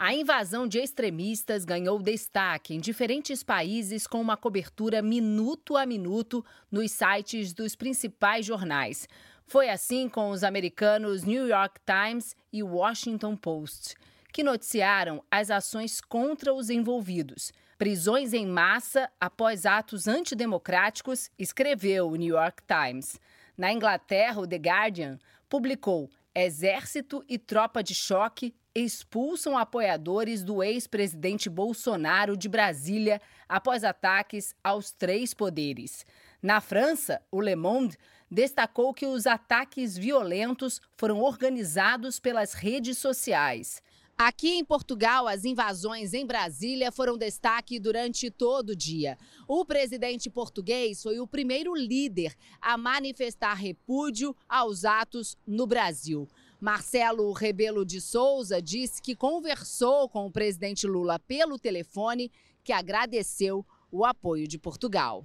A 0.00 0.14
invasão 0.14 0.68
de 0.68 0.78
extremistas 0.78 1.64
ganhou 1.64 2.00
destaque 2.00 2.72
em 2.72 2.78
diferentes 2.78 3.42
países 3.42 4.06
com 4.06 4.20
uma 4.20 4.36
cobertura 4.36 5.02
minuto 5.02 5.76
a 5.76 5.84
minuto 5.84 6.44
nos 6.70 6.92
sites 6.92 7.52
dos 7.52 7.74
principais 7.74 8.46
jornais. 8.46 9.08
Foi 9.44 9.68
assim 9.68 10.08
com 10.08 10.30
os 10.30 10.44
americanos 10.44 11.24
New 11.24 11.48
York 11.48 11.80
Times 11.84 12.36
e 12.52 12.62
Washington 12.62 13.34
Post, 13.34 13.96
que 14.32 14.44
noticiaram 14.44 15.20
as 15.28 15.50
ações 15.50 16.00
contra 16.00 16.54
os 16.54 16.70
envolvidos. 16.70 17.52
Prisões 17.76 18.32
em 18.32 18.46
massa 18.46 19.10
após 19.20 19.66
atos 19.66 20.06
antidemocráticos, 20.06 21.28
escreveu 21.36 22.08
o 22.08 22.14
New 22.14 22.36
York 22.36 22.62
Times. 22.68 23.18
Na 23.56 23.72
Inglaterra, 23.72 24.40
o 24.40 24.46
The 24.46 24.58
Guardian 24.58 25.18
publicou 25.48 26.08
Exército 26.32 27.24
e 27.28 27.36
tropa 27.36 27.82
de 27.82 27.96
choque 27.96 28.54
expulsam 28.84 29.56
apoiadores 29.56 30.42
do 30.42 30.62
ex-presidente 30.62 31.48
Bolsonaro 31.48 32.36
de 32.36 32.48
Brasília 32.48 33.20
após 33.48 33.84
ataques 33.84 34.54
aos 34.62 34.92
três 34.92 35.32
poderes. 35.34 36.04
Na 36.42 36.60
França, 36.60 37.20
o 37.30 37.40
Le 37.40 37.56
Monde 37.56 37.96
destacou 38.30 38.92
que 38.92 39.06
os 39.06 39.26
ataques 39.26 39.96
violentos 39.96 40.80
foram 40.96 41.20
organizados 41.20 42.20
pelas 42.20 42.52
redes 42.52 42.98
sociais. 42.98 43.82
Aqui 44.20 44.48
em 44.48 44.64
Portugal, 44.64 45.28
as 45.28 45.44
invasões 45.44 46.12
em 46.12 46.26
Brasília 46.26 46.90
foram 46.90 47.16
destaque 47.16 47.78
durante 47.78 48.28
todo 48.32 48.70
o 48.70 48.76
dia. 48.76 49.16
O 49.46 49.64
presidente 49.64 50.28
português 50.28 51.00
foi 51.00 51.20
o 51.20 51.26
primeiro 51.26 51.72
líder 51.72 52.34
a 52.60 52.76
manifestar 52.76 53.54
repúdio 53.54 54.34
aos 54.48 54.84
atos 54.84 55.36
no 55.46 55.68
Brasil. 55.68 56.28
Marcelo 56.60 57.30
Rebelo 57.32 57.84
de 57.84 58.00
Souza 58.00 58.60
disse 58.60 59.00
que 59.00 59.14
conversou 59.14 60.08
com 60.08 60.26
o 60.26 60.30
presidente 60.30 60.88
Lula 60.88 61.18
pelo 61.20 61.56
telefone, 61.56 62.32
que 62.64 62.72
agradeceu 62.72 63.64
o 63.92 64.04
apoio 64.04 64.48
de 64.48 64.58
Portugal. 64.58 65.24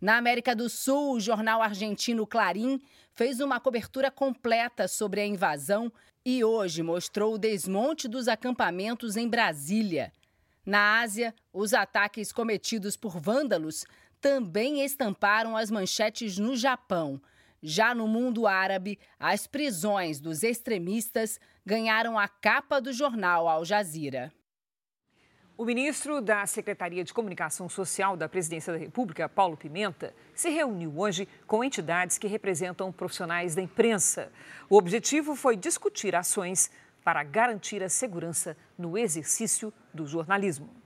Na 0.00 0.16
América 0.16 0.56
do 0.56 0.70
Sul, 0.70 1.16
o 1.16 1.20
jornal 1.20 1.60
argentino 1.60 2.26
Clarim 2.26 2.80
fez 3.14 3.40
uma 3.40 3.60
cobertura 3.60 4.10
completa 4.10 4.88
sobre 4.88 5.20
a 5.20 5.26
invasão 5.26 5.92
e 6.24 6.42
hoje 6.42 6.82
mostrou 6.82 7.34
o 7.34 7.38
desmonte 7.38 8.08
dos 8.08 8.26
acampamentos 8.26 9.16
em 9.16 9.28
Brasília. 9.28 10.12
Na 10.64 11.00
Ásia, 11.00 11.34
os 11.52 11.74
ataques 11.74 12.32
cometidos 12.32 12.96
por 12.96 13.20
vândalos 13.20 13.84
também 14.20 14.82
estamparam 14.82 15.56
as 15.56 15.70
manchetes 15.70 16.38
no 16.38 16.56
Japão. 16.56 17.20
Já 17.62 17.94
no 17.94 18.06
mundo 18.06 18.46
árabe, 18.46 18.98
as 19.18 19.46
prisões 19.46 20.20
dos 20.20 20.42
extremistas 20.42 21.40
ganharam 21.66 22.18
a 22.18 22.28
capa 22.28 22.80
do 22.80 22.92
jornal 22.92 23.48
Al 23.48 23.64
Jazeera. 23.64 24.32
O 25.56 25.64
ministro 25.64 26.20
da 26.20 26.46
Secretaria 26.46 27.02
de 27.02 27.12
Comunicação 27.12 27.68
Social 27.68 28.16
da 28.16 28.28
Presidência 28.28 28.72
da 28.72 28.78
República, 28.78 29.28
Paulo 29.28 29.56
Pimenta, 29.56 30.14
se 30.32 30.48
reuniu 30.50 30.96
hoje 30.96 31.26
com 31.48 31.64
entidades 31.64 32.16
que 32.16 32.28
representam 32.28 32.92
profissionais 32.92 33.56
da 33.56 33.62
imprensa. 33.62 34.30
O 34.70 34.76
objetivo 34.76 35.34
foi 35.34 35.56
discutir 35.56 36.14
ações 36.14 36.70
para 37.02 37.24
garantir 37.24 37.82
a 37.82 37.88
segurança 37.88 38.56
no 38.78 38.96
exercício 38.96 39.74
do 39.92 40.06
jornalismo. 40.06 40.77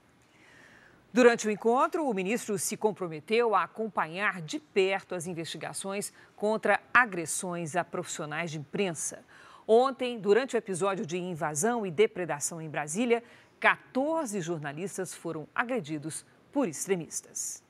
Durante 1.13 1.47
o 1.47 1.51
encontro, 1.51 2.09
o 2.09 2.13
ministro 2.13 2.57
se 2.57 2.75
comprometeu 2.75 3.53
a 3.53 3.65
acompanhar 3.65 4.41
de 4.41 4.57
perto 4.57 5.13
as 5.13 5.27
investigações 5.27 6.11
contra 6.35 6.81
agressões 6.91 7.75
a 7.75 7.83
profissionais 7.83 8.49
de 8.49 8.57
imprensa. 8.57 9.23
Ontem, 9.67 10.19
durante 10.19 10.55
o 10.55 10.57
episódio 10.57 11.05
de 11.05 11.15
invasão 11.19 11.85
e 11.85 11.91
depredação 11.91 12.59
em 12.59 12.67
Brasília, 12.67 13.23
14 13.59 14.41
jornalistas 14.41 15.13
foram 15.13 15.47
agredidos 15.53 16.25
por 16.51 16.67
extremistas. 16.67 17.61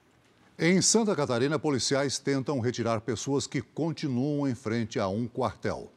Em 0.58 0.82
Santa 0.82 1.14
Catarina, 1.14 1.60
policiais 1.60 2.18
tentam 2.18 2.62
retirar 2.62 3.02
pessoas 3.02 3.46
que 3.46 3.62
continuam 3.62 4.48
em 4.48 4.56
frente 4.56 5.02
a 5.02 5.10
um 5.10 5.28
quartel. 5.28 5.92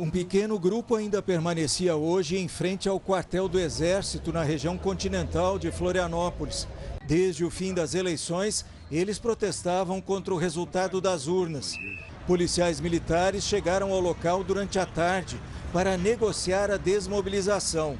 Um 0.00 0.08
pequeno 0.08 0.58
grupo 0.58 0.96
ainda 0.96 1.20
permanecia 1.20 1.94
hoje 1.94 2.38
em 2.38 2.48
frente 2.48 2.88
ao 2.88 2.98
quartel 2.98 3.46
do 3.46 3.60
Exército 3.60 4.32
na 4.32 4.42
região 4.42 4.78
continental 4.78 5.58
de 5.58 5.70
Florianópolis. 5.70 6.66
Desde 7.06 7.44
o 7.44 7.50
fim 7.50 7.74
das 7.74 7.94
eleições, 7.94 8.64
eles 8.90 9.18
protestavam 9.18 10.00
contra 10.00 10.32
o 10.32 10.38
resultado 10.38 11.02
das 11.02 11.26
urnas. 11.26 11.74
Policiais 12.26 12.80
militares 12.80 13.44
chegaram 13.44 13.92
ao 13.92 14.00
local 14.00 14.42
durante 14.42 14.78
a 14.78 14.86
tarde 14.86 15.38
para 15.70 15.98
negociar 15.98 16.70
a 16.70 16.78
desmobilização. 16.78 17.98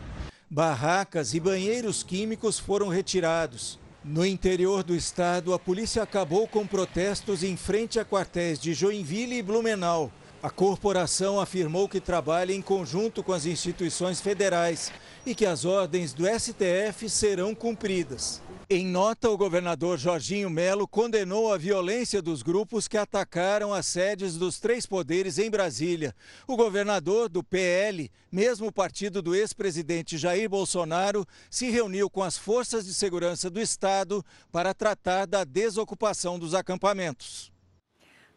Barracas 0.48 1.34
e 1.34 1.38
banheiros 1.38 2.02
químicos 2.02 2.58
foram 2.58 2.88
retirados. 2.88 3.78
No 4.02 4.24
interior 4.24 4.82
do 4.82 4.96
estado, 4.96 5.52
a 5.52 5.58
polícia 5.58 6.02
acabou 6.02 6.48
com 6.48 6.66
protestos 6.66 7.42
em 7.42 7.58
frente 7.58 8.00
a 8.00 8.06
quartéis 8.06 8.58
de 8.58 8.72
Joinville 8.72 9.36
e 9.36 9.42
Blumenau. 9.42 10.10
A 10.42 10.48
corporação 10.48 11.38
afirmou 11.38 11.86
que 11.86 12.00
trabalha 12.00 12.54
em 12.54 12.62
conjunto 12.62 13.22
com 13.22 13.30
as 13.30 13.44
instituições 13.44 14.22
federais 14.22 14.90
e 15.26 15.34
que 15.34 15.44
as 15.44 15.66
ordens 15.66 16.14
do 16.14 16.24
STF 16.26 17.10
serão 17.10 17.54
cumpridas. 17.54 18.40
Em 18.70 18.86
nota, 18.86 19.28
o 19.28 19.36
governador 19.36 19.98
Jorginho 19.98 20.48
Melo 20.48 20.88
condenou 20.88 21.52
a 21.52 21.58
violência 21.58 22.22
dos 22.22 22.40
grupos 22.40 22.88
que 22.88 22.96
atacaram 22.96 23.74
as 23.74 23.84
sedes 23.84 24.38
dos 24.38 24.58
três 24.58 24.86
poderes 24.86 25.38
em 25.38 25.50
Brasília. 25.50 26.14
O 26.46 26.56
governador 26.56 27.28
do 27.28 27.44
PL, 27.44 28.10
mesmo 28.32 28.72
partido 28.72 29.20
do 29.20 29.34
ex-presidente 29.34 30.16
Jair 30.16 30.48
Bolsonaro, 30.48 31.26
se 31.50 31.68
reuniu 31.68 32.08
com 32.08 32.22
as 32.22 32.38
forças 32.38 32.86
de 32.86 32.94
segurança 32.94 33.50
do 33.50 33.60
Estado 33.60 34.24
para 34.50 34.72
tratar 34.72 35.26
da 35.26 35.44
desocupação 35.44 36.38
dos 36.38 36.54
acampamentos. 36.54 37.49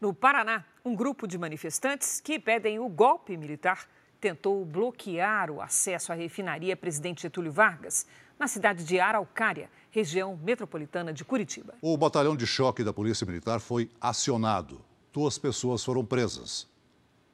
No 0.03 0.13
Paraná, 0.13 0.65
um 0.83 0.93
grupo 0.93 1.25
de 1.25 1.37
manifestantes 1.37 2.19
que 2.19 2.37
pedem 2.37 2.77
o 2.77 2.89
golpe 2.89 3.37
militar 3.37 3.87
tentou 4.19 4.65
bloquear 4.65 5.49
o 5.49 5.61
acesso 5.61 6.11
à 6.11 6.15
refinaria 6.15 6.75
Presidente 6.75 7.21
Getúlio 7.21 7.53
Vargas, 7.53 8.05
na 8.37 8.45
cidade 8.49 8.83
de 8.83 8.99
Araucária, 8.99 9.69
região 9.89 10.35
metropolitana 10.35 11.13
de 11.13 11.23
Curitiba. 11.23 11.75
O 11.81 11.95
batalhão 11.95 12.35
de 12.35 12.45
choque 12.45 12.83
da 12.83 12.91
Polícia 12.91 13.25
Militar 13.25 13.61
foi 13.61 13.89
acionado. 14.01 14.83
Duas 15.13 15.37
pessoas 15.37 15.81
foram 15.85 16.03
presas. 16.03 16.67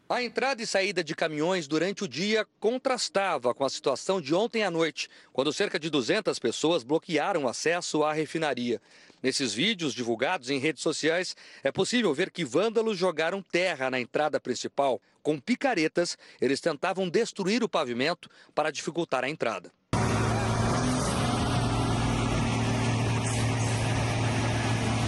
A 0.08 0.22
entrada 0.22 0.62
e 0.62 0.68
saída 0.68 1.04
de 1.04 1.16
caminhões 1.16 1.68
durante 1.68 2.04
o 2.04 2.08
dia 2.08 2.46
contrastava 2.60 3.52
com 3.54 3.66
a 3.66 3.70
situação 3.70 4.22
de 4.22 4.36
ontem 4.36 4.64
à 4.64 4.70
noite, 4.70 5.10
quando 5.34 5.52
cerca 5.52 5.80
de 5.80 5.90
200 5.90 6.38
pessoas 6.38 6.84
bloquearam 6.84 7.46
o 7.46 7.48
acesso 7.48 8.04
à 8.04 8.14
refinaria. 8.14 8.80
Nesses 9.22 9.54
vídeos 9.54 9.94
divulgados 9.94 10.50
em 10.50 10.60
redes 10.60 10.82
sociais, 10.82 11.36
é 11.64 11.72
possível 11.72 12.14
ver 12.14 12.32
que 12.32 12.46
vândalos 12.46 12.98
jogaram 12.98 13.42
terra 13.42 13.90
na 13.90 14.00
entrada 14.00 14.40
principal. 14.40 15.02
Com 15.22 15.40
picaretas, 15.40 16.18
eles 16.40 16.62
tentavam 16.62 17.10
destruir 17.10 17.64
o 17.64 17.70
pavimento 17.70 18.30
para 18.56 18.72
dificultar 18.72 19.24
a 19.24 19.30
entrada. 19.30 19.72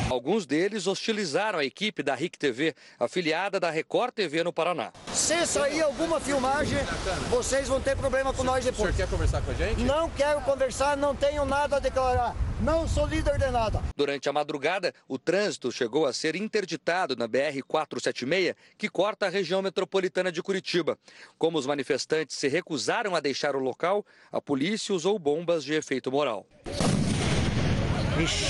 Alguns 0.09 0.45
deles 0.45 0.88
hostilizaram 0.88 1.57
a 1.57 1.64
equipe 1.64 2.03
da 2.03 2.14
RIC 2.14 2.38
TV, 2.38 2.76
afiliada 2.99 3.62
da 3.62 3.72
Record 3.72 4.14
TV 4.14 4.43
no 4.43 4.51
Paraná. 4.51 4.91
Se 5.14 5.45
sair 5.47 5.82
alguma 5.82 6.20
filmagem, 6.20 6.80
vocês 7.30 7.70
vão 7.70 7.80
ter 7.80 7.95
problema 7.95 8.34
com 8.34 8.43
nós 8.43 8.66
depois. 8.66 8.89
O 8.89 8.93
senhor 8.93 9.07
quer 9.07 9.09
conversar 9.09 9.41
com 9.41 9.51
a 9.51 9.53
gente? 9.53 9.82
Não 9.84 10.09
quero 10.09 10.41
conversar, 10.41 10.97
não 10.97 11.16
tenho 11.16 11.45
nada 11.45 11.78
a 11.78 11.80
declarar. 11.80 12.36
Não 12.64 12.88
sou 12.88 13.07
líder 13.07 13.39
de 13.39 13.49
nada. 13.49 13.82
Durante 13.97 14.30
a 14.30 14.34
madrugada, 14.34 14.93
o 15.07 15.18
trânsito 15.18 15.72
chegou 15.72 16.05
a 16.05 16.14
ser 16.14 16.36
interditado 16.36 17.16
na 17.16 17.28
BR-476, 17.28 18.55
que 18.78 18.88
corta 18.88 19.26
a 19.26 19.30
região 19.30 19.64
metropolitana 19.64 20.32
de 20.32 20.43
Curitiba. 20.43 20.95
Como 21.39 21.57
os 21.57 21.66
manifestantes 21.66 22.38
se 22.38 22.47
recusaram 22.47 23.16
a 23.16 23.20
deixar 23.20 23.55
o 23.55 23.59
local, 23.59 24.05
a 24.32 24.39
polícia 24.39 24.93
usou 24.93 25.18
bombas 25.18 25.64
de 25.64 25.74
efeito 25.74 26.12
moral. 26.12 26.45
Ixi. 28.24 28.45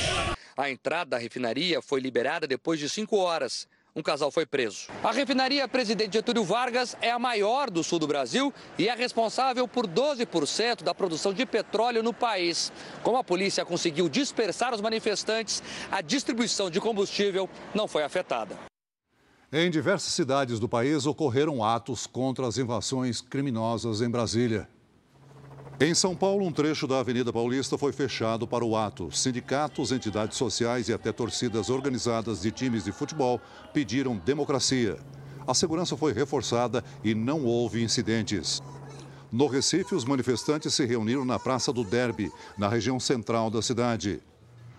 A 0.57 0.69
entrada 0.69 1.11
da 1.11 1.17
refinaria 1.17 1.81
foi 1.81 2.01
liberada 2.01 2.45
depois 2.45 2.81
de 2.81 2.89
cinco 2.89 3.15
horas. 3.15 3.65
Um 3.93 4.01
casal 4.01 4.31
foi 4.31 4.45
preso. 4.45 4.87
A 5.03 5.11
refinaria 5.11 5.67
Presidente 5.67 6.13
Getúlio 6.13 6.45
Vargas 6.45 6.95
é 7.01 7.11
a 7.11 7.19
maior 7.19 7.69
do 7.69 7.83
sul 7.83 7.99
do 7.99 8.07
Brasil 8.07 8.53
e 8.77 8.87
é 8.87 8.95
responsável 8.95 9.67
por 9.67 9.85
12% 9.85 10.81
da 10.81 10.95
produção 10.95 11.33
de 11.33 11.45
petróleo 11.45 12.01
no 12.01 12.13
país. 12.13 12.71
Como 13.03 13.17
a 13.17 13.23
polícia 13.23 13.65
conseguiu 13.65 14.07
dispersar 14.07 14.73
os 14.73 14.79
manifestantes, 14.79 15.61
a 15.91 16.01
distribuição 16.01 16.69
de 16.69 16.79
combustível 16.79 17.49
não 17.75 17.85
foi 17.85 18.03
afetada. 18.03 18.57
Em 19.51 19.69
diversas 19.69 20.13
cidades 20.13 20.57
do 20.57 20.69
país 20.69 21.05
ocorreram 21.05 21.61
atos 21.61 22.07
contra 22.07 22.47
as 22.47 22.57
invasões 22.57 23.19
criminosas 23.19 23.99
em 23.99 24.09
Brasília. 24.09 24.69
Em 25.83 25.95
São 25.95 26.15
Paulo, 26.15 26.45
um 26.45 26.51
trecho 26.51 26.85
da 26.85 26.99
Avenida 26.99 27.33
Paulista 27.33 27.75
foi 27.75 27.91
fechado 27.91 28.47
para 28.47 28.63
o 28.63 28.77
ato. 28.77 29.11
Sindicatos, 29.11 29.91
entidades 29.91 30.37
sociais 30.37 30.87
e 30.87 30.93
até 30.93 31.11
torcidas 31.11 31.71
organizadas 31.71 32.43
de 32.43 32.51
times 32.51 32.83
de 32.83 32.91
futebol 32.91 33.41
pediram 33.73 34.15
democracia. 34.15 34.99
A 35.47 35.55
segurança 35.55 35.97
foi 35.97 36.13
reforçada 36.13 36.83
e 37.03 37.15
não 37.15 37.45
houve 37.45 37.81
incidentes. 37.81 38.61
No 39.31 39.47
Recife, 39.47 39.95
os 39.95 40.05
manifestantes 40.05 40.71
se 40.75 40.85
reuniram 40.85 41.25
na 41.25 41.39
Praça 41.39 41.73
do 41.73 41.83
Derby, 41.83 42.31
na 42.55 42.69
região 42.69 42.99
central 42.99 43.49
da 43.49 43.63
cidade. 43.63 44.21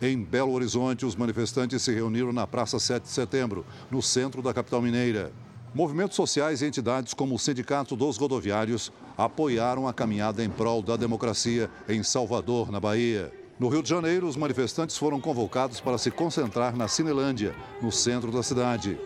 Em 0.01 0.23
Belo 0.23 0.53
Horizonte, 0.53 1.05
os 1.05 1.17
manifestantes 1.17 1.83
se 1.83 1.93
reuniram 1.93 2.33
na 2.33 2.47
Praça 2.47 2.79
7 2.79 3.03
de 3.03 3.09
Setembro, 3.09 3.67
no 3.91 4.01
centro 4.01 4.41
da 4.41 4.55
capital 4.55 4.81
mineira. 4.81 5.33
Movimentos 5.75 6.17
sociais 6.17 6.61
e 6.61 6.67
entidades 6.67 7.15
como 7.15 7.35
o 7.35 7.39
Sindicato 7.39 7.97
dos 7.97 8.19
Rodoviários 8.19 8.93
apoiaram 9.17 9.89
a 9.89 9.95
caminhada 9.95 10.45
em 10.45 10.51
prol 10.51 10.83
da 10.83 10.99
democracia 10.99 11.71
em 11.89 12.03
Salvador, 12.03 12.71
na 12.71 12.79
Bahia. 12.79 13.33
No 13.59 13.69
Rio 13.69 13.83
de 13.83 13.89
Janeiro, 13.89 14.27
os 14.27 14.37
manifestantes 14.37 14.99
foram 14.99 15.19
convocados 15.19 15.81
para 15.81 15.97
se 15.97 16.11
concentrar 16.11 16.77
na 16.77 16.89
Cinelândia, 16.89 17.55
no 17.81 17.91
centro 17.91 18.31
da 18.31 18.43
cidade. 18.43 19.01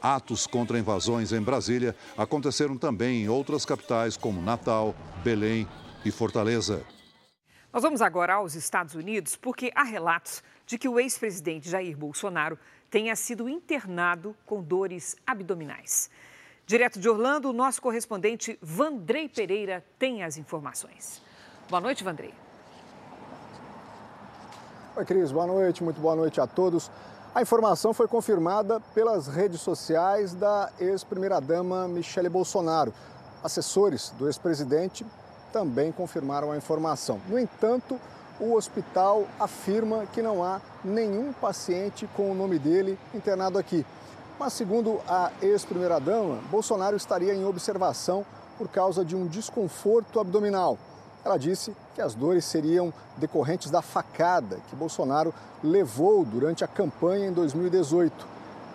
Atos 0.00 0.46
contra 0.46 0.78
invasões 0.78 1.32
em 1.32 1.42
Brasília 1.42 1.94
aconteceram 2.16 2.78
também 2.78 3.24
em 3.24 3.28
outras 3.28 3.66
capitais 3.66 4.16
como 4.16 4.40
Natal, 4.40 4.94
Belém 5.22 5.68
e 6.02 6.10
Fortaleza. 6.10 6.82
Nós 7.70 7.82
vamos 7.82 8.00
agora 8.00 8.32
aos 8.32 8.54
Estados 8.54 8.94
Unidos 8.94 9.36
porque 9.36 9.70
há 9.74 9.82
relatos 9.82 10.42
de 10.64 10.78
que 10.78 10.88
o 10.88 10.98
ex-presidente 10.98 11.68
Jair 11.68 11.94
Bolsonaro 11.94 12.58
tenha 12.90 13.14
sido 13.16 13.48
internado 13.48 14.36
com 14.44 14.62
dores 14.62 15.16
abdominais. 15.26 16.10
Direto 16.66 16.98
de 16.98 17.08
Orlando, 17.08 17.50
o 17.50 17.52
nosso 17.52 17.80
correspondente 17.80 18.58
Vandrei 18.60 19.28
Pereira 19.28 19.84
tem 19.98 20.24
as 20.24 20.36
informações. 20.36 21.22
Boa 21.68 21.80
noite, 21.80 22.02
Vandrei. 22.02 22.34
Oi, 24.96 25.04
Cris. 25.04 25.30
Boa 25.30 25.46
noite. 25.46 25.84
Muito 25.84 26.00
boa 26.00 26.16
noite 26.16 26.40
a 26.40 26.46
todos. 26.46 26.90
A 27.34 27.42
informação 27.42 27.92
foi 27.92 28.08
confirmada 28.08 28.80
pelas 28.94 29.28
redes 29.28 29.60
sociais 29.60 30.32
da 30.32 30.72
ex-primeira-dama 30.80 31.86
Michele 31.86 32.30
Bolsonaro. 32.30 32.94
Assessores 33.44 34.10
do 34.18 34.26
ex-presidente 34.26 35.04
também 35.52 35.92
confirmaram 35.92 36.50
a 36.50 36.56
informação. 36.56 37.20
No 37.28 37.38
entanto, 37.38 38.00
o 38.38 38.54
hospital 38.54 39.26
afirma 39.38 40.04
que 40.12 40.22
não 40.22 40.42
há 40.42 40.60
nenhum 40.84 41.32
paciente 41.32 42.08
com 42.14 42.30
o 42.30 42.34
nome 42.34 42.58
dele 42.58 42.98
internado 43.14 43.58
aqui. 43.58 43.84
Mas, 44.38 44.52
segundo 44.52 45.00
a 45.08 45.30
ex-primeira-dama, 45.40 46.40
Bolsonaro 46.50 46.96
estaria 46.96 47.34
em 47.34 47.44
observação 47.44 48.24
por 48.58 48.68
causa 48.68 49.04
de 49.04 49.16
um 49.16 49.26
desconforto 49.26 50.20
abdominal. 50.20 50.78
Ela 51.24 51.38
disse 51.38 51.74
que 51.94 52.00
as 52.00 52.14
dores 52.14 52.44
seriam 52.44 52.92
decorrentes 53.16 53.70
da 53.70 53.82
facada 53.82 54.60
que 54.68 54.76
Bolsonaro 54.76 55.34
levou 55.64 56.24
durante 56.24 56.62
a 56.62 56.68
campanha 56.68 57.26
em 57.26 57.32
2018. 57.32 58.26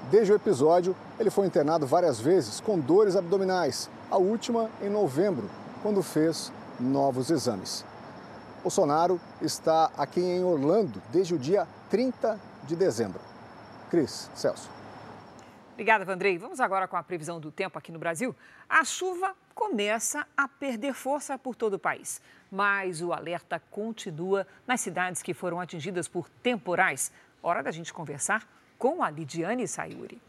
Desde 0.10 0.34
o 0.34 0.36
episódio, 0.36 0.96
ele 1.20 1.30
foi 1.30 1.46
internado 1.46 1.86
várias 1.86 2.20
vezes 2.20 2.60
com 2.60 2.80
dores 2.80 3.16
abdominais, 3.16 3.90
a 4.10 4.18
última 4.18 4.70
em 4.82 4.90
novembro, 4.90 5.50
quando 5.84 6.02
fez 6.02 6.52
novos 6.80 7.30
exames. 7.30 7.86
Bolsonaro 8.62 9.20
está 9.42 9.92
aqui 9.98 10.22
em 10.22 10.44
Orlando 10.44 11.02
desde 11.12 11.34
o 11.34 11.40
dia 11.40 11.68
30 11.90 12.40
de 12.66 12.76
dezembro. 12.76 13.20
Cris, 13.90 14.30
Celso. 14.36 14.70
Obrigada, 15.74 16.06
Vandrei. 16.06 16.38
Vamos 16.38 16.60
agora 16.60 16.88
com 16.88 16.96
a 16.96 17.02
previsão 17.02 17.40
do 17.40 17.52
tempo 17.52 17.78
aqui 17.80 17.92
no 17.92 17.98
Brasil. 17.98 18.36
A 18.70 18.86
chuva 18.86 19.36
começa 19.56 20.28
a 20.38 20.48
perder 20.48 20.94
força 20.94 21.40
por 21.40 21.56
todo 21.56 21.74
o 21.74 21.80
país, 21.80 22.22
mas 22.52 23.02
o 23.02 23.12
alerta 23.12 23.60
continua 23.72 24.46
nas 24.68 24.80
cidades 24.80 25.24
que 25.24 25.34
foram 25.34 25.60
atingidas 25.60 26.08
por 26.08 26.30
temporais. 26.44 27.12
Hora 27.42 27.64
da 27.64 27.72
gente 27.72 27.92
conversar 27.92 28.48
com 28.78 29.02
a 29.02 29.10
Lidiane 29.10 29.68
Sayuri. 29.68 30.22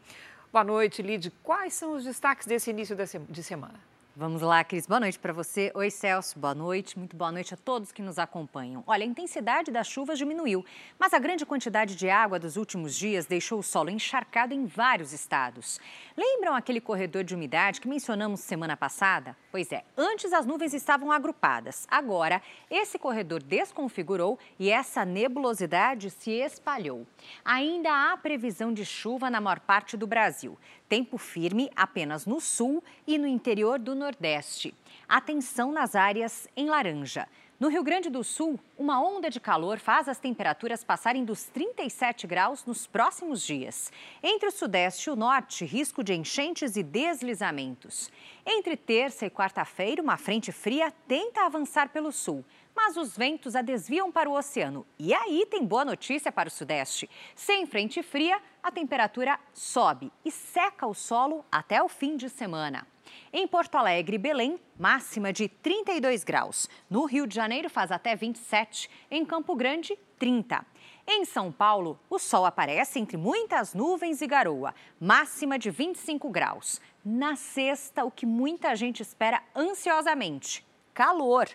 Boa 0.50 0.64
noite, 0.64 1.02
Lid. 1.02 1.30
Quais 1.42 1.74
são 1.74 1.96
os 1.96 2.04
destaques 2.04 2.46
desse 2.46 2.70
início 2.70 2.96
de 3.28 3.42
semana? 3.42 3.91
Vamos 4.14 4.42
lá, 4.42 4.62
Cris. 4.62 4.86
Boa 4.86 5.00
noite 5.00 5.18
para 5.18 5.32
você. 5.32 5.72
Oi, 5.74 5.90
Celso. 5.90 6.38
Boa 6.38 6.54
noite. 6.54 6.98
Muito 6.98 7.16
boa 7.16 7.32
noite 7.32 7.54
a 7.54 7.56
todos 7.56 7.92
que 7.92 8.02
nos 8.02 8.18
acompanham. 8.18 8.84
Olha, 8.86 9.04
a 9.04 9.06
intensidade 9.06 9.70
das 9.70 9.86
chuvas 9.86 10.18
diminuiu, 10.18 10.62
mas 10.98 11.14
a 11.14 11.18
grande 11.18 11.46
quantidade 11.46 11.96
de 11.96 12.10
água 12.10 12.38
dos 12.38 12.58
últimos 12.58 12.94
dias 12.94 13.24
deixou 13.24 13.60
o 13.60 13.62
solo 13.62 13.88
encharcado 13.88 14.52
em 14.52 14.66
vários 14.66 15.14
estados. 15.14 15.80
Lembram 16.14 16.54
aquele 16.54 16.78
corredor 16.78 17.24
de 17.24 17.34
umidade 17.34 17.80
que 17.80 17.88
mencionamos 17.88 18.40
semana 18.40 18.76
passada? 18.76 19.34
Pois 19.52 19.70
é, 19.70 19.84
antes 19.98 20.32
as 20.32 20.46
nuvens 20.46 20.72
estavam 20.72 21.12
agrupadas. 21.12 21.86
Agora, 21.90 22.40
esse 22.70 22.98
corredor 22.98 23.42
desconfigurou 23.42 24.38
e 24.58 24.70
essa 24.70 25.04
nebulosidade 25.04 26.08
se 26.08 26.30
espalhou. 26.30 27.06
Ainda 27.44 27.90
há 27.90 28.16
previsão 28.16 28.72
de 28.72 28.82
chuva 28.86 29.28
na 29.28 29.42
maior 29.42 29.60
parte 29.60 29.94
do 29.94 30.06
Brasil. 30.06 30.58
Tempo 30.88 31.18
firme 31.18 31.70
apenas 31.76 32.24
no 32.24 32.40
sul 32.40 32.82
e 33.06 33.18
no 33.18 33.26
interior 33.26 33.78
do 33.78 33.94
Nordeste. 33.94 34.74
Atenção 35.06 35.70
nas 35.70 35.94
áreas 35.94 36.48
em 36.56 36.70
laranja. 36.70 37.28
No 37.62 37.68
Rio 37.68 37.84
Grande 37.84 38.10
do 38.10 38.24
Sul, 38.24 38.58
uma 38.76 39.00
onda 39.00 39.30
de 39.30 39.38
calor 39.38 39.78
faz 39.78 40.08
as 40.08 40.18
temperaturas 40.18 40.82
passarem 40.82 41.24
dos 41.24 41.44
37 41.44 42.26
graus 42.26 42.64
nos 42.64 42.88
próximos 42.88 43.40
dias. 43.40 43.92
Entre 44.20 44.48
o 44.48 44.50
Sudeste 44.50 45.08
e 45.08 45.12
o 45.12 45.14
Norte, 45.14 45.64
risco 45.64 46.02
de 46.02 46.12
enchentes 46.12 46.74
e 46.74 46.82
deslizamentos. 46.82 48.10
Entre 48.44 48.76
terça 48.76 49.26
e 49.26 49.30
quarta-feira, 49.30 50.02
uma 50.02 50.16
frente 50.16 50.50
fria 50.50 50.92
tenta 51.06 51.46
avançar 51.46 51.90
pelo 51.90 52.10
sul 52.10 52.44
mas 52.74 52.96
os 52.96 53.16
ventos 53.16 53.54
a 53.54 53.62
desviam 53.62 54.10
para 54.10 54.28
o 54.28 54.36
oceano. 54.36 54.86
E 54.98 55.14
aí 55.14 55.46
tem 55.50 55.64
boa 55.64 55.84
notícia 55.84 56.32
para 56.32 56.48
o 56.48 56.50
Sudeste. 56.50 57.08
Sem 57.34 57.66
frente 57.66 58.02
fria, 58.02 58.40
a 58.62 58.70
temperatura 58.70 59.38
sobe 59.52 60.12
e 60.24 60.30
seca 60.30 60.86
o 60.86 60.94
solo 60.94 61.44
até 61.50 61.82
o 61.82 61.88
fim 61.88 62.16
de 62.16 62.28
semana. 62.28 62.86
Em 63.32 63.46
Porto 63.46 63.76
Alegre 63.76 64.18
Belém, 64.18 64.58
máxima 64.78 65.32
de 65.32 65.48
32 65.48 66.24
graus. 66.24 66.68
No 66.88 67.04
Rio 67.04 67.26
de 67.26 67.34
Janeiro 67.34 67.68
faz 67.68 67.90
até 67.90 68.14
27. 68.14 68.88
Em 69.10 69.24
Campo 69.24 69.54
Grande, 69.54 69.98
30. 70.18 70.64
Em 71.06 71.24
São 71.24 71.50
Paulo, 71.50 71.98
o 72.08 72.18
sol 72.18 72.46
aparece 72.46 72.98
entre 72.98 73.16
muitas 73.16 73.74
nuvens 73.74 74.22
e 74.22 74.26
garoa, 74.26 74.74
máxima 75.00 75.58
de 75.58 75.70
25 75.70 76.30
graus. 76.30 76.80
Na 77.04 77.34
sexta, 77.34 78.04
o 78.04 78.10
que 78.10 78.24
muita 78.24 78.76
gente 78.76 79.00
espera 79.02 79.42
ansiosamente: 79.56 80.64
calor 80.94 81.48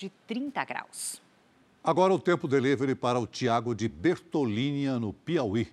de 0.00 0.08
30 0.26 0.64
graus. 0.64 1.20
Agora 1.84 2.12
o 2.12 2.18
tempo 2.18 2.48
delivery 2.48 2.94
para 2.94 3.18
o 3.18 3.26
Tiago 3.26 3.74
de 3.74 3.86
Bertolínia, 3.86 4.98
no 4.98 5.12
Piauí. 5.12 5.70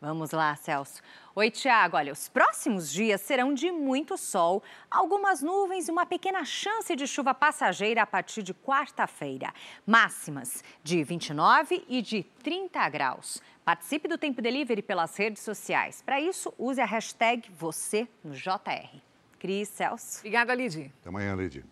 Vamos 0.00 0.32
lá, 0.32 0.56
Celso. 0.56 1.00
Oi, 1.32 1.48
Tiago. 1.48 1.96
Olha, 1.96 2.12
os 2.12 2.28
próximos 2.28 2.92
dias 2.92 3.20
serão 3.20 3.54
de 3.54 3.70
muito 3.70 4.18
sol, 4.18 4.60
algumas 4.90 5.42
nuvens 5.42 5.86
e 5.86 5.92
uma 5.92 6.04
pequena 6.04 6.44
chance 6.44 6.96
de 6.96 7.06
chuva 7.06 7.32
passageira 7.32 8.02
a 8.02 8.06
partir 8.06 8.42
de 8.42 8.52
quarta-feira. 8.52 9.54
Máximas 9.86 10.64
de 10.82 11.04
29 11.04 11.84
e 11.88 12.02
de 12.02 12.24
30 12.42 12.88
graus. 12.88 13.40
Participe 13.64 14.08
do 14.08 14.18
Tempo 14.18 14.42
Delivery 14.42 14.82
pelas 14.82 15.16
redes 15.16 15.40
sociais. 15.40 16.02
Para 16.02 16.20
isso, 16.20 16.52
use 16.58 16.80
a 16.80 16.84
hashtag 16.84 17.48
você 17.52 18.08
no 18.24 18.34
JR. 18.34 19.00
Cris, 19.38 19.68
Celso. 19.68 20.18
Obrigada, 20.18 20.52
Lidy. 20.52 20.92
Até 21.00 21.08
amanhã, 21.08 21.36
Lidy. 21.36 21.64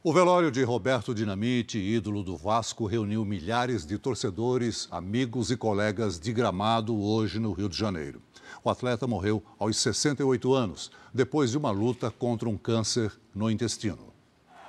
O 0.00 0.12
velório 0.12 0.48
de 0.48 0.62
Roberto 0.62 1.12
Dinamite, 1.12 1.76
ídolo 1.76 2.22
do 2.22 2.36
Vasco, 2.36 2.86
reuniu 2.86 3.24
milhares 3.24 3.84
de 3.84 3.98
torcedores, 3.98 4.86
amigos 4.92 5.50
e 5.50 5.56
colegas 5.56 6.20
de 6.20 6.32
gramado 6.32 6.96
hoje 6.96 7.40
no 7.40 7.52
Rio 7.52 7.68
de 7.68 7.76
Janeiro. 7.76 8.22
O 8.62 8.70
atleta 8.70 9.08
morreu 9.08 9.42
aos 9.58 9.76
68 9.78 10.54
anos, 10.54 10.92
depois 11.12 11.50
de 11.50 11.58
uma 11.58 11.72
luta 11.72 12.12
contra 12.12 12.48
um 12.48 12.56
câncer 12.56 13.12
no 13.34 13.50
intestino. 13.50 14.14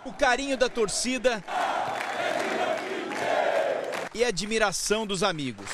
O 0.04 0.12
carinho 0.12 0.58
da 0.58 0.68
torcida 0.68 1.44
e 4.16 4.24
a 4.24 4.30
admiração 4.30 5.06
dos 5.06 5.22
amigos. 5.22 5.70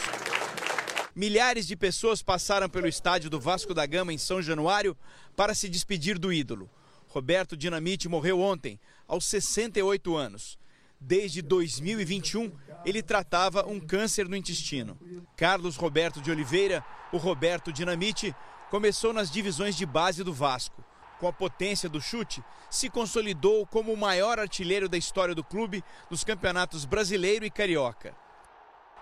Milhares 1.15 1.65
de 1.65 1.77
pessoas 1.77 2.21
passaram 2.21 2.67
pelo 2.67 2.89
estádio 2.89 3.29
do 3.29 3.39
Vasco 3.39 3.73
da 3.73 3.85
Gama 3.85 4.11
em 4.11 4.17
São 4.17 4.41
Januário 4.41 4.97
para 5.33 5.55
se 5.55 5.69
despedir 5.69 6.19
do 6.19 6.33
ídolo. 6.33 6.69
Roberto 7.15 7.55
Dinamite 7.55 8.09
morreu 8.09 8.41
ontem, 8.41 8.77
aos 9.07 9.23
68 9.23 10.17
anos. 10.17 10.59
Desde 10.99 11.41
2021, 11.41 12.51
ele 12.83 13.01
tratava 13.01 13.65
um 13.65 13.79
câncer 13.79 14.27
no 14.27 14.35
intestino. 14.35 14.99
Carlos 15.37 15.77
Roberto 15.77 16.19
de 16.19 16.29
Oliveira, 16.29 16.83
o 17.13 17.17
Roberto 17.17 17.71
Dinamite, 17.71 18.35
começou 18.69 19.13
nas 19.13 19.31
divisões 19.31 19.77
de 19.77 19.85
base 19.85 20.25
do 20.25 20.33
Vasco. 20.33 20.83
Com 21.17 21.25
a 21.25 21.31
potência 21.31 21.87
do 21.87 22.01
chute, 22.01 22.43
se 22.69 22.89
consolidou 22.89 23.65
como 23.65 23.93
o 23.93 23.97
maior 23.97 24.37
artilheiro 24.37 24.89
da 24.89 24.97
história 24.97 25.33
do 25.33 25.43
clube 25.43 25.81
nos 26.11 26.25
campeonatos 26.25 26.83
brasileiro 26.83 27.45
e 27.45 27.49
carioca. 27.49 28.13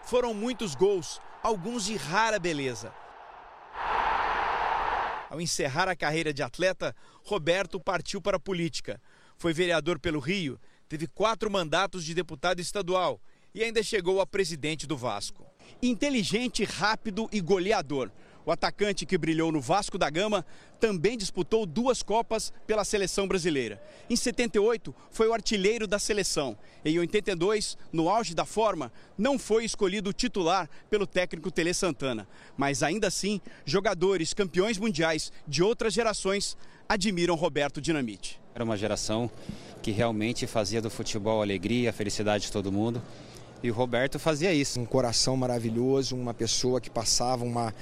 Foram 0.04 0.36
muitos 0.36 0.76
gols, 0.76 1.20
alguns 1.42 1.86
de 1.86 1.96
rara 1.96 2.38
beleza. 2.38 2.94
Ao 5.34 5.42
encerrar 5.42 5.90
a 5.90 5.96
carreira 5.96 6.32
de 6.32 6.44
atleta, 6.44 6.96
Roberto 7.24 7.80
partiu 7.80 8.22
para 8.22 8.38
a 8.38 8.40
política. 8.40 9.02
Foi 9.38 9.54
vereador 9.54 10.00
pelo 10.00 10.20
Rio, 10.20 10.60
teve 10.88 11.08
quatro 11.08 11.50
mandatos 11.50 12.04
de 12.04 12.14
deputado 12.14 12.60
estadual 12.60 13.22
e 13.54 13.64
ainda 13.64 13.84
chegou 13.84 14.20
a 14.20 14.26
presidente 14.26 14.88
do 14.88 14.98
Vasco. 14.98 15.46
Inteligente, 15.82 16.64
rápido 16.64 17.30
e 17.32 17.40
goleador. 17.40 18.12
O 18.46 18.52
atacante 18.52 19.06
que 19.06 19.18
brilhou 19.18 19.52
no 19.52 19.62
Vasco 19.62 19.98
da 19.98 20.10
Gama 20.10 20.46
também 20.80 21.18
disputou 21.18 21.66
duas 21.66 22.04
Copas 22.04 22.52
pela 22.68 22.84
seleção 22.84 23.28
brasileira. 23.28 23.82
Em 24.10 24.16
78, 24.16 24.94
foi 25.10 25.30
o 25.30 25.34
artilheiro 25.34 25.88
da 25.88 25.98
seleção. 25.98 26.58
Em 26.84 27.00
82, 27.00 27.78
no 27.92 28.10
auge 28.10 28.34
da 28.36 28.44
forma, 28.44 28.92
não 29.18 29.40
foi 29.40 29.64
escolhido 29.64 30.12
titular 30.12 30.70
pelo 30.90 31.08
técnico 31.08 31.50
Tele 31.50 31.74
Santana. 31.74 32.28
Mas 32.58 32.84
ainda 32.84 33.08
assim, 33.08 33.40
jogadores 33.66 34.34
campeões 34.34 34.78
mundiais 34.78 35.32
de 35.48 35.64
outras 35.64 35.94
gerações 35.94 36.58
admiram 36.88 37.36
Roberto 37.36 37.80
Dinamite. 37.80 38.42
Era 38.54 38.64
uma 38.64 38.78
geração 38.78 39.32
que 39.82 39.92
realmente 39.92 40.46
fazia 40.46 40.82
do 40.82 40.90
futebol 40.90 41.42
alegria, 41.42 41.90
a 41.90 41.94
felicidade 41.94 42.46
de 42.46 42.52
todo 42.52 42.72
mundo. 42.72 43.02
E 43.64 43.72
o 43.72 43.74
Roberto 43.74 44.20
fazia 44.20 44.54
isso. 44.54 44.78
Um 44.78 44.86
coração 44.86 45.38
maravilhoso, 45.38 46.18
uma 46.18 46.34
pessoa 46.34 46.82
que 46.82 46.90
passava 46.90 47.46
uma, 47.46 47.74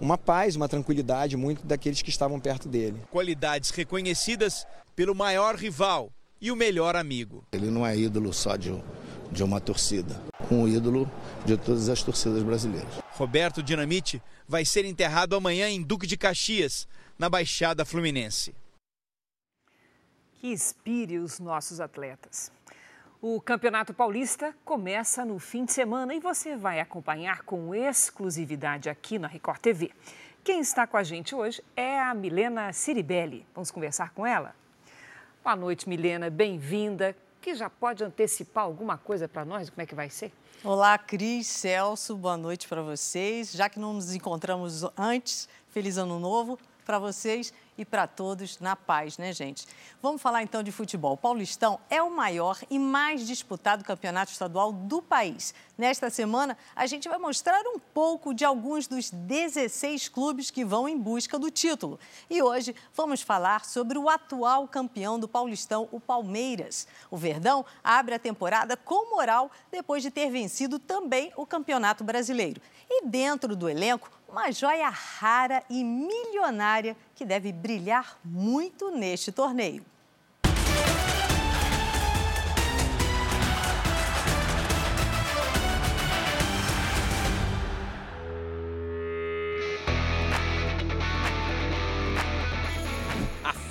uma 0.00 0.16
paz, 0.16 0.56
uma 0.56 0.66
tranquilidade 0.66 1.36
muito 1.36 1.64
daqueles 1.64 2.00
que 2.00 2.08
estavam 2.08 2.40
perto 2.40 2.70
dele. 2.70 3.02
Qualidades 3.10 3.68
reconhecidas 3.68 4.66
pelo 4.96 5.14
maior 5.14 5.54
rival 5.54 6.10
e 6.40 6.50
o 6.50 6.56
melhor 6.56 6.96
amigo. 6.96 7.44
Ele 7.52 7.70
não 7.70 7.86
é 7.86 7.94
ídolo 7.94 8.32
só 8.32 8.56
de, 8.56 8.74
de 9.30 9.44
uma 9.44 9.60
torcida, 9.60 10.18
um 10.50 10.66
ídolo 10.66 11.10
de 11.44 11.58
todas 11.58 11.90
as 11.90 12.02
torcidas 12.02 12.42
brasileiras. 12.42 12.88
Roberto 13.12 13.62
Dinamite 13.62 14.22
vai 14.48 14.64
ser 14.64 14.86
enterrado 14.86 15.36
amanhã 15.36 15.68
em 15.68 15.82
Duque 15.82 16.06
de 16.06 16.16
Caxias, 16.16 16.88
na 17.18 17.28
Baixada 17.28 17.84
Fluminense. 17.84 18.54
Que 20.40 20.48
inspire 20.48 21.18
os 21.18 21.38
nossos 21.38 21.80
atletas. 21.80 22.50
O 23.22 23.40
Campeonato 23.40 23.94
Paulista 23.94 24.54
começa 24.62 25.24
no 25.24 25.38
fim 25.38 25.64
de 25.64 25.72
semana 25.72 26.14
e 26.14 26.20
você 26.20 26.54
vai 26.54 26.80
acompanhar 26.80 27.40
com 27.44 27.74
exclusividade 27.74 28.90
aqui 28.90 29.18
na 29.18 29.26
Record 29.26 29.58
TV. 29.58 29.90
Quem 30.44 30.60
está 30.60 30.86
com 30.86 30.98
a 30.98 31.02
gente 31.02 31.34
hoje 31.34 31.64
é 31.74 31.98
a 31.98 32.12
Milena 32.12 32.70
Ciribelli. 32.74 33.46
Vamos 33.54 33.70
conversar 33.70 34.10
com 34.10 34.26
ela? 34.26 34.54
Boa 35.42 35.56
noite, 35.56 35.88
Milena, 35.88 36.28
bem-vinda. 36.28 37.16
Que 37.40 37.54
já 37.54 37.70
pode 37.70 38.04
antecipar 38.04 38.64
alguma 38.64 38.98
coisa 38.98 39.26
para 39.26 39.46
nós? 39.46 39.70
Como 39.70 39.80
é 39.80 39.86
que 39.86 39.94
vai 39.94 40.10
ser? 40.10 40.30
Olá, 40.62 40.98
Cris, 40.98 41.46
Celso, 41.46 42.14
boa 42.18 42.36
noite 42.36 42.68
para 42.68 42.82
vocês. 42.82 43.50
Já 43.50 43.70
que 43.70 43.78
não 43.78 43.94
nos 43.94 44.14
encontramos 44.14 44.84
antes, 44.94 45.48
feliz 45.70 45.96
ano 45.96 46.20
novo 46.20 46.58
para 46.86 47.00
vocês 47.00 47.52
e 47.76 47.84
para 47.84 48.06
todos 48.06 48.58
na 48.60 48.74
paz, 48.74 49.18
né, 49.18 49.32
gente? 49.32 49.66
Vamos 50.00 50.22
falar 50.22 50.42
então 50.42 50.62
de 50.62 50.70
futebol. 50.72 51.14
O 51.14 51.16
Paulistão 51.16 51.78
é 51.90 52.00
o 52.00 52.10
maior 52.10 52.58
e 52.70 52.78
mais 52.78 53.26
disputado 53.26 53.84
campeonato 53.84 54.32
estadual 54.32 54.72
do 54.72 55.02
país. 55.02 55.52
Nesta 55.76 56.08
semana, 56.08 56.56
a 56.74 56.86
gente 56.86 57.08
vai 57.08 57.18
mostrar 57.18 57.60
um 57.66 57.78
pouco 57.78 58.32
de 58.32 58.44
alguns 58.44 58.86
dos 58.86 59.10
16 59.10 60.08
clubes 60.08 60.50
que 60.50 60.64
vão 60.64 60.88
em 60.88 60.96
busca 60.96 61.38
do 61.38 61.50
título. 61.50 61.98
E 62.30 62.40
hoje 62.40 62.74
vamos 62.94 63.20
falar 63.20 63.64
sobre 63.64 63.98
o 63.98 64.08
atual 64.08 64.66
campeão 64.68 65.18
do 65.18 65.28
Paulistão, 65.28 65.88
o 65.92 66.00
Palmeiras. 66.00 66.86
O 67.10 67.16
Verdão 67.16 67.64
abre 67.82 68.14
a 68.14 68.18
temporada 68.18 68.76
com 68.76 69.10
moral 69.10 69.50
depois 69.70 70.02
de 70.02 70.10
ter 70.10 70.30
vencido 70.30 70.78
também 70.78 71.32
o 71.36 71.44
Campeonato 71.44 72.04
Brasileiro. 72.04 72.60
E 72.88 73.04
dentro 73.06 73.56
do 73.56 73.68
elenco, 73.68 74.08
uma 74.28 74.50
joia 74.50 74.88
rara 74.88 75.62
e 75.70 75.82
milionária 75.82 76.96
que 77.14 77.24
deve 77.24 77.52
brilhar 77.52 78.18
muito 78.24 78.90
neste 78.90 79.32
torneio. 79.32 79.84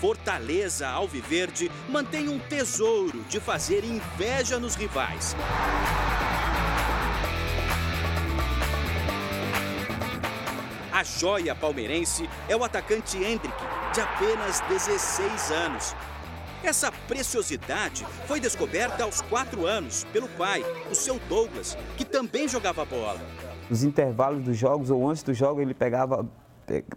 Fortaleza 0.06 0.88
Alviverde 0.88 1.72
mantém 1.89 2.30
um 2.30 2.38
tesouro 2.38 3.24
de 3.24 3.39
fazer 3.39 3.84
inveja 3.84 4.60
nos 4.60 4.76
rivais. 4.76 5.36
A 10.96 11.04
joia 11.04 11.54
palmeirense 11.54 12.30
é 12.48 12.56
o 12.56 12.64
atacante 12.64 13.18
Hendrick, 13.18 13.54
de 13.93 14.00
apenas 14.00 14.62
16 14.62 15.52
anos. 15.52 15.93
Essa 16.64 16.89
preciosidade 16.89 18.06
foi 18.26 18.39
descoberta 18.39 19.04
aos 19.04 19.20
4 19.20 19.68
anos 19.68 20.06
pelo 20.14 20.30
pai, 20.30 20.64
o 20.89 20.96
seu 20.96 21.20
Douglas, 21.28 21.78
que 21.98 22.06
também 22.06 22.48
jogava 22.48 22.86
bola. 22.86 23.20
Nos 23.70 23.84
intervalos 23.84 24.41
dos 24.41 24.58
jogos 24.58 24.89
ou 24.89 25.10
antes 25.10 25.22
do 25.22 25.34
jogo, 25.34 25.60
ele 25.60 25.74
pegava, 25.74 26.26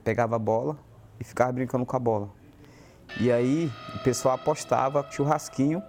pegava 0.05 0.37
a 0.37 0.39
bola 0.39 0.79
e 1.19 1.25
ficava 1.25 1.51
brincando 1.51 1.85
com 1.85 1.97
a 1.97 1.99
bola. 1.99 2.31
E 3.19 3.33
aí 3.33 3.69
o 3.97 3.99
pessoal 4.05 4.37
apostava 4.37 5.05
churrasquinho 5.11 5.83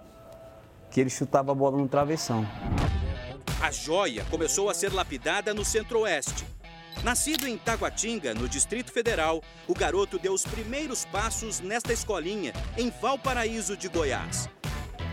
que 0.90 1.00
ele 1.00 1.10
chutava 1.10 1.52
a 1.52 1.54
bola 1.54 1.78
no 1.78 1.86
travessão. 1.86 2.44
A 3.62 3.70
joia 3.70 4.26
começou 4.28 4.68
a 4.68 4.74
ser 4.74 4.92
lapidada 4.92 5.54
no 5.54 5.64
Centro-Oeste 5.64 6.44
Nascido 7.02 7.48
em 7.48 7.56
Taguatinga, 7.56 8.34
no 8.34 8.46
Distrito 8.46 8.92
Federal, 8.92 9.42
o 9.66 9.72
garoto 9.72 10.18
deu 10.18 10.34
os 10.34 10.44
primeiros 10.44 11.06
passos 11.06 11.58
nesta 11.58 11.94
escolinha, 11.94 12.52
em 12.76 12.90
Valparaíso 12.90 13.74
de 13.74 13.88
Goiás. 13.88 14.50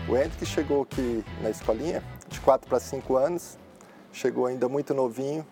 O 0.06 0.14
Hendrick 0.14 0.44
chegou 0.44 0.82
aqui 0.82 1.24
na 1.40 1.48
escolinha 1.48 2.04
de 2.28 2.40
4 2.40 2.68
para 2.68 2.78
5 2.78 3.16
anos, 3.16 3.58
chegou 4.12 4.44
ainda 4.44 4.68
muito 4.68 4.92
novinho. 4.92 5.46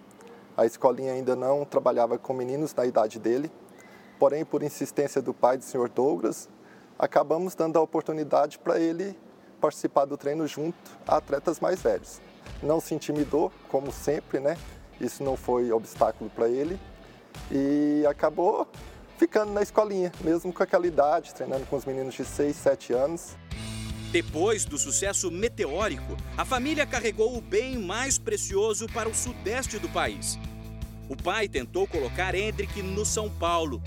A 0.55 0.67
escolinha 0.67 1.15
ainda 1.15 1.35
não 1.35 1.65
trabalhava 1.65 2.19
com 2.19 2.35
meninos 2.35 2.75
na 2.75 2.85
idade 2.85 3.19
dele, 3.19 3.51
porém, 4.19 4.45
por 4.45 4.63
insistência 4.63 5.23
do 5.23 5.33
pai 5.33 5.57
do 5.57 5.65
senhor 5.65 5.89
Douglas, 5.89 6.51
acabamos 6.99 7.55
dando 7.55 7.79
a 7.79 7.81
oportunidade 7.81 8.59
para 8.59 8.79
ele 8.79 9.19
participar 9.59 10.05
do 10.05 10.19
treino 10.19 10.47
junto 10.47 10.77
a 11.09 11.17
atletas 11.17 11.61
mais 11.61 11.81
velhos. 11.81 12.21
Não 12.63 12.79
se 12.79 12.95
intimidou, 12.95 13.51
como 13.71 13.91
sempre, 13.91 14.39
né? 14.39 14.59
Isso 15.01 15.23
não 15.23 15.37
foi 15.37 15.71
obstáculo 15.73 16.31
para 16.31 16.49
ele 16.49 16.79
e 17.51 18.05
acabou 18.07 18.67
ficando 19.19 19.53
na 19.53 19.63
escolinha, 19.63 20.13
mesmo 20.23 20.53
com 20.53 20.63
aquela 20.63 20.87
idade, 20.87 21.35
treinando 21.35 21.67
com 21.67 21.77
os 21.77 21.85
meninos 21.85 22.15
de 22.15 22.25
6, 22.25 22.57
7 22.57 22.93
anos. 22.93 23.37
Depois 24.11 24.65
do 24.65 24.79
sucesso 24.79 25.31
meteórico, 25.31 26.17
a 26.37 26.45
família 26.45 26.87
carregou 26.87 27.37
o 27.37 27.41
bem 27.41 27.77
mais 27.79 28.19
precioso 28.19 28.87
para 28.87 29.09
o 29.09 29.15
sudeste 29.15 29.79
do 29.79 29.89
país. 29.89 30.39
O 31.09 31.17
pai 31.17 31.49
tentou 31.49 31.87
colocar 31.87 32.35
Hendrick 32.35 32.83
no 32.83 33.05
São 33.05 33.29
Paulo, 33.29 33.83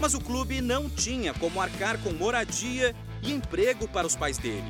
mas 0.00 0.14
o 0.14 0.20
clube 0.20 0.60
não 0.60 0.88
tinha 0.88 1.34
como 1.34 1.60
arcar 1.60 1.98
com 2.02 2.10
moradia 2.12 2.94
e 3.22 3.32
emprego 3.32 3.88
para 3.88 4.06
os 4.06 4.16
pais 4.16 4.38
dele. 4.38 4.64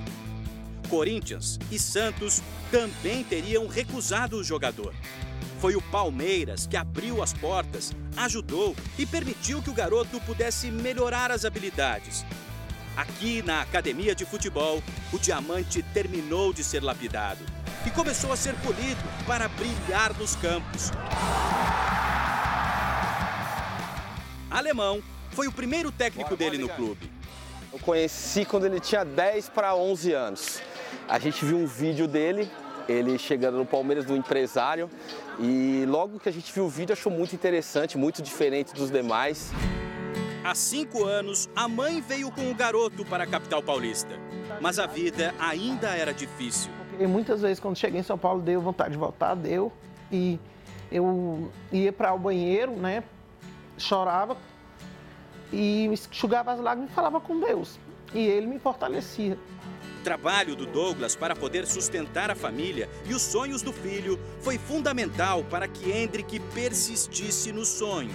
Corinthians 0.89 1.59
e 1.71 1.79
Santos 1.79 2.43
também 2.71 3.25
teriam 3.25 3.67
recusado 3.67 4.37
o 4.37 4.45
jogador. 4.45 4.95
Foi 5.65 5.77
o 5.77 5.81
Palmeiras 5.81 6.67
que 6.67 6.77
abriu 6.77 7.23
as 7.23 7.33
portas, 7.33 7.91
ajudou 8.19 8.77
e 8.99 9.07
permitiu 9.07 9.63
que 9.63 9.71
o 9.71 9.73
garoto 9.73 10.21
pudesse 10.21 10.71
melhorar 10.71 11.31
as 11.31 11.47
habilidades. 11.47 12.23
Aqui 12.95 13.41
na 13.41 13.63
academia 13.63 14.15
de 14.15 14.27
futebol, 14.27 14.83
o 15.11 15.19
diamante 15.19 15.83
terminou 15.83 16.53
de 16.53 16.63
ser 16.63 16.83
lapidado 16.83 17.43
e 17.87 17.91
começou 17.91 18.31
a 18.31 18.37
ser 18.37 18.55
polido 18.57 19.01
para 19.27 19.49
brilhar 19.49 20.13
nos 20.19 20.37
campos. 20.37 20.91
Alemão 24.51 25.03
foi 25.31 25.49
o 25.49 25.53
primeiro 25.53 25.91
técnico 25.91 26.37
dele 26.37 26.59
no 26.59 26.69
clube. 26.69 27.11
Eu 27.73 27.79
conheci 27.79 28.45
quando 28.45 28.67
ele 28.67 28.81
tinha 28.81 29.03
10 29.03 29.49
para 29.49 29.75
11 29.75 30.13
anos. 30.13 30.61
A 31.09 31.19
gente 31.19 31.43
viu 31.43 31.57
um 31.57 31.67
vídeo 31.67 32.07
dele 32.07 32.51
ele 32.89 33.19
chegando 33.19 33.59
no 33.59 33.67
Palmeiras 33.67 34.05
do 34.05 34.17
empresário 34.17 34.91
e 35.39 35.85
logo 35.89 36.19
que 36.19 36.29
a 36.29 36.33
gente 36.33 36.53
viu 36.53 36.65
o 36.65 36.69
vídeo 36.69 36.93
achou 36.93 37.11
muito 37.11 37.35
interessante, 37.35 37.97
muito 37.97 38.23
diferente 38.23 38.75
dos 38.75 38.91
demais. 38.91 39.53
Há 40.45 40.55
cinco 40.55 41.05
anos, 41.05 41.49
a 41.57 41.67
mãe 41.67 42.01
veio 42.03 42.31
com 42.31 42.51
o 42.51 42.55
garoto 42.55 43.05
para 43.05 43.25
a 43.25 43.27
capital 43.27 43.63
paulista, 43.63 44.19
mas 44.61 44.79
a 44.79 44.87
vida 44.87 45.35
ainda 45.39 45.89
era 45.89 46.13
difícil. 46.13 46.71
E 47.01 47.07
muitas 47.07 47.41
vezes 47.41 47.59
quando 47.59 47.77
cheguei 47.77 48.01
em 48.01 48.05
São 48.05 48.19
Paulo 48.19 48.43
deu 48.43 48.61
vontade 48.61 48.91
de 48.91 48.99
voltar, 48.99 49.35
deu 49.35 49.73
e 50.13 50.39
eu 50.93 51.51
ia 51.73 51.93
para 51.93 52.13
o 52.13 52.19
banheiro, 52.19 52.73
né? 52.73 53.03
Chorava 53.79 54.37
e 55.53 55.87
enxugava 55.87 56.53
as 56.53 56.61
lágrimas 56.61 56.91
e 56.91 56.95
falava 56.95 57.21
com 57.21 57.41
Deus. 57.41 57.79
E 58.13 58.19
ele 58.19 58.47
me 58.47 58.59
fortalecia 58.59 59.39
trabalho 60.05 60.55
do 60.55 60.67
Douglas 60.67 61.17
para 61.17 61.35
poder 61.35 61.67
sustentar 61.67 62.31
a 62.31 62.35
família 62.35 62.91
e 63.07 63.15
os 63.15 63.23
sonhos 63.23 63.63
do 63.63 63.73
filho 63.73 64.21
foi 64.43 64.59
fundamental 64.59 65.43
para 65.45 65.67
que 65.67 65.91
Hendrick 65.91 66.39
persistisse 66.55 67.51
no 67.51 67.65
sonho. 67.65 68.13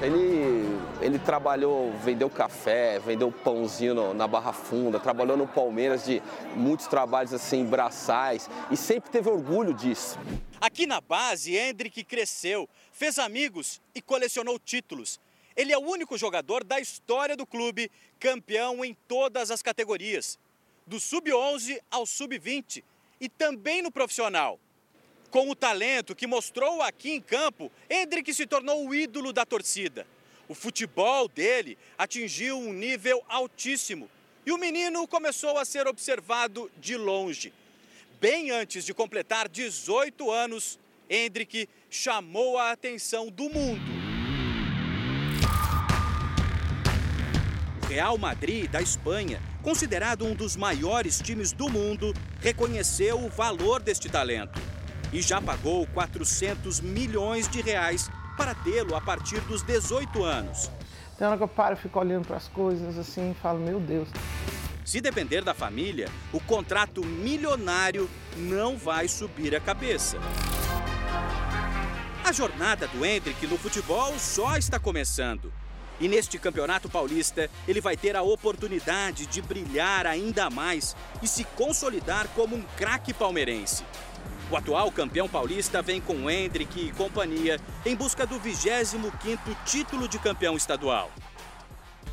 Ele, 0.00 0.64
ele 1.02 1.18
trabalhou, 1.18 1.92
vendeu 2.02 2.30
café, 2.30 2.98
vendeu 2.98 3.30
pãozinho 3.30 3.94
no, 3.94 4.14
na 4.14 4.26
Barra 4.26 4.50
Funda, 4.50 4.98
trabalhou 4.98 5.36
no 5.36 5.46
Palmeiras 5.46 6.06
de 6.06 6.22
muitos 6.56 6.86
trabalhos 6.86 7.34
assim, 7.34 7.66
braçais 7.66 8.48
e 8.70 8.76
sempre 8.78 9.10
teve 9.10 9.28
orgulho 9.28 9.74
disso. 9.74 10.18
Aqui 10.58 10.86
na 10.86 11.02
base, 11.02 11.54
Hendrick 11.54 12.02
cresceu, 12.02 12.66
fez 12.90 13.18
amigos 13.18 13.78
e 13.94 14.00
colecionou 14.00 14.58
títulos. 14.58 15.20
Ele 15.54 15.70
é 15.70 15.76
o 15.76 15.82
único 15.82 16.16
jogador 16.16 16.64
da 16.64 16.80
história 16.80 17.36
do 17.36 17.46
clube 17.46 17.90
campeão 18.18 18.82
em 18.82 18.96
todas 19.06 19.50
as 19.50 19.60
categorias 19.60 20.38
do 20.86 21.00
sub-11 21.00 21.80
ao 21.90 22.06
sub-20 22.06 22.82
e 23.20 23.28
também 23.28 23.82
no 23.82 23.90
profissional. 23.90 24.58
Com 25.30 25.48
o 25.48 25.54
talento 25.54 26.14
que 26.14 26.26
mostrou 26.26 26.82
aqui 26.82 27.12
em 27.12 27.20
campo, 27.20 27.70
Hendrick 27.88 28.34
se 28.34 28.46
tornou 28.46 28.88
o 28.88 28.94
ídolo 28.94 29.32
da 29.32 29.46
torcida. 29.46 30.06
O 30.48 30.54
futebol 30.54 31.28
dele 31.28 31.78
atingiu 31.96 32.58
um 32.58 32.72
nível 32.72 33.22
altíssimo 33.28 34.10
e 34.44 34.50
o 34.50 34.58
menino 34.58 35.06
começou 35.06 35.56
a 35.58 35.64
ser 35.64 35.86
observado 35.86 36.70
de 36.78 36.96
longe. 36.96 37.52
Bem 38.20 38.50
antes 38.50 38.84
de 38.84 38.92
completar 38.92 39.48
18 39.48 40.30
anos, 40.30 40.78
Hendrick 41.08 41.68
chamou 41.88 42.58
a 42.58 42.72
atenção 42.72 43.28
do 43.28 43.48
mundo. 43.48 43.89
Real 47.90 48.16
Madrid 48.16 48.70
da 48.70 48.80
Espanha 48.80 49.42
considerado 49.64 50.24
um 50.24 50.32
dos 50.32 50.56
maiores 50.56 51.20
times 51.20 51.50
do 51.50 51.68
mundo, 51.68 52.14
reconheceu 52.40 53.18
o 53.18 53.28
valor 53.28 53.82
deste 53.82 54.08
talento 54.08 54.60
e 55.12 55.20
já 55.20 55.40
pagou 55.40 55.88
400 55.88 56.80
milhões 56.80 57.48
de 57.48 57.60
reais 57.60 58.08
para 58.36 58.54
tê-lo 58.54 58.94
a 58.94 59.00
partir 59.00 59.40
dos 59.40 59.64
18 59.64 60.22
anos. 60.22 60.70
Tem 61.18 61.26
hora 61.26 61.36
que 61.36 61.42
eu 61.42 61.48
paro 61.48 61.74
e 61.74 61.76
fico 61.76 61.98
olhando 61.98 62.28
para 62.28 62.36
as 62.36 62.46
coisas 62.46 62.96
assim 62.96 63.32
e 63.32 63.34
falo, 63.34 63.58
meu 63.58 63.80
Deus. 63.80 64.08
Se 64.84 65.00
depender 65.00 65.42
da 65.42 65.52
família, 65.52 66.08
o 66.32 66.38
contrato 66.38 67.04
milionário 67.04 68.08
não 68.36 68.78
vai 68.78 69.08
subir 69.08 69.54
a 69.54 69.60
cabeça. 69.60 70.16
A 72.24 72.32
jornada 72.32 72.86
do 72.86 73.04
Hendrick 73.04 73.44
no 73.48 73.58
futebol 73.58 74.16
só 74.16 74.56
está 74.56 74.78
começando. 74.78 75.52
E 76.00 76.08
neste 76.08 76.38
Campeonato 76.38 76.88
Paulista, 76.88 77.50
ele 77.68 77.80
vai 77.80 77.96
ter 77.96 78.16
a 78.16 78.22
oportunidade 78.22 79.26
de 79.26 79.42
brilhar 79.42 80.06
ainda 80.06 80.48
mais 80.48 80.96
e 81.22 81.28
se 81.28 81.44
consolidar 81.44 82.26
como 82.28 82.56
um 82.56 82.62
craque 82.76 83.12
palmeirense. 83.12 83.84
O 84.50 84.56
atual 84.56 84.90
campeão 84.90 85.28
paulista 85.28 85.80
vem 85.80 86.00
com 86.00 86.28
Hendrick 86.28 86.88
e 86.88 86.92
companhia 86.92 87.60
em 87.84 87.94
busca 87.94 88.26
do 88.26 88.40
25º 88.40 89.38
título 89.64 90.08
de 90.08 90.18
campeão 90.18 90.56
estadual. 90.56 91.10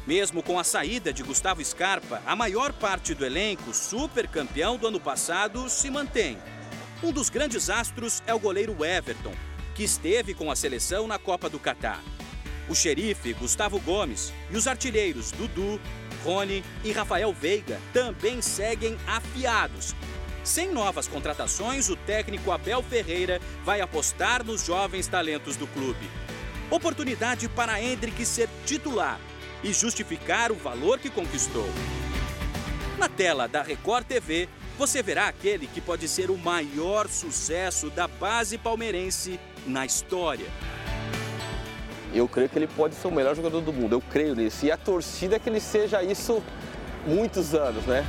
Mesmo 0.05 0.43
com 0.43 0.59
a 0.59 0.63
saída 0.63 1.11
de 1.11 1.23
Gustavo 1.23 1.63
Scarpa, 1.63 2.21
a 2.25 2.35
maior 2.35 2.71
parte 2.73 3.13
do 3.13 3.25
elenco 3.25 3.73
super 3.73 4.27
campeão 4.27 4.77
do 4.77 4.87
ano 4.87 4.99
passado 4.99 5.67
se 5.69 5.89
mantém. 5.89 6.37
Um 7.01 7.11
dos 7.11 7.29
grandes 7.29 7.69
astros 7.69 8.21
é 8.27 8.33
o 8.33 8.39
goleiro 8.39 8.85
Everton, 8.85 9.33
que 9.73 9.83
esteve 9.83 10.33
com 10.33 10.51
a 10.51 10.55
seleção 10.55 11.07
na 11.07 11.17
Copa 11.17 11.49
do 11.49 11.59
Catar. 11.59 12.01
O 12.69 12.75
xerife 12.75 13.33
Gustavo 13.33 13.79
Gomes 13.79 14.33
e 14.51 14.57
os 14.57 14.67
artilheiros 14.67 15.31
Dudu, 15.31 15.79
Rony 16.23 16.63
e 16.83 16.91
Rafael 16.91 17.31
Veiga 17.31 17.79
também 17.93 18.41
seguem 18.41 18.97
afiados. 19.07 19.95
Sem 20.43 20.71
novas 20.71 21.07
contratações, 21.07 21.89
o 21.89 21.95
técnico 21.95 22.51
Abel 22.51 22.81
Ferreira 22.83 23.41
vai 23.63 23.81
apostar 23.81 24.43
nos 24.43 24.65
jovens 24.65 25.07
talentos 25.07 25.55
do 25.55 25.67
clube. 25.67 26.09
Oportunidade 26.69 27.47
para 27.49 27.81
Hendrick 27.81 28.25
ser 28.25 28.49
titular 28.65 29.19
e 29.63 29.73
justificar 29.73 30.51
o 30.51 30.55
valor 30.55 30.99
que 30.99 31.09
conquistou. 31.09 31.67
Na 32.97 33.07
tela 33.07 33.47
da 33.47 33.61
Record 33.61 34.05
TV, 34.05 34.49
você 34.77 35.01
verá 35.01 35.27
aquele 35.27 35.67
que 35.67 35.81
pode 35.81 36.07
ser 36.07 36.29
o 36.29 36.37
maior 36.37 37.07
sucesso 37.07 37.89
da 37.89 38.07
base 38.07 38.57
palmeirense 38.57 39.39
na 39.65 39.85
história. 39.85 40.47
Eu 42.17 42.27
creio 42.27 42.49
que 42.49 42.57
ele 42.57 42.67
pode 42.67 42.95
ser 42.95 43.07
o 43.07 43.11
melhor 43.11 43.35
jogador 43.35 43.61
do 43.61 43.71
mundo, 43.71 43.93
eu 43.93 44.01
creio 44.01 44.33
nisso. 44.33 44.65
E 44.65 44.71
a 44.71 44.77
torcida 44.77 45.35
é 45.35 45.39
que 45.39 45.47
ele 45.47 45.59
seja 45.59 46.01
isso 46.01 46.41
muitos 47.05 47.53
anos, 47.53 47.85
né? 47.85 48.03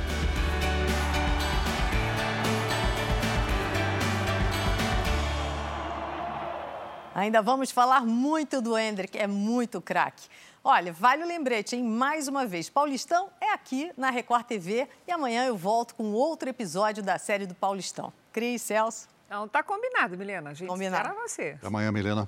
Ainda 7.13 7.39
vamos 7.43 7.69
falar 7.69 8.03
muito 8.03 8.59
do 8.61 8.75
Hendrick, 8.75 9.15
é 9.15 9.27
muito 9.27 9.79
craque. 9.79 10.27
Olha, 10.63 10.91
vale 10.91 11.23
o 11.23 11.27
lembrete, 11.27 11.75
hein? 11.75 11.83
Mais 11.83 12.27
uma 12.27 12.47
vez, 12.47 12.67
Paulistão 12.67 13.29
é 13.39 13.53
aqui 13.53 13.91
na 13.95 14.09
Record 14.09 14.45
TV 14.45 14.87
e 15.07 15.11
amanhã 15.11 15.45
eu 15.45 15.55
volto 15.55 15.93
com 15.93 16.13
outro 16.13 16.49
episódio 16.49 17.03
da 17.03 17.19
série 17.19 17.45
do 17.45 17.53
Paulistão. 17.53 18.11
Cris, 18.33 18.63
Celso. 18.63 19.07
Não, 19.29 19.47
tá 19.47 19.61
combinado, 19.61 20.17
Milena. 20.17 20.49
A 20.49 20.53
gente 20.55 20.67
combinado. 20.67 21.07
espera 21.07 21.21
você. 21.21 21.55
Até 21.57 21.67
amanhã, 21.67 21.91
Milena. 21.91 22.27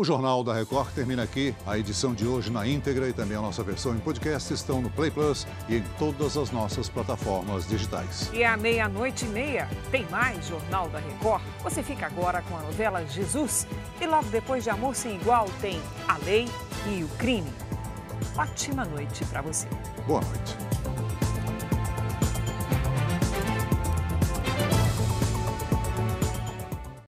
O 0.00 0.04
Jornal 0.04 0.42
da 0.42 0.54
Record 0.54 0.94
termina 0.94 1.24
aqui. 1.24 1.54
A 1.66 1.76
edição 1.76 2.14
de 2.14 2.26
hoje 2.26 2.50
na 2.50 2.66
íntegra 2.66 3.06
e 3.06 3.12
também 3.12 3.36
a 3.36 3.42
nossa 3.42 3.62
versão 3.62 3.94
em 3.94 3.98
podcast 3.98 4.50
estão 4.54 4.80
no 4.80 4.88
Play 4.88 5.10
Plus 5.10 5.46
e 5.68 5.76
em 5.76 5.84
todas 5.98 6.38
as 6.38 6.50
nossas 6.50 6.88
plataformas 6.88 7.68
digitais. 7.68 8.30
E 8.32 8.42
à 8.42 8.56
meia-noite 8.56 9.26
e 9.26 9.28
meia 9.28 9.68
tem 9.90 10.06
mais 10.06 10.46
Jornal 10.46 10.88
da 10.88 11.00
Record. 11.00 11.42
Você 11.62 11.82
fica 11.82 12.06
agora 12.06 12.40
com 12.40 12.56
a 12.56 12.62
novela 12.62 13.04
Jesus 13.04 13.66
e 14.00 14.06
logo 14.06 14.24
depois 14.30 14.64
de 14.64 14.70
Amor 14.70 14.96
Sem 14.96 15.16
Igual 15.16 15.50
tem 15.60 15.78
A 16.08 16.16
Lei 16.24 16.48
e 16.88 17.04
o 17.04 17.08
Crime. 17.18 17.52
Ótima 18.34 18.86
noite 18.86 19.22
para 19.26 19.42
você. 19.42 19.68
Boa 20.06 20.22
noite. 20.22 20.56